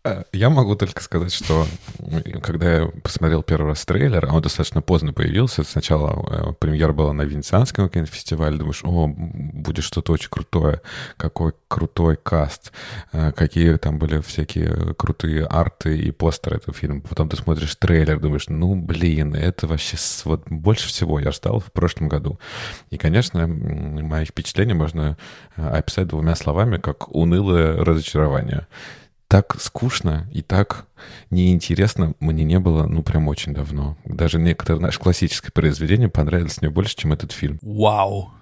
Э, 0.07 0.23
Я 0.31 0.49
могу 0.49 0.75
только 0.75 1.01
сказать, 1.03 1.33
что 1.33 1.65
когда 2.41 2.75
я 2.75 2.87
посмотрел 3.03 3.43
первый 3.43 3.69
раз 3.69 3.85
трейлер, 3.85 4.25
а 4.25 4.33
он 4.33 4.41
достаточно 4.41 4.81
поздно 4.81 5.13
появился, 5.13 5.63
сначала 5.63 6.49
э, 6.49 6.53
премьера 6.53 6.93
была 6.93 7.13
на 7.13 7.23
Венецианском 7.23 7.89
кинофестивале, 7.89 8.57
думаешь, 8.57 8.81
о, 8.83 9.07
будет 9.07 9.83
что-то 9.83 10.13
очень 10.13 10.29
крутое, 10.29 10.81
какой 11.17 11.53
крутой 11.67 12.17
каст, 12.17 12.71
э, 13.11 13.31
какие 13.33 13.75
там 13.75 13.99
были 13.99 14.21
всякие 14.21 14.93
крутые 14.95 15.45
арты 15.45 15.97
и 15.97 16.11
постеры 16.11 16.57
этого 16.57 16.73
фильма. 16.73 17.01
Потом 17.01 17.29
ты 17.29 17.37
смотришь 17.37 17.75
трейлер, 17.75 18.19
думаешь, 18.19 18.47
ну, 18.47 18.75
блин, 18.75 19.35
это 19.35 19.67
вообще 19.67 19.97
вот 20.25 20.43
больше 20.49 20.87
всего 20.87 21.19
я 21.19 21.31
ждал 21.31 21.59
в 21.59 21.71
прошлом 21.71 22.07
году. 22.07 22.39
И, 22.89 22.97
конечно, 22.97 23.47
мои 23.47 24.25
впечатления 24.25 24.73
можно 24.73 25.17
э, 25.55 25.67
описать 25.67 26.07
двумя 26.07 26.35
словами, 26.35 26.77
как 26.77 27.13
унылое 27.13 27.83
разочарование 27.83 28.67
так 29.27 29.55
скучно 29.59 30.27
и 30.31 30.41
так 30.41 30.85
неинтересно 31.29 32.13
мне 32.19 32.43
не 32.43 32.59
было, 32.59 32.85
ну, 32.85 33.03
прям 33.03 33.27
очень 33.27 33.53
давно. 33.53 33.97
Даже 34.05 34.39
некоторые 34.39 34.81
наши 34.81 34.99
классические 34.99 35.51
произведения 35.51 36.09
понравились 36.09 36.61
мне 36.61 36.69
больше, 36.69 36.95
чем 36.95 37.13
этот 37.13 37.31
фильм. 37.31 37.59
Вау. 37.61 38.31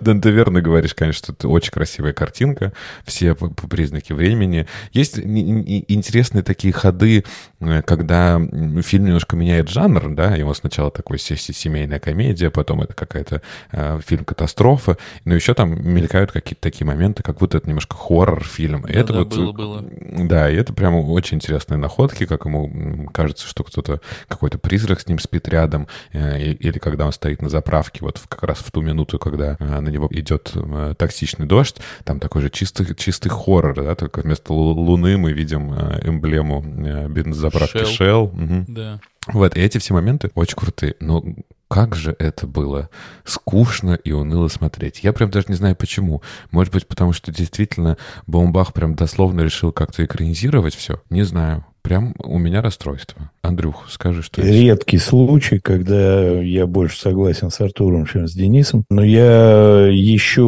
Да, 0.00 0.14
ты 0.18 0.30
верно 0.30 0.60
говоришь, 0.60 0.94
конечно, 0.94 1.18
что 1.24 1.32
это 1.32 1.48
очень 1.48 1.70
красивая 1.72 2.12
картинка, 2.12 2.72
все 3.04 3.34
по, 3.34 3.48
признаки 3.48 4.12
времени. 4.12 4.66
Есть 4.92 5.18
интересные 5.18 6.42
такие 6.42 6.72
ходы, 6.72 7.24
э, 7.60 7.82
когда 7.82 8.38
фильм 8.82 9.06
немножко 9.06 9.36
меняет 9.36 9.68
жанр, 9.68 10.10
да, 10.14 10.34
его 10.36 10.54
сначала 10.54 10.90
такой 10.90 11.18
се- 11.18 11.36
се- 11.36 11.52
семейная 11.52 11.98
комедия, 12.00 12.50
потом 12.50 12.82
это 12.82 12.94
какая-то 12.94 13.42
э, 13.72 14.00
фильм-катастрофа, 14.06 14.96
но 15.24 15.34
еще 15.34 15.54
там 15.54 15.70
мелькают 15.88 16.32
какие-то 16.32 16.60
такие 16.60 16.86
моменты, 16.86 17.22
как 17.22 17.38
будто 17.38 17.58
это 17.58 17.68
немножко 17.68 17.96
хоррор-фильм. 17.96 18.84
Это 18.86 19.12
вот, 19.12 19.28
было, 19.28 19.52
было. 19.52 19.84
да, 19.90 20.50
и 20.50 20.56
это 20.56 20.72
прямо 20.72 21.00
очень 21.18 21.36
интересные 21.36 21.78
находки, 21.78 22.26
как 22.26 22.44
ему 22.46 23.08
кажется, 23.12 23.46
что 23.46 23.64
кто-то, 23.64 24.00
какой-то 24.28 24.58
призрак 24.58 25.00
с 25.00 25.06
ним 25.06 25.18
спит 25.18 25.48
рядом, 25.48 25.86
э, 26.12 26.40
или 26.40 26.78
когда 26.78 27.06
он 27.06 27.12
стоит 27.12 27.42
на 27.42 27.48
заправке, 27.48 27.98
вот 28.02 28.20
как 28.28 28.42
раз 28.44 28.58
в 28.58 28.70
ту 28.70 28.80
минуту, 28.80 29.18
когда 29.18 29.56
э, 29.58 29.80
на 29.80 29.88
него 29.88 30.08
идет 30.10 30.52
э, 30.54 30.94
токсичный 30.96 31.46
дождь, 31.46 31.76
там 32.04 32.20
такой 32.20 32.42
же 32.42 32.50
чистый, 32.50 32.94
чистый 32.94 33.28
хоррор, 33.28 33.74
да, 33.74 33.94
только 33.94 34.20
вместо 34.20 34.52
лу- 34.52 34.74
луны 34.74 35.16
мы 35.18 35.32
видим 35.32 35.72
эмблему 35.74 36.62
бензозаправки 37.08 37.78
Shell. 37.78 37.98
Shell. 37.98 38.32
Мгм. 38.34 38.64
Да. 38.68 39.00
Вот, 39.32 39.56
и 39.56 39.60
эти 39.60 39.78
все 39.78 39.94
моменты 39.94 40.30
очень 40.34 40.56
крутые. 40.56 40.94
Но 41.00 41.22
как 41.68 41.94
же 41.94 42.16
это 42.18 42.46
было 42.46 42.88
скучно 43.24 43.92
и 43.92 44.12
уныло 44.12 44.48
смотреть. 44.48 45.00
Я 45.02 45.12
прям 45.12 45.30
даже 45.30 45.46
не 45.48 45.54
знаю 45.54 45.76
почему. 45.76 46.22
Может 46.50 46.72
быть, 46.72 46.86
потому 46.86 47.12
что 47.12 47.30
действительно 47.30 47.98
Баумбах 48.26 48.72
прям 48.72 48.94
дословно 48.94 49.42
решил 49.42 49.70
как-то 49.70 50.04
экранизировать 50.04 50.74
все? 50.74 51.02
Не 51.10 51.22
знаю. 51.22 51.64
Прям 51.82 52.14
у 52.18 52.38
меня 52.38 52.60
расстройство. 52.60 53.30
Андрюх, 53.40 53.86
скажи, 53.88 54.22
что? 54.22 54.42
Редкий 54.42 54.98
случай, 54.98 55.58
когда 55.58 56.40
я 56.40 56.66
больше 56.66 57.00
согласен 57.00 57.50
с 57.50 57.60
Артуром, 57.60 58.04
чем 58.04 58.28
с 58.28 58.32
Денисом. 58.32 58.84
Но 58.90 59.02
я 59.02 59.86
еще 59.86 60.42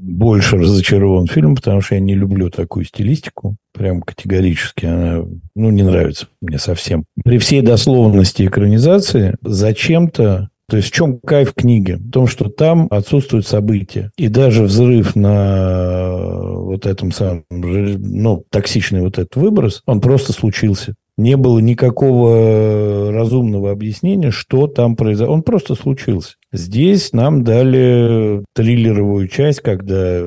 больше 0.00 0.56
разочарован 0.56 1.26
фильмом, 1.26 1.56
потому 1.56 1.80
что 1.80 1.94
я 1.94 2.00
не 2.00 2.14
люблю 2.14 2.50
такую 2.50 2.84
стилистику. 2.84 3.56
Прям 3.72 4.02
категорически. 4.02 4.86
Она, 4.86 5.24
ну, 5.54 5.70
не 5.70 5.82
нравится 5.82 6.26
мне 6.40 6.58
совсем. 6.58 7.04
При 7.24 7.38
всей 7.38 7.60
дословности 7.60 8.46
экранизации 8.46 9.36
зачем-то 9.42 10.48
То 10.68 10.78
есть 10.78 10.88
в 10.88 10.92
чем 10.92 11.20
кайф 11.20 11.54
книги? 11.54 11.92
В 11.92 12.10
том, 12.10 12.26
что 12.26 12.48
там 12.48 12.88
отсутствуют 12.90 13.46
события. 13.46 14.10
И 14.16 14.28
даже 14.28 14.64
взрыв 14.64 15.14
на 15.14 16.10
вот 16.56 16.86
этом 16.86 17.12
самом, 17.12 17.44
ну, 17.50 18.44
токсичный 18.50 19.02
вот 19.02 19.18
этот 19.18 19.36
выброс, 19.36 19.82
он 19.86 20.00
просто 20.00 20.32
случился. 20.32 20.94
Не 21.16 21.36
было 21.36 21.58
никакого 21.60 23.10
разумного 23.12 23.70
объяснения, 23.70 24.30
что 24.30 24.66
там 24.66 24.96
произошло. 24.96 25.34
Он 25.34 25.42
просто 25.42 25.74
случился. 25.74 26.34
Здесь 26.52 27.12
нам 27.12 27.42
дали 27.42 28.44
триллеровую 28.54 29.28
часть, 29.28 29.60
когда 29.60 30.22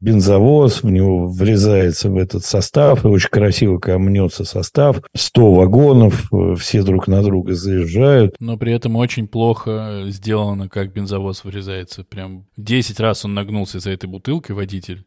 бензовоз, 0.00 0.82
в 0.82 0.90
него 0.90 1.26
врезается 1.26 2.10
в 2.10 2.16
этот 2.16 2.44
состав, 2.44 3.04
и 3.04 3.08
очень 3.08 3.30
красиво 3.30 3.78
камнется 3.78 4.44
состав. 4.44 5.02
100 5.14 5.54
вагонов, 5.54 6.32
э, 6.32 6.54
все 6.56 6.82
друг 6.82 7.08
на 7.08 7.22
друга 7.22 7.54
заезжают. 7.54 8.36
Но 8.38 8.56
при 8.56 8.72
этом 8.72 8.96
очень 8.96 9.26
плохо 9.26 10.04
сделано, 10.06 10.68
как 10.68 10.92
бензовоз 10.92 11.44
врезается. 11.44 12.04
Прям 12.04 12.46
10 12.56 13.00
раз 13.00 13.24
он 13.24 13.34
нагнулся 13.34 13.80
за 13.80 13.90
этой 13.90 14.08
бутылкой, 14.08 14.54
водитель. 14.54 15.04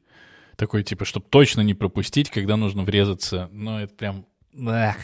Такой, 0.58 0.84
типа, 0.84 1.06
чтобы 1.06 1.28
точно 1.30 1.62
не 1.62 1.74
пропустить, 1.74 2.30
когда 2.30 2.58
нужно 2.58 2.84
врезаться. 2.84 3.50
Но 3.52 3.82
это 3.82 3.94
прям... 3.94 4.26
Ах. 4.68 4.96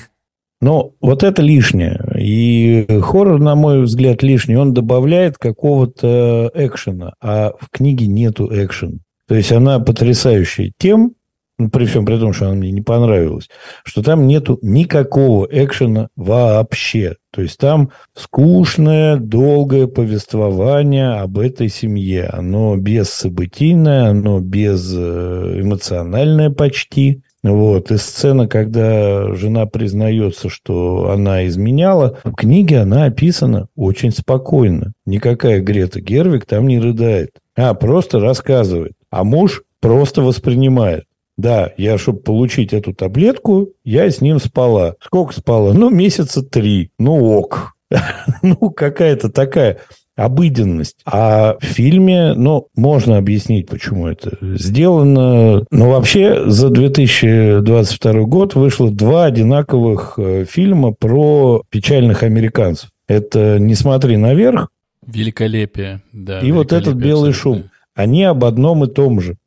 Но 0.62 0.94
вот 1.02 1.24
это 1.24 1.42
лишнее. 1.42 2.02
И 2.20 2.88
хоррор, 3.02 3.40
на 3.40 3.56
мой 3.56 3.84
взгляд, 3.84 4.24
лишний. 4.24 4.56
Он 4.56 4.74
добавляет 4.74 5.38
какого-то 5.38 6.50
экшена, 6.54 7.14
а 7.22 7.54
в 7.60 7.70
книге 7.70 8.08
нету 8.08 8.50
экшена. 8.52 9.00
То 9.28 9.36
есть 9.36 9.52
она 9.52 9.80
потрясающая 9.80 10.72
тем, 10.78 11.14
ну, 11.58 11.70
при 11.70 11.86
всем 11.86 12.06
при 12.06 12.18
том, 12.18 12.34
что 12.34 12.48
она 12.48 12.56
мне 12.56 12.72
не 12.72 12.82
понравилась, 12.82 13.50
что 13.84 14.04
там 14.04 14.28
нету 14.28 14.60
никакого 14.62 15.48
экшена 15.50 16.10
вообще. 16.16 17.16
То 17.32 17.42
есть 17.42 17.58
там 17.58 17.92
скучное, 18.14 19.18
долгое 19.18 19.88
повествование 19.88 21.20
об 21.20 21.38
этой 21.38 21.70
семье. 21.70 22.26
Оно 22.26 22.76
бессобытийное, 22.76 24.10
оно 24.10 24.40
без 24.40 24.94
э, 24.96 25.60
эмоциональное 25.62 26.50
почти. 26.50 27.24
Вот. 27.52 27.92
И 27.92 27.98
сцена, 27.98 28.48
когда 28.48 29.34
жена 29.36 29.68
признается, 29.68 30.50
что 30.50 31.12
она 31.12 31.46
изменяла, 31.46 32.18
в 32.24 32.34
книге 32.34 32.80
она 32.80 33.06
описана 33.06 33.68
очень 33.76 34.12
спокойно. 34.12 34.94
Никакая 35.06 35.62
Грета 35.62 36.02
Гервик 36.02 36.46
там 36.46 36.68
не 36.68 36.80
рыдает, 36.80 37.32
а 37.56 37.74
просто 37.76 38.20
рассказывает. 38.20 38.94
А 39.12 39.24
муж 39.24 39.64
просто 39.80 40.22
воспринимает. 40.22 41.06
Да, 41.38 41.72
я, 41.78 41.98
чтобы 41.98 42.20
получить 42.20 42.74
эту 42.74 42.94
таблетку, 42.94 43.70
я 43.84 44.10
с 44.10 44.22
ним 44.22 44.40
спала. 44.40 44.96
Сколько 45.02 45.34
спала? 45.34 45.74
Ну, 45.74 45.90
месяца 45.90 46.42
три. 46.42 46.92
Ну, 46.98 47.38
ок. 47.38 47.74
Ну, 48.42 48.72
какая-то 48.72 49.30
такая 49.30 49.80
обыденность. 50.16 50.98
А 51.06 51.58
в 51.60 51.64
фильме, 51.66 52.34
ну, 52.34 52.68
можно 52.76 53.18
объяснить, 53.18 53.68
почему 53.68 54.08
это 54.08 54.38
сделано. 54.42 55.66
Но 55.72 55.90
вообще 55.90 56.50
за 56.50 56.70
2022 56.70 58.14
год 58.22 58.56
вышло 58.56 58.92
два 58.92 59.26
одинаковых 59.26 60.14
э, 60.18 60.46
фильма 60.46 60.94
про 60.94 61.64
печальных 61.70 62.24
американцев. 62.24 62.90
Это 63.08 63.60
«Не 63.60 63.76
смотри 63.76 64.18
наверх». 64.18 64.70
Великолепие, 65.06 66.02
да. 66.12 66.40
И 66.40 66.52
вот 66.52 66.74
этот 66.74 66.96
«Белый 66.96 67.34
шум». 67.34 67.66
Они 67.94 68.24
об 68.24 68.44
одном 68.44 68.84
и 68.84 68.88
том 68.88 69.22
же, 69.22 69.38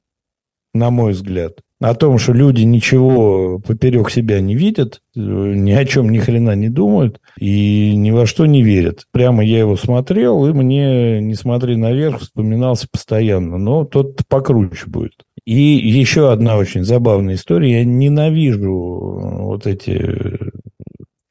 на 0.73 0.91
мой 0.91 1.13
взгляд 1.13 1.61
о 1.81 1.95
том, 1.95 2.19
что 2.19 2.33
люди 2.33 2.63
ничего 2.63 3.61
поперек 3.61 4.11
себя 4.11 4.41
не 4.41 4.55
видят, 4.57 5.01
ни 5.15 5.71
о 5.73 5.85
чем 5.85 6.11
ни 6.11 6.19
хрена 6.19 6.55
не 6.55 6.69
думают 6.69 7.21
и 7.39 7.95
ни 7.95 8.11
во 8.11 8.27
что 8.27 8.47
не 8.47 8.63
верят. 8.63 9.07
Прямо 9.13 9.45
я 9.45 9.61
его 9.61 9.77
смотрел, 9.77 10.47
и 10.47 10.53
мне, 10.53 11.21
не 11.21 11.35
смотри 11.35 11.77
наверх, 11.77 12.21
вспоминался 12.21 12.89
постоянно. 12.91 13.59
Но 13.59 13.85
тот 13.85 14.27
покруче 14.29 14.87
будет. 14.87 15.23
И 15.45 15.55
еще 15.55 16.33
одна 16.33 16.57
очень 16.57 16.85
забавная 16.85 17.35
история. 17.35 17.79
Я 17.79 17.85
ненавижу 17.85 19.39
вот 19.41 19.67
эти 19.67 20.19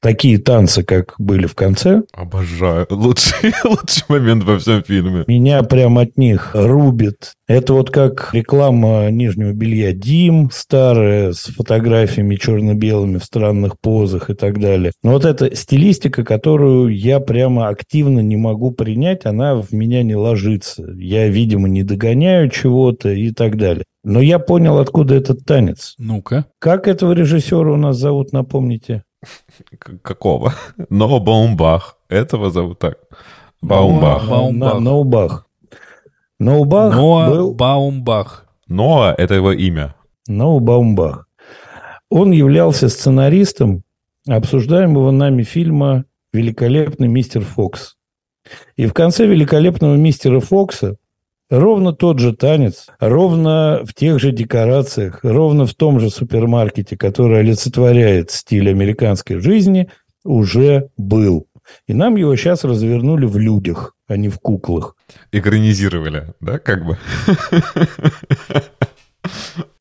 такие 0.08 0.38
танцы, 0.38 0.84
как 0.84 1.16
были 1.18 1.48
в 1.48 1.54
конце. 1.54 2.04
Обожаю. 2.14 2.88
Лучший, 2.90 3.52
лучший 3.66 4.06
момент 4.08 4.46
во 4.46 4.58
всем 4.58 4.82
фильме. 4.82 5.26
Меня 5.28 5.62
прям 5.64 5.98
от 5.98 6.18
них 6.18 6.52
рубит. 6.54 7.34
Это 7.46 7.74
вот 7.74 7.92
как 7.92 8.30
реклама 8.32 9.10
нижнего 9.12 9.52
белья 9.52 9.92
Дим 9.92 10.50
старая, 10.54 11.34
с 11.34 11.48
фотографиями 11.48 12.36
черно-белыми 12.36 13.18
в 13.18 13.26
странных 13.26 13.82
позах 13.82 14.30
и 14.30 14.34
так 14.34 14.62
далее. 14.62 14.94
Но 15.04 15.12
вот 15.12 15.26
эта 15.26 15.54
стилистика, 15.54 16.24
которую 16.24 16.96
я 16.96 17.20
прямо 17.20 17.68
активно 17.68 18.22
не 18.22 18.38
могу 18.38 18.72
принять, 18.72 19.26
она 19.26 19.56
в 19.56 19.74
меня 19.74 20.04
не 20.04 20.16
ложится. 20.16 20.90
Я, 20.96 21.28
видимо, 21.28 21.68
не 21.68 21.84
догоняю 21.84 22.50
чего-то 22.50 23.10
и 23.10 23.32
так 23.32 23.58
далее. 23.58 23.84
Но 24.06 24.22
я 24.22 24.40
понял, 24.40 24.78
откуда 24.78 25.16
этот 25.16 25.44
танец. 25.44 25.96
Ну-ка. 25.98 26.46
Как 26.60 26.88
этого 26.88 27.12
режиссера 27.12 27.74
у 27.74 27.76
нас 27.76 27.98
зовут, 27.98 28.32
напомните? 28.32 29.04
Какого? 30.02 30.54
Но 30.90 31.20
Баумбах. 31.20 31.98
Этого 32.10 32.50
зовут 32.50 32.80
так. 32.80 32.98
Баумбах. 33.62 34.28
Баумбах. 34.28 34.80
Ноубах. 34.80 35.48
Ноубах 36.40 36.96
Ноа 36.96 37.30
был... 37.30 37.54
Баумбах. 37.54 38.46
Ноа— 38.68 39.14
это 39.18 39.34
его 39.34 39.52
имя. 39.52 39.96
Ноу 40.28 40.60
Баумбах. 40.60 41.28
Он 42.10 42.32
являлся 42.32 42.90
сценаристом 42.90 43.84
обсуждаемого 44.28 45.12
нами 45.12 45.44
фильма 45.44 46.06
«Великолепный 46.34 47.08
мистер 47.08 47.42
Фокс». 47.42 47.96
И 48.76 48.86
в 48.86 48.94
конце 48.94 49.26
«Великолепного 49.26 49.96
мистера 49.96 50.40
Фокса» 50.40 50.98
ровно 51.50 51.94
тот 51.94 52.20
же 52.20 52.36
танец, 52.36 52.88
ровно 53.00 53.82
в 53.86 53.94
тех 53.94 54.20
же 54.20 54.32
декорациях, 54.32 55.20
ровно 55.24 55.66
в 55.66 55.74
том 55.74 56.00
же 56.00 56.10
супермаркете, 56.10 56.98
который 56.98 57.40
олицетворяет 57.40 58.32
стиль 58.32 58.70
американской 58.70 59.40
жизни, 59.40 59.90
уже 60.24 60.90
был. 60.98 61.48
И 61.88 61.94
нам 61.94 62.16
его 62.16 62.36
сейчас 62.36 62.64
развернули 62.64 63.26
в 63.26 63.38
людях, 63.38 63.94
а 64.08 64.18
не 64.18 64.30
в 64.30 64.40
куклах. 64.40 64.96
Экранизировали, 65.32 66.34
да, 66.40 66.60
как 66.60 66.86
бы? 66.86 66.98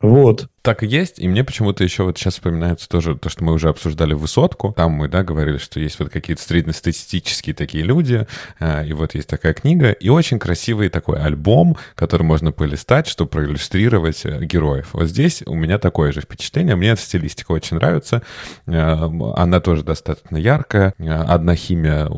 Вот. 0.00 0.48
Так 0.66 0.82
и 0.82 0.86
есть. 0.86 1.20
И 1.20 1.28
мне 1.28 1.44
почему-то 1.44 1.84
еще 1.84 2.02
вот 2.02 2.18
сейчас 2.18 2.34
вспоминается 2.34 2.88
тоже 2.88 3.14
то, 3.14 3.28
что 3.28 3.44
мы 3.44 3.52
уже 3.52 3.68
обсуждали 3.68 4.14
высотку. 4.14 4.72
Там 4.76 4.92
мы, 4.92 5.06
да, 5.06 5.22
говорили, 5.22 5.58
что 5.58 5.78
есть 5.78 5.96
вот 6.00 6.10
какие-то 6.10 6.42
среднестатистические 6.42 7.54
такие 7.54 7.84
люди. 7.84 8.26
А, 8.58 8.84
и 8.84 8.92
вот 8.92 9.14
есть 9.14 9.28
такая 9.28 9.54
книга. 9.54 9.92
И 9.92 10.08
очень 10.08 10.40
красивый 10.40 10.88
такой 10.88 11.20
альбом, 11.20 11.76
который 11.94 12.24
можно 12.24 12.50
полистать, 12.50 13.06
чтобы 13.06 13.30
проиллюстрировать 13.30 14.22
э, 14.24 14.44
героев. 14.44 14.88
Вот 14.92 15.06
здесь 15.06 15.44
у 15.46 15.54
меня 15.54 15.78
такое 15.78 16.10
же 16.10 16.20
впечатление. 16.20 16.74
Мне 16.74 16.88
эта 16.88 17.00
стилистика 17.00 17.52
очень 17.52 17.76
нравится. 17.76 18.22
А, 18.66 19.08
она 19.36 19.60
тоже 19.60 19.84
достаточно 19.84 20.36
яркая. 20.36 20.94
А, 20.98 21.26
одна 21.32 21.54
химия 21.54 22.08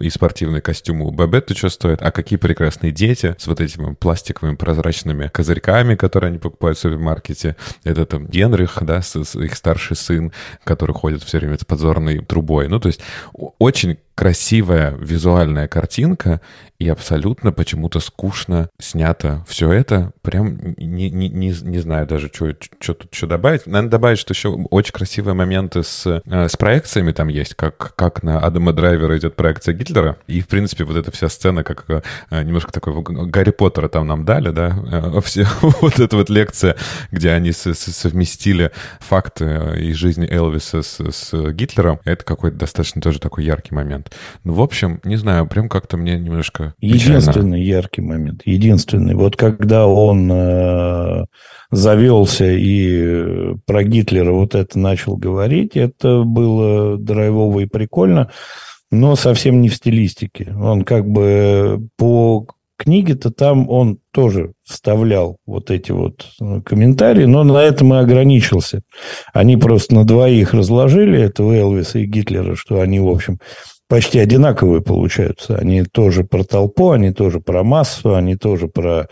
и 0.00 0.08
спортивный 0.08 0.62
костюм 0.62 1.02
у 1.02 1.10
Бабетты 1.10 1.54
что 1.54 1.68
стоит. 1.68 2.00
А 2.00 2.10
какие 2.12 2.38
прекрасные 2.38 2.92
дети 2.92 3.36
с 3.38 3.46
вот 3.46 3.60
этими 3.60 3.92
пластиковыми 3.92 4.54
прозрачными 4.54 5.28
козырьками, 5.28 5.96
которые 5.96 6.28
они 6.28 6.38
покупают 6.38 6.78
в 6.78 6.80
супермаркете 6.80 7.19
это 7.84 8.06
там 8.06 8.26
Генрих, 8.26 8.78
да, 8.82 8.98
их 8.98 9.56
старший 9.56 9.96
сын, 9.96 10.32
который 10.64 10.92
ходит 10.92 11.22
все 11.22 11.38
время 11.38 11.58
с 11.58 11.64
подзорной 11.64 12.24
трубой. 12.24 12.68
Ну, 12.68 12.80
то 12.80 12.88
есть 12.88 13.00
очень 13.58 13.98
красивая 14.14 14.92
визуальная 14.92 15.68
картинка, 15.68 16.40
и 16.80 16.88
абсолютно 16.88 17.52
почему-то 17.52 18.00
скучно 18.00 18.70
снято 18.80 19.44
все 19.46 19.70
это. 19.70 20.12
Прям 20.22 20.74
не, 20.78 21.10
не, 21.10 21.28
не, 21.28 21.54
не 21.62 21.78
знаю 21.78 22.06
даже, 22.06 22.30
что, 22.32 22.54
тут 22.54 23.08
что 23.12 23.26
добавить. 23.26 23.66
Надо 23.66 23.88
добавить, 23.88 24.18
что 24.18 24.32
еще 24.32 24.48
очень 24.48 24.92
красивые 24.92 25.34
моменты 25.34 25.82
с, 25.82 26.06
э, 26.06 26.48
с 26.48 26.56
проекциями 26.56 27.12
там 27.12 27.28
есть, 27.28 27.54
как, 27.54 27.94
как 27.96 28.22
на 28.22 28.40
Адама 28.40 28.72
Драйвера 28.72 29.18
идет 29.18 29.36
проекция 29.36 29.74
Гитлера. 29.74 30.16
И, 30.26 30.40
в 30.40 30.48
принципе, 30.48 30.84
вот 30.84 30.96
эта 30.96 31.10
вся 31.10 31.28
сцена, 31.28 31.64
как 31.64 31.84
э, 31.88 32.00
немножко 32.42 32.72
такой 32.72 32.94
Гарри 33.02 33.50
Поттера 33.50 33.88
там 33.88 34.06
нам 34.06 34.24
дали, 34.24 34.48
да, 34.48 34.74
э, 34.90 35.20
все, 35.22 35.46
вот 35.60 36.00
эта 36.00 36.16
вот 36.16 36.30
лекция, 36.30 36.76
где 37.10 37.32
они 37.32 37.52
совместили 37.52 38.72
факты 39.00 39.44
из 39.76 39.96
жизни 39.96 40.26
Элвиса 40.26 40.80
с, 40.80 40.98
с 40.98 41.52
Гитлером, 41.52 42.00
это 42.06 42.24
какой-то 42.24 42.56
достаточно 42.56 43.02
тоже 43.02 43.20
такой 43.20 43.44
яркий 43.44 43.74
момент. 43.74 44.10
Ну, 44.44 44.54
в 44.54 44.62
общем, 44.62 44.98
не 45.04 45.16
знаю, 45.16 45.46
прям 45.46 45.68
как-то 45.68 45.98
мне 45.98 46.18
немножко 46.18 46.69
Единственный 46.80 47.32
печально. 47.32 47.54
яркий 47.56 48.00
момент. 48.02 48.42
Единственный. 48.44 49.14
Вот 49.14 49.36
когда 49.36 49.86
он 49.86 50.30
э, 50.32 51.24
завелся 51.70 52.50
и 52.50 53.54
про 53.66 53.84
Гитлера 53.84 54.32
вот 54.32 54.54
это 54.54 54.78
начал 54.78 55.16
говорить, 55.16 55.76
это 55.76 56.22
было 56.22 56.96
драйвово 56.96 57.60
и 57.60 57.66
прикольно, 57.66 58.30
но 58.90 59.16
совсем 59.16 59.60
не 59.60 59.68
в 59.68 59.74
стилистике. 59.74 60.54
Он 60.60 60.82
как 60.82 61.08
бы 61.08 61.88
по 61.96 62.46
книге-то 62.80 63.30
там 63.30 63.68
он 63.68 63.98
тоже 64.10 64.54
вставлял 64.64 65.36
вот 65.44 65.70
эти 65.70 65.92
вот 65.92 66.26
э, 66.40 66.62
комментарии, 66.62 67.24
но 67.24 67.44
на 67.44 67.58
этом 67.58 67.92
и 67.92 67.98
ограничился. 67.98 68.80
Они 69.34 69.58
просто 69.58 69.94
на 69.94 70.04
двоих 70.04 70.54
разложили 70.54 71.20
этого 71.20 71.52
Элвиса 71.52 71.98
и 71.98 72.06
Гитлера, 72.06 72.56
что 72.56 72.80
они, 72.80 72.98
в 72.98 73.08
общем, 73.08 73.38
почти 73.90 74.20
одинаковые 74.20 74.80
получаются. 74.80 75.56
Они 75.58 75.82
тоже 75.82 76.22
про 76.22 76.44
толпу, 76.44 76.92
они 76.92 77.12
тоже 77.12 77.40
про 77.40 77.64
массу, 77.64 78.14
они 78.14 78.36
тоже 78.36 78.68
про 78.68 79.08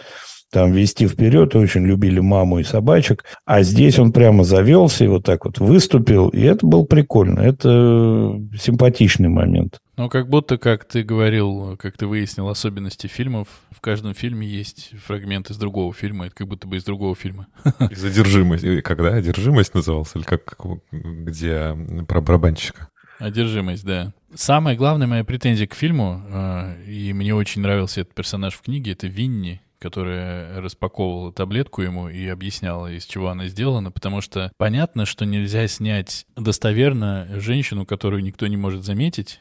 там 0.51 0.72
вести 0.72 1.07
вперед, 1.07 1.55
очень 1.55 1.85
любили 1.85 2.20
маму 2.20 2.61
и 2.61 2.64
собачек. 2.64 3.24
А 3.45 3.62
здесь 3.62 3.99
он 3.99 4.12
прямо 4.12 4.45
завелся 4.45 5.05
и 5.05 5.09
вот 5.09 5.24
так 5.24 5.45
вот 5.45 5.59
выступил, 5.59 6.29
и 6.29 6.41
это 6.41 6.64
было 6.64 6.85
прикольно. 6.85 7.41
Это 7.41 8.41
симпатичный 8.59 9.29
момент. 9.29 9.79
Ну, 9.99 10.09
как 10.09 10.31
будто, 10.31 10.57
как 10.57 10.87
ты 10.87 11.03
говорил, 11.03 11.76
как 11.76 11.99
ты 11.99 12.07
выяснил 12.07 12.49
особенности 12.49 13.09
фильмов, 13.09 13.49
в 13.70 13.81
каждом 13.81 14.14
фильме 14.14 14.47
есть 14.47 14.93
фрагмент 15.05 15.51
из 15.51 15.59
другого 15.59 15.93
фильма, 15.93 16.26
это 16.26 16.37
как 16.37 16.47
будто 16.47 16.68
бы 16.68 16.76
из 16.76 16.85
другого 16.85 17.16
фильма. 17.16 17.49
Из 17.91 18.03
«Одержимость». 18.05 18.64
Когда 18.85 19.09
«Одержимость» 19.09 19.74
назывался? 19.74 20.18
Или 20.18 20.24
как, 20.24 20.57
где 20.93 21.76
про 22.07 22.20
барабанщика? 22.20 22.89
Одержимость, 23.19 23.85
да. 23.85 24.12
Самая 24.35 24.77
главная 24.77 25.07
моя 25.07 25.25
претензия 25.25 25.66
к 25.66 25.75
фильму, 25.75 26.23
э, 26.29 26.85
и 26.87 27.12
мне 27.12 27.35
очень 27.35 27.62
нравился 27.62 28.03
этот 28.03 28.14
персонаж 28.14 28.55
в 28.55 28.62
книге, 28.62 28.93
это 28.93 29.07
Винни, 29.07 29.61
которая 29.79 30.61
распаковывала 30.61 31.33
таблетку 31.33 31.83
ему 31.83 32.09
и 32.09 32.27
объясняла, 32.27 32.93
из 32.93 33.07
чего 33.07 33.29
она 33.29 33.49
сделана, 33.49 33.91
потому 33.91 34.21
что 34.21 34.53
понятно, 34.57 35.07
что 35.07 35.25
нельзя 35.25 35.66
снять 35.69 36.27
достоверно 36.37 37.29
женщину, 37.41 37.87
которую 37.87 38.23
никто 38.23 38.47
не 38.47 38.57
может 38.57 38.85
заметить, 38.85 39.41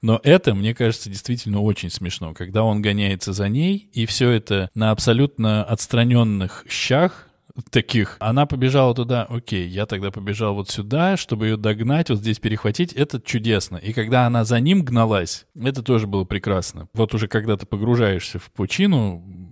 но 0.00 0.20
это, 0.22 0.54
мне 0.54 0.74
кажется, 0.74 1.10
действительно 1.10 1.60
очень 1.60 1.90
смешно, 1.90 2.34
когда 2.34 2.62
он 2.62 2.82
гоняется 2.82 3.32
за 3.32 3.48
ней, 3.48 3.88
и 3.92 4.06
все 4.06 4.30
это 4.30 4.70
на 4.74 4.90
абсолютно 4.90 5.64
отстраненных 5.64 6.64
щах, 6.68 7.27
таких. 7.70 8.16
Она 8.20 8.46
побежала 8.46 8.94
туда, 8.94 9.24
окей, 9.24 9.66
я 9.68 9.86
тогда 9.86 10.10
побежал 10.10 10.54
вот 10.54 10.70
сюда, 10.70 11.16
чтобы 11.16 11.46
ее 11.46 11.56
догнать, 11.56 12.10
вот 12.10 12.18
здесь 12.18 12.38
перехватить, 12.38 12.92
это 12.92 13.20
чудесно. 13.20 13.76
И 13.76 13.92
когда 13.92 14.26
она 14.26 14.44
за 14.44 14.60
ним 14.60 14.84
гналась, 14.84 15.46
это 15.60 15.82
тоже 15.82 16.06
было 16.06 16.24
прекрасно. 16.24 16.88
Вот 16.94 17.14
уже 17.14 17.28
когда 17.28 17.56
ты 17.56 17.66
погружаешься 17.66 18.38
в 18.38 18.50
пучину, 18.52 19.47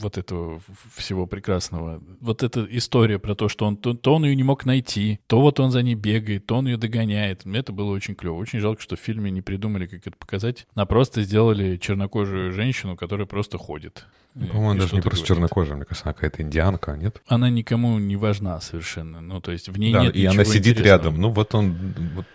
вот 0.00 0.18
этого 0.18 0.60
всего 0.94 1.26
прекрасного. 1.26 2.02
Вот 2.20 2.42
эта 2.42 2.66
история 2.70 3.18
про 3.18 3.34
то, 3.34 3.48
что 3.48 3.66
он 3.66 3.76
то, 3.76 3.94
то 3.94 4.14
он 4.14 4.24
ее 4.24 4.36
не 4.36 4.42
мог 4.42 4.64
найти, 4.64 5.20
то 5.26 5.40
вот 5.40 5.60
он 5.60 5.70
за 5.70 5.82
ней 5.82 5.94
бегает, 5.94 6.46
то 6.46 6.56
он 6.56 6.66
ее 6.66 6.76
догоняет. 6.76 7.46
Это 7.46 7.72
было 7.72 7.92
очень 7.92 8.14
клево. 8.14 8.34
Очень 8.34 8.60
жалко, 8.60 8.82
что 8.82 8.96
в 8.96 9.00
фильме 9.00 9.30
не 9.30 9.42
придумали, 9.42 9.86
как 9.86 10.06
это 10.06 10.16
показать, 10.16 10.66
а 10.74 10.86
просто 10.86 11.22
сделали 11.22 11.76
чернокожую 11.76 12.52
женщину, 12.52 12.96
которая 12.96 13.26
просто 13.26 13.58
ходит. 13.58 14.06
Ну, 14.34 14.46
по-моему, 14.48 14.80
даже 14.80 14.94
не 14.94 15.00
просто 15.00 15.26
чернокожая, 15.26 15.76
мне 15.76 15.86
кажется, 15.86 16.08
она 16.08 16.12
какая-то 16.12 16.42
индианка, 16.42 16.94
нет? 16.96 17.22
Она 17.26 17.48
никому 17.48 17.98
не 17.98 18.16
важна 18.16 18.60
совершенно. 18.60 19.20
Ну, 19.22 19.40
то 19.40 19.50
есть 19.50 19.68
в 19.68 19.78
ней 19.78 19.92
да, 19.94 20.02
нет 20.02 20.14
и 20.14 20.26
она 20.26 20.44
сидит 20.44 20.78
рядом. 20.80 21.18
Ну, 21.18 21.30
вот 21.30 21.54
он 21.54 21.74
вот 22.14 22.26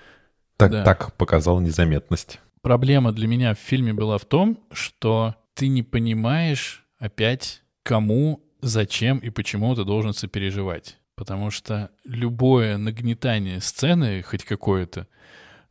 так, 0.58 0.72
Да. 0.72 0.84
так 0.84 1.14
показал 1.14 1.60
незаметность. 1.60 2.40
Проблема 2.62 3.12
для 3.12 3.28
меня 3.28 3.54
в 3.54 3.60
фильме 3.60 3.94
была 3.94 4.18
в 4.18 4.26
том, 4.26 4.60
что 4.72 5.36
ты 5.54 5.68
не 5.68 5.84
понимаешь 5.84 6.81
опять, 7.02 7.64
кому, 7.84 8.42
зачем 8.62 9.18
и 9.18 9.30
почему 9.32 9.76
ты 9.76 9.84
должен 9.84 10.14
сопереживать. 10.14 10.98
Потому 11.16 11.50
что 11.52 11.90
любое 12.06 12.78
нагнетание 12.78 13.60
сцены, 13.60 14.22
хоть 14.22 14.46
какое-то, 14.46 15.08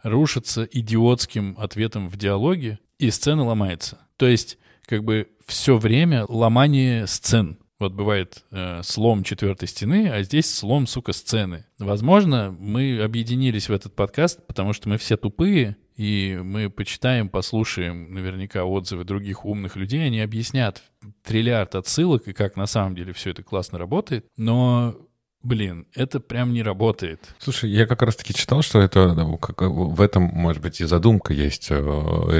рушится 0.02 0.64
идиотским 0.70 1.56
ответом 1.58 2.08
в 2.08 2.16
диалоге, 2.16 2.80
и 2.98 3.10
сцена 3.10 3.44
ломается. 3.44 3.98
То 4.16 4.26
есть, 4.26 4.58
как 4.84 5.04
бы 5.04 5.28
все 5.46 5.78
время 5.78 6.26
ломание 6.28 7.06
сцен. 7.06 7.58
Вот 7.80 7.94
бывает 7.94 8.44
э, 8.50 8.82
слом 8.84 9.24
четвертой 9.24 9.66
стены, 9.66 10.10
а 10.10 10.22
здесь 10.22 10.54
слом, 10.54 10.86
сука, 10.86 11.14
сцены. 11.14 11.64
Возможно, 11.78 12.54
мы 12.60 13.00
объединились 13.00 13.70
в 13.70 13.72
этот 13.72 13.96
подкаст, 13.96 14.46
потому 14.46 14.74
что 14.74 14.90
мы 14.90 14.98
все 14.98 15.16
тупые, 15.16 15.78
и 15.96 16.38
мы 16.42 16.68
почитаем, 16.68 17.30
послушаем 17.30 18.12
наверняка 18.12 18.64
отзывы 18.64 19.04
других 19.04 19.46
умных 19.46 19.76
людей, 19.76 20.04
они 20.04 20.20
объяснят 20.20 20.82
триллиард 21.24 21.74
отсылок 21.74 22.28
и 22.28 22.34
как 22.34 22.54
на 22.56 22.66
самом 22.66 22.94
деле 22.94 23.14
все 23.14 23.30
это 23.30 23.42
классно 23.42 23.78
работает, 23.78 24.26
но 24.36 24.94
Блин, 25.42 25.86
это 25.94 26.20
прям 26.20 26.52
не 26.52 26.62
работает. 26.62 27.20
Слушай, 27.38 27.70
я 27.70 27.86
как 27.86 28.02
раз-таки 28.02 28.34
читал, 28.34 28.60
что 28.60 28.78
это 28.78 29.14
ну, 29.14 29.38
как, 29.38 29.62
в 29.62 30.02
этом, 30.02 30.24
может 30.24 30.60
быть, 30.60 30.82
и 30.82 30.84
задумка 30.84 31.32
есть 31.32 31.68
э, 31.70 31.74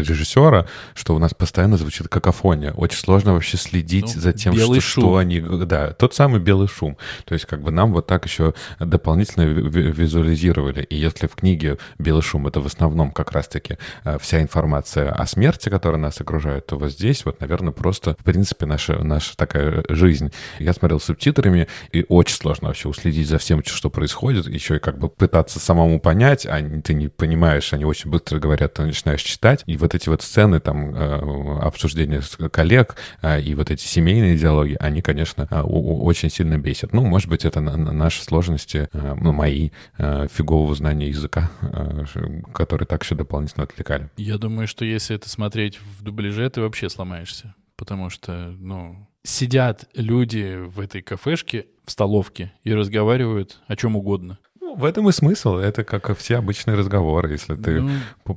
режиссера, 0.06 0.66
что 0.92 1.14
у 1.14 1.18
нас 1.18 1.32
постоянно 1.32 1.78
звучит 1.78 2.08
какофония. 2.08 2.72
Очень 2.72 2.98
сложно 2.98 3.32
вообще 3.32 3.56
следить 3.56 4.12
Ну, 4.16 4.20
за 4.20 4.34
тем, 4.34 4.54
что, 4.54 4.80
шум. 4.80 5.02
что 5.04 5.16
они... 5.16 5.40
Да, 5.40 5.94
тот 5.94 6.12
самый 6.14 6.40
белый 6.40 6.68
шум. 6.68 6.98
То 7.24 7.32
есть 7.32 7.46
как 7.46 7.62
бы 7.62 7.70
нам 7.70 7.94
вот 7.94 8.06
так 8.06 8.26
еще 8.26 8.52
дополнительно 8.78 9.44
ви- 9.44 9.62
ви- 9.66 9.92
визуализировали. 9.92 10.82
И 10.82 10.96
если 10.96 11.26
в 11.26 11.36
книге 11.36 11.78
белый 11.98 12.20
шум— 12.22 12.46
это 12.48 12.60
в 12.60 12.66
основном 12.66 13.12
как 13.12 13.32
раз-таки 13.32 13.78
э, 14.04 14.18
вся 14.20 14.42
информация 14.42 15.10
о 15.10 15.26
смерти, 15.26 15.70
которая 15.70 16.00
нас 16.02 16.20
окружает, 16.20 16.66
то 16.66 16.76
вот 16.76 16.90
здесь 16.92 17.24
вот, 17.24 17.40
наверное, 17.40 17.72
просто, 17.72 18.14
в 18.18 18.24
принципе, 18.24 18.66
наша, 18.66 19.02
наша 19.02 19.34
такая 19.38 19.84
жизнь. 19.88 20.30
Я 20.58 20.74
смотрел 20.74 21.00
субтитрами, 21.00 21.66
и 21.92 22.04
очень 22.06 22.36
сложно 22.36 22.68
вообще 22.68 22.89
уследить 22.90 23.28
за 23.28 23.38
всем, 23.38 23.62
что 23.64 23.88
происходит, 23.90 24.46
еще 24.46 24.76
и 24.76 24.78
как 24.78 24.98
бы 24.98 25.08
пытаться 25.08 25.58
самому 25.60 26.00
понять, 26.00 26.46
а 26.46 26.60
ты 26.80 26.94
не 26.94 27.08
понимаешь, 27.08 27.72
они 27.72 27.84
очень 27.84 28.10
быстро 28.10 28.38
говорят, 28.38 28.74
ты 28.74 28.82
начинаешь 28.82 29.22
читать, 29.22 29.62
и 29.66 29.76
вот 29.76 29.94
эти 29.94 30.08
вот 30.08 30.22
сцены, 30.22 30.60
там, 30.60 30.94
э, 30.94 31.58
обсуждения 31.62 32.20
с 32.22 32.36
коллег, 32.50 32.96
э, 33.22 33.40
и 33.40 33.54
вот 33.54 33.70
эти 33.70 33.86
семейные 33.86 34.36
диалоги, 34.36 34.76
они, 34.80 35.00
конечно, 35.02 35.46
э, 35.50 35.60
очень 35.60 36.30
сильно 36.30 36.58
бесят. 36.58 36.92
Ну, 36.92 37.02
может 37.02 37.28
быть, 37.28 37.44
это 37.44 37.60
на- 37.60 37.76
на 37.76 37.92
наши 37.92 38.22
сложности, 38.22 38.88
э, 38.92 39.14
ну, 39.20 39.32
мои, 39.32 39.70
э, 39.98 40.26
фигового 40.32 40.74
знания 40.74 41.08
языка, 41.08 41.50
э, 41.62 42.04
которые 42.52 42.86
так 42.86 43.02
еще 43.04 43.14
дополнительно 43.14 43.64
отвлекали. 43.64 44.10
Я 44.16 44.38
думаю, 44.38 44.66
что 44.66 44.84
если 44.84 45.16
это 45.16 45.28
смотреть 45.28 45.78
в 45.98 46.02
дубляже, 46.02 46.48
ты 46.50 46.60
вообще 46.60 46.88
сломаешься. 46.88 47.54
Потому 47.76 48.10
что, 48.10 48.54
ну, 48.58 49.08
сидят 49.22 49.88
люди 49.94 50.58
в 50.66 50.80
этой 50.80 51.02
кафешке, 51.02 51.66
в 51.90 51.92
столовке, 51.92 52.52
и 52.62 52.72
разговаривают 52.72 53.58
о 53.66 53.74
чем 53.74 53.96
угодно. 53.96 54.38
Ну, 54.60 54.76
в 54.76 54.84
этом 54.84 55.08
и 55.08 55.12
смысл. 55.12 55.56
Это 55.56 55.82
как 55.82 56.08
и 56.08 56.14
все 56.14 56.36
обычные 56.36 56.76
разговоры. 56.76 57.32
Если 57.32 57.56
ты 57.56 57.80
Ну, 57.80 58.36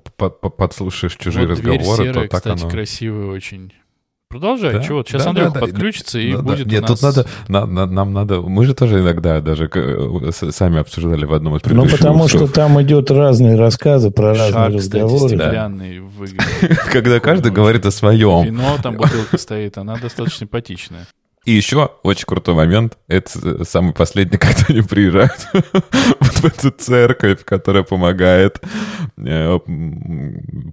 подслушаешь 0.49 1.15
чужие 1.17 1.45
вот 1.47 1.59
дверь 1.59 1.77
разговоры, 1.77 2.03
серая, 2.03 2.13
то 2.13 2.29
так 2.29 2.41
кстати, 2.41 2.61
оно... 2.63 2.71
красивая 2.71 3.27
очень. 3.27 3.71
Продолжай, 4.29 4.73
Да, 4.73 4.81
чего? 4.81 5.03
Сейчас 5.03 5.25
да, 5.25 5.29
Андрюха 5.29 5.51
да, 5.51 5.59
да. 5.59 5.65
подключится, 5.67 6.17
и 6.17 6.31
Да, 6.31 6.37
да. 6.37 6.43
будет 6.43 6.65
Нет, 6.65 6.79
у 6.79 6.87
нас... 6.87 6.89
тут 6.89 7.01
надо, 7.03 7.27
на- 7.49 7.65
на- 7.67 7.85
нам 7.85 8.13
надо, 8.13 8.41
мы 8.41 8.65
же 8.65 8.73
тоже 8.73 9.01
иногда 9.01 9.39
даже 9.41 9.69
э, 9.71 10.31
сами 10.31 10.79
обсуждали 10.79 11.25
в 11.25 11.33
одном 11.35 11.53
из 11.57 11.61
Ну, 11.61 11.69
предыдущих 11.69 11.99
потому 11.99 12.27
что 12.27 12.47
там 12.47 12.81
идет 12.81 13.11
разные 13.11 13.55
рассказы 13.55 14.09
про 14.09 14.33
Шар, 14.33 14.51
разные 14.53 14.79
кстати, 14.79 15.03
разговоры. 15.03 15.27
стеклянный 15.29 15.99
выглядит. 15.99 16.79
когда 16.91 17.19
каждый 17.19 17.51
говорит 17.51 17.85
о 17.85 17.91
своем. 17.91 18.43
Вино, 18.45 18.75
там 18.81 18.97
бутылка 18.97 19.37
стоит, 19.37 19.77
она 19.77 19.97
достаточно 19.97 20.39
симпатичная. 20.47 21.05
И 21.45 21.51
еще 21.51 21.91
очень 22.03 22.25
крутой 22.25 22.55
момент, 22.55 22.97
это 23.09 23.65
самый 23.65 23.93
последний, 23.93 24.37
когда 24.39 24.63
они 24.69 24.81
приезжают 24.81 25.47
вот 25.53 26.31
в 26.31 26.45
эту 26.45 26.71
церковь, 26.71 27.43
которая 27.43 27.83
помогает 27.83 28.61
э, 29.17 29.59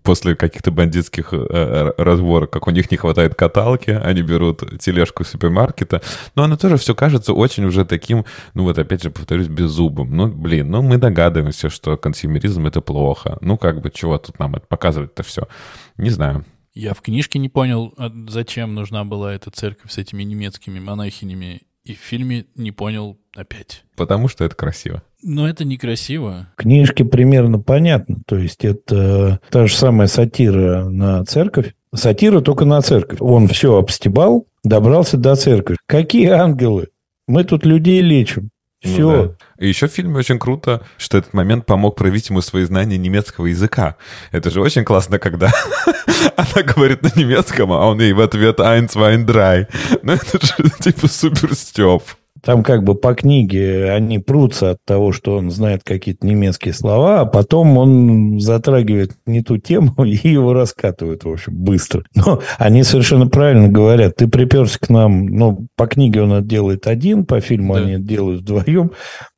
после 0.04 0.36
каких-то 0.36 0.70
бандитских 0.70 1.32
э, 1.32 1.92
разборок, 1.98 2.50
как 2.50 2.68
у 2.68 2.70
них 2.70 2.88
не 2.92 2.96
хватает 2.96 3.34
каталки, 3.34 3.90
они 3.90 4.22
берут 4.22 4.62
тележку 4.78 5.24
супермаркета, 5.24 6.02
но 6.36 6.44
оно 6.44 6.56
тоже 6.56 6.76
все 6.76 6.94
кажется 6.94 7.32
очень 7.32 7.64
уже 7.64 7.84
таким, 7.84 8.24
ну 8.54 8.62
вот 8.62 8.78
опять 8.78 9.02
же 9.02 9.10
повторюсь, 9.10 9.48
беззубым. 9.48 10.16
Ну, 10.16 10.28
блин, 10.28 10.70
ну 10.70 10.82
мы 10.82 10.98
догадываемся, 10.98 11.68
что 11.68 11.96
консюмеризм— 11.96 12.66
это 12.68 12.80
плохо. 12.80 13.38
Ну 13.40 13.58
как 13.58 13.80
бы, 13.80 13.90
чего 13.90 14.18
тут 14.18 14.38
нам 14.38 14.54
это 14.54 14.66
показывать-то 14.68 15.24
все? 15.24 15.48
Не 15.96 16.10
знаю. 16.10 16.44
Я 16.80 16.94
в 16.94 17.02
книжке 17.02 17.38
не 17.38 17.50
понял, 17.50 17.92
а 17.98 18.10
зачем 18.28 18.74
нужна 18.74 19.04
была 19.04 19.34
эта 19.34 19.50
церковь 19.50 19.92
с 19.92 19.98
этими 19.98 20.22
немецкими 20.22 20.80
монахинями, 20.80 21.60
и 21.84 21.94
в 21.94 21.98
фильме 21.98 22.46
не 22.56 22.72
понял 22.72 23.18
опять. 23.36 23.84
Потому 23.96 24.28
что 24.28 24.46
это 24.46 24.56
красиво. 24.56 25.02
Но 25.22 25.46
это 25.46 25.66
некрасиво. 25.66 26.48
Книжки 26.56 27.02
примерно 27.02 27.58
понятно. 27.58 28.22
То 28.24 28.38
есть 28.38 28.64
это 28.64 29.40
та 29.50 29.66
же 29.66 29.76
самая 29.76 30.08
сатира 30.08 30.88
на 30.88 31.22
церковь. 31.26 31.74
Сатира 31.94 32.40
только 32.40 32.64
на 32.64 32.80
церковь. 32.80 33.18
Он 33.20 33.46
все 33.46 33.76
обстебал, 33.76 34.46
добрался 34.64 35.18
до 35.18 35.36
церкви. 35.36 35.76
Какие 35.84 36.28
ангелы? 36.28 36.88
Мы 37.28 37.44
тут 37.44 37.66
людей 37.66 38.00
лечим. 38.00 38.48
Ну 38.82 38.92
Все. 38.92 39.22
да. 39.22 39.64
И 39.64 39.68
еще 39.68 39.88
в 39.88 39.92
фильме 39.92 40.16
очень 40.16 40.38
круто, 40.38 40.82
что 40.96 41.18
этот 41.18 41.34
момент 41.34 41.66
помог 41.66 41.96
проявить 41.96 42.30
ему 42.30 42.40
свои 42.40 42.64
знания 42.64 42.96
немецкого 42.96 43.46
языка. 43.46 43.96
Это 44.32 44.50
же 44.50 44.62
очень 44.62 44.84
классно, 44.84 45.18
когда 45.18 45.52
она 46.36 46.62
говорит 46.62 47.02
на 47.02 47.12
немецком, 47.14 47.72
а 47.72 47.86
он 47.86 48.00
ей 48.00 48.14
в 48.14 48.20
ответ 48.20 48.58
«ein, 48.58 48.88
zwei, 48.88 49.22
drei». 49.22 49.66
Ну 50.02 50.14
это 50.14 50.44
же 50.44 50.70
типа 50.80 51.08
супер 51.08 51.54
стёб. 51.54 52.04
Там 52.42 52.62
как 52.62 52.84
бы 52.84 52.94
по 52.94 53.14
книге 53.14 53.90
они 53.90 54.18
прутся 54.18 54.70
от 54.70 54.78
того, 54.86 55.12
что 55.12 55.36
он 55.36 55.50
знает 55.50 55.82
какие-то 55.84 56.26
немецкие 56.26 56.72
слова, 56.72 57.20
а 57.20 57.26
потом 57.26 57.76
он 57.76 58.40
затрагивает 58.40 59.12
не 59.26 59.42
ту 59.42 59.58
тему 59.58 59.92
и 60.04 60.28
его 60.28 60.52
раскатывают, 60.52 61.24
в 61.24 61.28
общем, 61.28 61.54
быстро. 61.54 62.02
Но 62.14 62.40
они 62.58 62.82
совершенно 62.82 63.26
правильно 63.26 63.68
говорят. 63.68 64.16
Ты 64.16 64.26
приперся 64.26 64.78
к 64.80 64.88
нам, 64.88 65.26
ну, 65.26 65.66
по 65.76 65.86
книге 65.86 66.22
он 66.22 66.32
это 66.32 66.46
делает 66.46 66.86
один, 66.86 67.26
по 67.26 67.40
фильму 67.40 67.74
Да. 67.74 67.80
они 67.80 67.92
это 67.92 68.04
делают 68.04 68.40
вдвоем, 68.42 68.92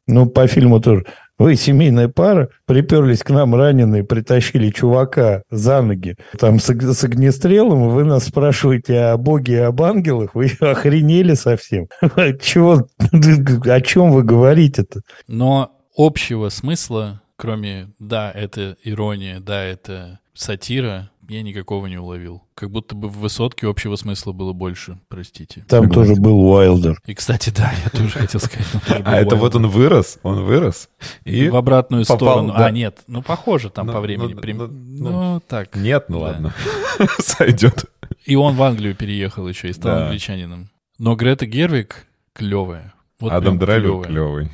ну, 0.06 0.26
по 0.26 0.46
фильму 0.46 0.80
тоже. 0.80 1.04
Вы 1.42 1.56
семейная 1.56 2.06
пара, 2.06 2.50
приперлись 2.66 3.24
к 3.24 3.30
нам 3.30 3.56
раненые, 3.56 4.04
притащили 4.04 4.70
чувака 4.70 5.42
за 5.50 5.82
ноги, 5.82 6.14
там 6.38 6.60
с, 6.60 6.68
с 6.68 7.04
огнестрелом, 7.04 7.88
вы 7.88 8.04
нас 8.04 8.26
спрашиваете 8.26 9.00
о 9.00 9.16
Боге 9.16 9.54
и 9.54 9.56
об 9.56 9.82
ангелах, 9.82 10.36
вы 10.36 10.46
охренели 10.60 11.34
совсем. 11.34 11.88
Чего, 12.40 12.86
о 13.00 13.80
чем 13.80 14.12
вы 14.12 14.22
говорите-то? 14.22 15.00
Но 15.26 15.80
общего 15.96 16.48
смысла, 16.48 17.22
кроме 17.34 17.88
«да, 17.98 18.30
это 18.30 18.76
ирония», 18.84 19.40
«да, 19.40 19.64
это 19.64 20.20
сатира», 20.34 21.10
я 21.28 21.42
никакого 21.42 21.86
не 21.86 21.98
уловил. 21.98 22.42
Как 22.54 22.70
будто 22.70 22.94
бы 22.94 23.08
в 23.08 23.18
«Высотке» 23.18 23.68
общего 23.68 23.96
смысла 23.96 24.32
было 24.32 24.52
больше, 24.52 24.98
простите. 25.08 25.64
Там 25.68 25.90
тоже 25.90 26.14
был 26.14 26.40
Уайлдер. 26.40 27.00
И, 27.06 27.14
кстати, 27.14 27.50
да, 27.50 27.72
я 27.84 27.90
тоже 27.90 28.18
хотел 28.18 28.40
сказать. 28.40 28.66
А 29.04 29.16
это 29.16 29.36
вот 29.36 29.54
он 29.54 29.68
вырос, 29.68 30.18
он 30.22 30.44
вырос. 30.44 30.88
И... 31.24 31.48
В 31.48 31.56
обратную 31.56 32.04
сторону. 32.04 32.52
А, 32.54 32.70
нет, 32.70 33.00
ну, 33.06 33.22
похоже 33.22 33.70
там 33.70 33.86
Ну, 33.86 33.92
по 33.92 34.00
времени. 34.00 34.34
ну, 34.34 34.66
ну, 34.66 35.10
Ну, 35.34 35.40
так. 35.46 35.76
Нет, 35.76 36.06
ну 36.08 36.20
ладно. 36.20 36.54
Сойдет. 37.18 37.86
И 38.24 38.36
он 38.36 38.54
в 38.56 38.62
Англию 38.62 38.94
переехал 38.94 39.48
еще 39.48 39.68
и 39.68 39.72
стал 39.72 40.04
англичанином. 40.04 40.70
Но 40.98 41.16
Грета 41.16 41.46
Гервиг 41.46 42.06
клевая. 42.32 42.94
Адам 43.20 43.58
Драйвер 43.58 44.04
клевый. 44.04 44.50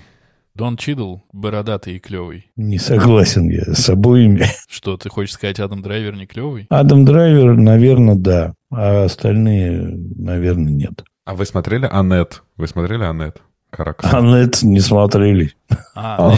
Дон 0.59 0.77
Чидл 0.77 1.19
бородатый 1.33 1.95
и 1.95 1.99
клевый. 2.01 2.51
Не 2.57 2.79
согласен 2.79 3.49
я 3.49 3.63
с 3.75 3.89
обоими. 3.91 4.43
Что, 4.69 4.97
ты 4.97 5.09
хочешь 5.09 5.35
сказать, 5.35 5.61
Адам 5.61 5.83
Драйвер 5.83 6.17
не 6.17 6.27
клевый? 6.27 6.67
Адам 6.69 7.05
Драйвер, 7.05 7.55
наверное, 7.55 8.17
да. 8.17 8.55
А 8.73 9.05
остальные, 9.05 9.81
наверное, 10.17 10.73
нет. 10.73 11.05
А 11.25 11.37
вы 11.37 11.47
смотрели 11.47 11.89
Аннет? 11.89 12.43
Вы 12.57 12.67
смотрели 12.67 13.05
Аннет? 13.05 13.41
Каракс. 13.71 14.05
А 14.05 14.21
на 14.21 14.37
это 14.37 14.66
не 14.66 14.81
смотрели. 14.81 15.53
А, 15.95 16.35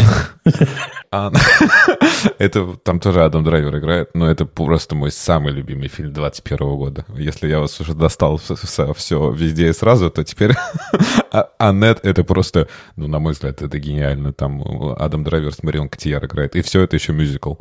А, 1.13 1.31
это 2.39 2.77
там 2.77 3.01
тоже 3.01 3.25
Адам 3.25 3.45
Драйвер 3.45 3.79
играет, 3.79 4.11
но 4.15 4.29
это 4.29 4.47
просто 4.47 4.95
мой 4.95 5.11
самый 5.11 5.53
любимый 5.53 5.89
фильм 5.89 6.13
21 6.13 6.59
года. 6.77 7.05
Если 7.15 7.49
я 7.49 7.61
вас 7.61 7.81
уже 7.81 7.95
достал 7.95 8.39
все 8.39 9.31
везде 9.31 9.69
и 9.69 9.73
сразу, 9.73 10.11
то 10.11 10.25
теперь 10.25 10.55
А- 11.33 11.49
Аннет 11.59 12.01
это 12.05 12.25
просто, 12.25 12.69
ну, 12.97 13.07
на 13.07 13.19
мой 13.21 13.33
взгляд, 13.33 13.63
это 13.63 13.79
гениально. 13.79 14.33
Там 14.33 14.63
Адам 14.99 15.25
Драйвер 15.25 15.53
с 15.53 15.63
Марион 15.63 15.89
Котийяр 15.89 16.25
играет. 16.25 16.57
И 16.57 16.63
все 16.63 16.83
это 16.83 16.97
еще 16.97 17.13
мюзикл. 17.13 17.55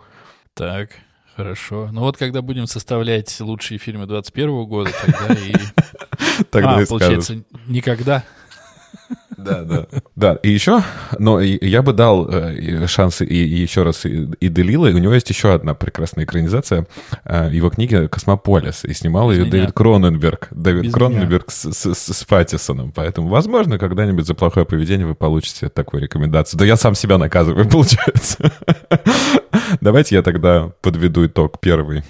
так, 0.56 0.90
хорошо. 1.36 1.90
Ну 1.92 2.02
вот 2.02 2.18
когда 2.18 2.42
будем 2.42 2.68
составлять 2.68 3.40
лучшие 3.40 3.78
фильмы 3.78 4.08
21 4.08 4.66
года, 4.66 4.92
тогда 5.06 5.34
и... 5.34 5.54
Тогда 6.52 6.76
а, 6.78 6.82
и 6.82 6.86
скажешь. 6.86 6.88
получается, 6.90 7.44
никогда. 7.68 8.24
Да, 9.44 9.64
да. 9.64 9.86
Да, 10.16 10.34
и 10.44 10.50
еще, 10.50 10.82
но 11.18 11.40
я 11.40 11.82
бы 11.82 11.94
дал 11.94 12.28
э, 12.30 12.88
шансы 12.88 13.26
и, 13.26 13.36
еще 13.36 13.84
раз 13.84 14.06
и, 14.06 14.50
Делилло. 14.50 14.88
И 14.88 14.94
у 14.94 14.98
него 14.98 15.14
есть 15.14 15.30
еще 15.30 15.54
одна 15.54 15.74
прекрасная 15.74 16.26
экранизация 16.26 16.88
э, 17.26 17.50
его 17.52 17.70
книги 17.70 18.08
«Космополис». 18.08 18.86
И 18.86 18.94
снимал 18.94 19.32
ее. 19.32 19.46
Дэвид 19.46 19.74
Кроненберг. 19.74 20.48
Дэвид 20.52 20.94
Кроненберг 20.94 21.50
с 21.50 22.26
Паттинсоном. 22.28 22.92
Поэтому, 22.92 23.30
возможно, 23.30 23.78
когда-нибудь 23.78 24.26
за 24.26 24.34
плохое 24.34 24.66
поведение 24.66 25.08
вы 25.08 25.16
получите 25.16 25.70
такую 25.70 26.04
рекомендацию. 26.04 26.60
Да 26.60 26.66
я 26.66 26.76
сам 26.76 26.96
себя 26.96 27.18
наказываю, 27.18 27.68
получается. 27.70 28.52
Давайте 29.82 30.16
я 30.16 30.22
тогда 30.22 30.72
подведу 30.82 31.26
итог 31.26 31.60
первый. 31.60 32.04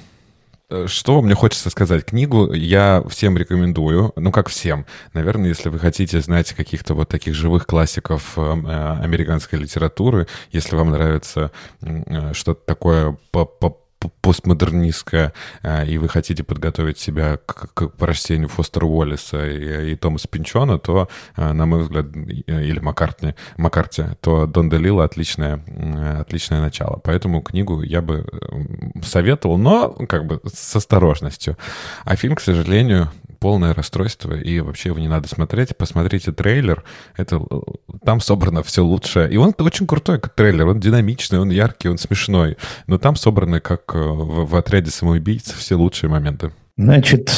Э, 0.69 0.85
Что 0.87 1.21
мне 1.21 1.35
хочется 1.35 1.69
сказать? 1.69 2.05
Книгу 2.05 2.53
я 2.53 3.03
всем 3.09 3.37
рекомендую. 3.37 4.13
Ну, 4.15 4.31
как 4.31 4.49
всем. 4.49 4.85
Наверное, 5.13 5.49
если 5.49 5.69
вы 5.69 5.79
хотите 5.79 6.21
знать 6.21 6.53
каких-то 6.53 6.93
вот 6.93 7.09
таких 7.09 7.33
живых 7.33 7.65
классиков 7.65 8.33
э, 8.37 8.41
э, 8.41 8.99
американской 9.03 9.59
литературы, 9.59 10.27
если 10.51 10.75
вам 10.75 10.91
нравится 10.91 11.51
что-то 12.33 12.61
такое 12.65 13.17
по 13.31 13.45
по 13.45 13.77
п- 13.99 14.09
постмодернистское, 14.21 15.33
э, 15.63 15.87
и 15.87 15.97
вы 15.97 16.09
хотите 16.09 16.43
подготовить 16.43 16.97
себя 16.97 17.37
к, 17.45 17.73
к 17.73 17.89
прочтению 17.89 18.49
Фостера 18.49 18.85
Уоллиса 18.85 19.45
и, 19.45 19.91
и 19.91 19.95
Томаса 19.95 20.27
Пинчона, 20.27 20.79
то, 20.79 21.09
э, 21.35 21.51
на 21.51 21.65
мой 21.65 21.83
взгляд, 21.83 22.07
или 22.15 22.79
Маккартни, 22.79 23.35
Маккарти, 23.57 24.03
то 24.21 24.45
Дон 24.45 24.69
Делила 24.69 25.03
отличное, 25.03 25.61
отличное 26.19 26.61
начало. 26.61 26.99
Поэтому 27.03 27.41
книгу 27.41 27.81
я 27.81 28.01
бы 28.01 28.27
советовал, 29.03 29.57
но 29.57 29.89
как 29.89 30.25
бы 30.25 30.41
с 30.51 30.75
осторожностью. 30.75 31.57
А 32.05 32.15
фильм, 32.15 32.35
к 32.35 32.41
сожалению, 32.41 33.11
полное 33.39 33.73
расстройство, 33.73 34.33
и 34.33 34.59
вообще 34.59 34.89
его 34.89 34.99
не 34.99 35.07
надо 35.07 35.27
смотреть. 35.27 35.75
Посмотрите 35.77 36.31
трейлер, 36.31 36.83
это 37.17 37.37
э, 37.37 37.55
там 38.03 38.21
собрано 38.21 38.63
все 38.63 38.83
лучшее. 38.83 39.31
И 39.31 39.37
он 39.37 39.53
очень 39.59 39.87
крутой 39.87 40.19
как 40.19 40.35
трейлер, 40.35 40.67
он 40.67 40.79
динамичный, 40.79 41.39
он 41.39 41.49
яркий, 41.49 41.89
он 41.89 41.97
смешной. 41.97 42.57
Но 42.87 42.97
там 42.97 43.15
собраны, 43.15 43.59
как 43.59 43.95
э, 43.95 43.99
в, 43.99 44.49
в 44.49 44.55
отряде 44.55 44.91
самоубийц, 44.91 45.51
все 45.53 45.75
лучшие 45.75 46.09
моменты. 46.09 46.51
Значит, 46.77 47.31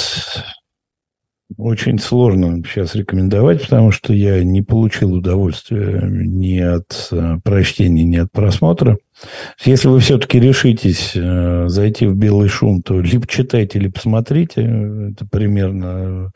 очень 1.58 2.00
сложно 2.00 2.64
сейчас 2.66 2.96
рекомендовать, 2.96 3.64
потому 3.64 3.92
что 3.92 4.14
я 4.14 4.44
не 4.44 4.62
получил 4.62 5.14
удовольствия 5.14 6.02
ни 6.04 6.60
от 6.60 7.10
э, 7.12 7.38
прочтения, 7.44 8.04
ни 8.04 8.18
от 8.18 8.32
просмотра. 8.32 8.98
Если 9.64 9.88
вы 9.88 10.00
все-таки 10.00 10.40
решитесь 10.40 11.14
э, 11.16 11.66
зайти 11.68 12.08
в 12.08 12.16
белый 12.16 12.50
шум, 12.50 12.82
то 12.82 13.00
либо 13.00 13.28
читайте, 13.28 13.80
либо 13.80 13.98
смотрите. 14.00 14.62
Это 15.12 15.26
примерно 15.26 16.32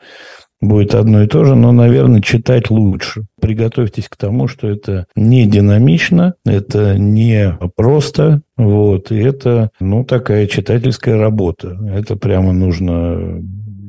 будет 0.60 0.94
одно 0.94 1.22
и 1.22 1.26
то 1.26 1.44
же, 1.44 1.54
но, 1.54 1.72
наверное, 1.72 2.20
читать 2.20 2.70
лучше. 2.70 3.26
Приготовьтесь 3.40 4.08
к 4.08 4.16
тому, 4.16 4.48
что 4.48 4.68
это 4.68 5.06
не 5.14 5.46
динамично, 5.46 6.34
это 6.44 6.98
не 6.98 7.58
просто, 7.76 8.42
вот, 8.56 9.12
и 9.12 9.16
это, 9.16 9.70
ну, 9.80 10.04
такая 10.04 10.46
читательская 10.46 11.18
работа. 11.18 11.78
Это 11.92 12.16
прямо 12.16 12.52
нужно 12.52 13.42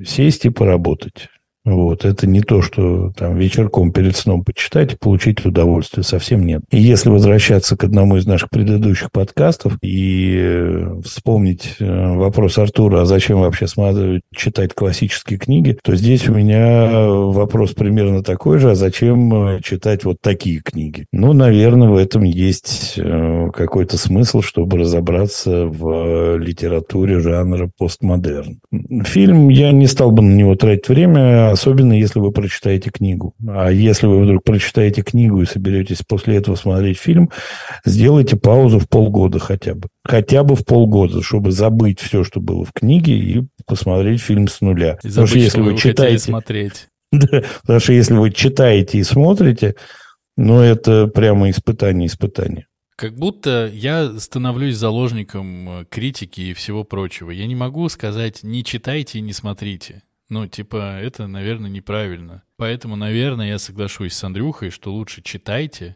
сесть 0.05 0.45
и 0.45 0.49
поработать. 0.49 1.29
Вот, 1.67 2.05
это 2.05 2.27
не 2.27 2.39
то, 2.39 2.61
что 2.61 3.11
там 3.11 3.35
вечерком 3.35 3.91
перед 3.91 4.15
сном 4.15 4.45
почитать 4.45 4.93
и 4.93 4.95
получить 4.95 5.45
удовольствие. 5.45 6.05
Совсем 6.05 6.45
нет. 6.45 6.61
И 6.71 6.79
если 6.79 7.09
возвращаться 7.09 7.75
к 7.75 7.83
одному 7.83 8.15
из 8.15 8.25
наших 8.25 8.49
предыдущих 8.49 9.11
подкастов 9.11 9.73
и 9.81 10.37
э, 10.39 11.01
вспомнить 11.03 11.75
э, 11.79 12.15
вопрос 12.15 12.57
Артура, 12.57 13.01
а 13.01 13.05
зачем 13.05 13.41
вообще 13.41 13.67
смотреть, 13.67 14.21
читать 14.33 14.73
классические 14.73 15.39
книги, 15.39 15.77
то 15.83 15.93
здесь 15.97 16.29
у 16.29 16.33
меня 16.33 17.09
вопрос 17.09 17.73
примерно 17.73 18.23
такой 18.23 18.59
же, 18.59 18.71
а 18.71 18.75
зачем 18.75 19.33
э, 19.33 19.61
читать 19.61 20.05
вот 20.05 20.21
такие 20.21 20.61
книги? 20.61 21.05
Ну, 21.11 21.33
наверное, 21.33 21.89
в 21.89 21.97
этом 21.97 22.23
есть 22.23 22.97
какой-то 23.53 23.97
смысл, 23.97 24.41
чтобы 24.41 24.77
разобраться 24.77 25.65
в 25.65 26.37
литературе 26.37 27.19
жанра 27.19 27.69
постмодерн. 27.77 28.61
Фильм, 29.03 29.49
я 29.49 29.73
не 29.73 29.87
стал 29.87 30.11
бы 30.11 30.23
на 30.23 30.33
него 30.33 30.55
тратить 30.55 30.87
время, 30.87 31.56
особенно 31.57 31.93
если 31.93 32.19
вы 32.19 32.31
прочитаете 32.31 32.91
книгу. 32.91 33.33
А 33.47 33.69
если 33.69 34.05
вы 34.05 34.23
вдруг 34.23 34.43
прочитаете 34.43 35.01
книгу 35.01 35.41
и 35.41 35.45
соберетесь 35.45 36.03
после 36.07 36.35
этого 36.35 36.55
смотреть 36.55 36.99
фильм, 36.99 37.31
сделайте 37.83 38.37
паузу 38.37 38.77
в 38.79 38.87
полгода 38.87 39.39
хотя 39.39 39.73
бы. 39.73 39.89
Хотя 40.03 40.43
бы 40.43 40.55
в 40.55 40.63
полгода, 40.65 41.23
чтобы 41.23 41.51
забыть 41.51 41.99
все, 41.99 42.23
что 42.23 42.39
было 42.39 42.63
в 42.63 42.71
книге, 42.73 43.17
и 43.17 43.43
посмотреть 43.65 44.21
фильм 44.21 44.47
с 44.47 44.61
нуля. 44.61 44.99
И 45.03 45.07
Потому 45.07 45.25
что 45.27 45.39
если 45.39 45.61
вы 45.61 45.71
вы 45.73 45.77
читаете... 45.77 46.19
смотреть. 46.19 46.87
Да, 47.09 47.41
потому 47.61 47.79
что 47.79 47.93
если 47.93 48.15
вы 48.15 48.31
читаете 48.31 48.97
и 48.97 49.03
смотрите, 49.03 49.75
ну, 50.35 50.59
это 50.59 51.07
прямо 51.07 51.49
испытание 51.49 52.07
испытания. 52.07 52.67
Как 52.97 53.15
будто 53.15 53.69
я 53.71 54.19
становлюсь 54.19 54.75
заложником 54.75 55.69
э, 55.69 55.85
критики 55.85 56.41
и 56.41 56.53
всего 56.53 56.83
прочего. 56.83 57.29
Я 57.29 57.45
не 57.45 57.55
могу 57.55 57.87
сказать 57.89 58.41
«не 58.41 58.63
читайте 58.63 59.19
и 59.19 59.21
не 59.21 59.33
смотрите». 59.33 60.01
Ну, 60.29 60.45
типа, 60.47 60.99
это, 60.99 61.27
наверное, 61.27 61.69
неправильно. 61.69 62.43
Поэтому, 62.57 62.95
наверное, 62.95 63.47
я 63.47 63.59
соглашусь 63.59 64.13
с 64.13 64.23
Андрюхой, 64.23 64.71
что 64.71 64.93
лучше 64.93 65.21
читайте. 65.21 65.95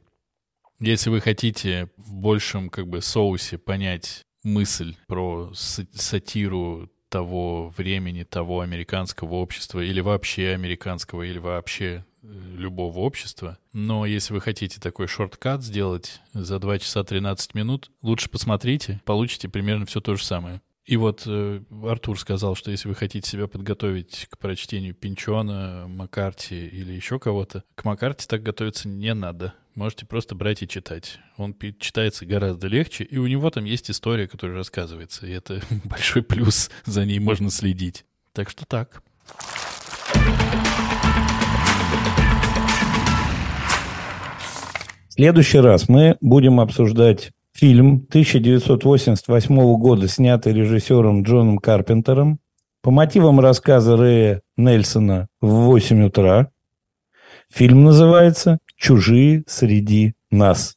Если 0.79 1.09
вы 1.09 1.21
хотите 1.21 1.89
в 1.97 2.13
большем, 2.13 2.69
как 2.69 2.87
бы, 2.87 3.01
соусе 3.01 3.57
понять 3.57 4.21
мысль 4.43 4.95
про 5.07 5.51
са- 5.53 5.87
сатиру 5.93 6.89
того 7.09 7.69
времени, 7.77 8.23
того 8.23 8.61
американского 8.61 9.33
общества, 9.35 9.81
или 9.81 9.99
вообще 9.99 10.53
американского, 10.53 11.23
или 11.23 11.37
вообще 11.39 12.05
э, 12.23 12.27
любого 12.55 12.99
общества. 12.99 13.57
Но 13.73 14.05
если 14.05 14.33
вы 14.33 14.39
хотите 14.39 14.79
такой 14.79 15.07
шорткат 15.07 15.61
сделать 15.61 16.21
за 16.33 16.57
2 16.57 16.79
часа 16.79 17.03
13 17.03 17.53
минут, 17.53 17.91
лучше 18.01 18.29
посмотрите, 18.29 19.01
получите 19.03 19.49
примерно 19.49 19.85
все 19.85 19.99
то 19.99 20.15
же 20.15 20.23
самое. 20.23 20.61
И 20.91 20.97
вот 20.97 21.23
э, 21.25 21.61
Артур 21.85 22.19
сказал, 22.19 22.53
что 22.53 22.69
если 22.69 22.89
вы 22.89 22.95
хотите 22.95 23.25
себя 23.25 23.47
подготовить 23.47 24.27
к 24.29 24.37
прочтению 24.37 24.93
Пинчона, 24.93 25.85
Маккарти 25.87 26.67
или 26.67 26.91
еще 26.91 27.17
кого-то, 27.17 27.63
к 27.75 27.85
Маккарти 27.85 28.27
так 28.27 28.43
готовиться 28.43 28.89
не 28.89 29.13
надо. 29.13 29.53
Можете 29.73 30.05
просто 30.05 30.35
брать 30.35 30.63
и 30.63 30.67
читать. 30.67 31.19
Он 31.37 31.55
читается 31.79 32.25
гораздо 32.25 32.67
легче, 32.67 33.05
и 33.05 33.17
у 33.19 33.27
него 33.27 33.49
там 33.51 33.63
есть 33.63 33.89
история, 33.89 34.27
которая 34.27 34.57
рассказывается. 34.57 35.25
И 35.25 35.31
это 35.31 35.61
большой 35.85 36.23
плюс, 36.23 36.69
за 36.83 37.05
ней 37.05 37.19
можно 37.19 37.49
следить. 37.51 38.03
Так 38.33 38.49
что 38.49 38.65
так. 38.65 39.01
следующий 45.07 45.59
раз 45.59 45.87
мы 45.87 46.17
будем 46.19 46.59
обсуждать 46.59 47.31
фильм 47.61 48.07
1988 48.09 49.77
года, 49.77 50.07
снятый 50.07 50.51
режиссером 50.51 51.21
Джоном 51.21 51.59
Карпентером 51.59 52.39
по 52.81 52.89
мотивам 52.89 53.39
рассказа 53.39 53.95
Рэя 53.95 54.41
Нельсона 54.57 55.27
в 55.41 55.47
8 55.47 56.05
утра. 56.05 56.49
Фильм 57.53 57.83
называется 57.83 58.57
«Чужие 58.75 59.43
среди 59.45 60.15
нас». 60.31 60.75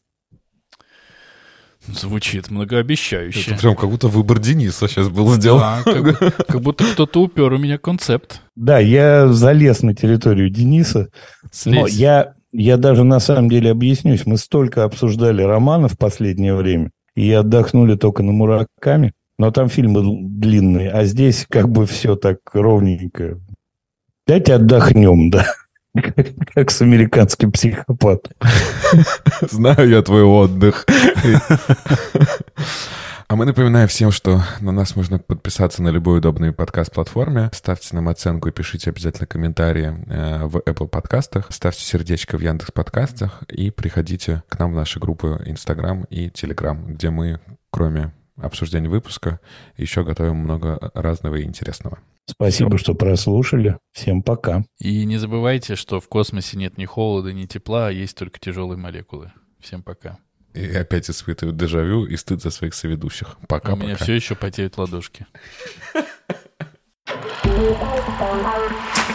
Звучит 1.87 2.51
многообещающе. 2.51 3.53
Это 3.53 3.61
прям 3.61 3.77
как 3.77 3.89
будто 3.89 4.09
выбор 4.09 4.39
Дениса 4.39 4.87
сейчас 4.87 5.09
был 5.09 5.33
сделан. 5.33 5.83
Да, 5.87 5.91
как, 5.91 6.47
как 6.47 6.61
будто 6.61 6.85
кто-то 6.85 7.23
упер 7.23 7.51
у 7.51 7.57
меня 7.57 7.79
концепт. 7.79 8.43
Да, 8.57 8.79
я 8.79 9.29
залез 9.29 9.81
на 9.81 9.95
территорию 9.95 10.51
Дениса. 10.51 11.09
Но 11.65 11.87
Слезь. 11.87 11.95
я, 11.95 12.35
я 12.55 12.77
даже 12.77 13.03
на 13.03 13.19
самом 13.19 13.49
деле 13.49 13.71
объяснюсь. 13.71 14.27
Мы 14.27 14.39
столько 14.39 14.85
обсуждали 14.85 15.43
романы 15.43 15.89
в 15.89 15.99
последнее 15.99 16.55
время, 16.55 16.91
и 17.17 17.31
отдохнули 17.33 17.97
только 17.97 18.23
на 18.23 18.33
Мураками. 18.33 19.13
Но 19.39 19.51
там 19.51 19.69
фильмы 19.69 20.29
длинные, 20.29 20.91
а 20.91 21.05
здесь 21.05 21.47
как 21.51 21.69
бы 21.69 21.87
все 21.87 22.15
так 22.15 22.39
ровненько. 22.53 23.41
Дайте 24.29 24.55
отдохнем, 24.55 25.31
да. 25.31 25.47
Как 26.55 26.71
с 26.71 26.81
американским 26.83 27.51
психопатом. 27.51 28.33
Знаю 29.51 29.89
я 29.89 30.03
твой 30.03 30.23
отдых. 30.23 30.87
А 33.27 33.37
мы 33.37 33.47
напоминаем 33.47 33.89
всем, 33.89 34.11
что 34.11 34.43
на 34.61 34.71
нас 34.71 34.97
можно 34.97 35.19
подписаться 35.19 35.83
на 35.83 35.89
любой 35.89 36.19
удобной 36.19 36.53
подкаст-платформе. 36.53 37.51
Ставьте 37.53 37.95
нам 37.95 38.09
оценку 38.09 38.49
и 38.49 38.53
пишите 38.53 38.91
обязательно 38.91 39.27
комментарии 39.27 39.95
э, 40.09 40.45
в 40.45 40.59
Apple 40.59 40.89
подкастах. 40.89 41.47
Ставьте 41.51 41.83
сердечко 41.83 42.37
в 42.37 42.43
Яндекс 42.43 42.71
подкастах 42.71 43.43
и 43.49 43.71
приходите 43.71 44.43
к 44.49 44.59
нам 44.59 44.73
в 44.73 44.75
наши 44.77 45.01
группы 45.01 45.43
Instagram 45.47 46.05
и 46.11 46.29
Telegram, 46.29 46.79
где 46.87 47.09
мы, 47.09 47.41
кроме 47.71 48.13
обсуждения 48.37 48.89
выпуска, 48.89 49.41
еще 49.77 50.05
готовим 50.05 50.37
много 50.37 50.91
разного 50.93 51.37
и 51.37 51.45
интересного. 51.45 51.99
Спасибо, 52.27 52.79
что 52.79 52.95
прослушали. 52.95 53.79
Всем 53.93 54.23
пока. 54.23 54.65
И 54.79 55.05
не 55.05 55.17
забывайте, 55.17 55.77
что 55.77 56.01
в 56.01 56.09
космосе 56.09 56.59
нет 56.59 56.77
ни 56.77 56.85
холода, 56.85 57.33
ни 57.33 57.47
тепла, 57.47 57.89
а 57.89 57.91
есть 57.91 58.17
только 58.19 58.39
тяжелые 58.39 58.79
молекулы. 58.79 59.33
Всем 59.61 59.83
пока. 59.83 60.19
И 60.55 60.73
опять 60.75 61.11
испытываю 61.11 61.55
дежавю 61.55 62.07
и 62.07 62.17
стыд 62.17 62.41
за 62.41 62.51
своих 62.51 62.75
соведущих. 62.75 63.37
у 63.43 63.47
Пока-пока. 63.47 63.83
меня 63.83 63.97
все 63.97 64.15
еще 64.15 64.35
потеют 64.37 64.79
ладошки. 64.79 65.27
Thank 67.45 69.09
you. 69.09 69.14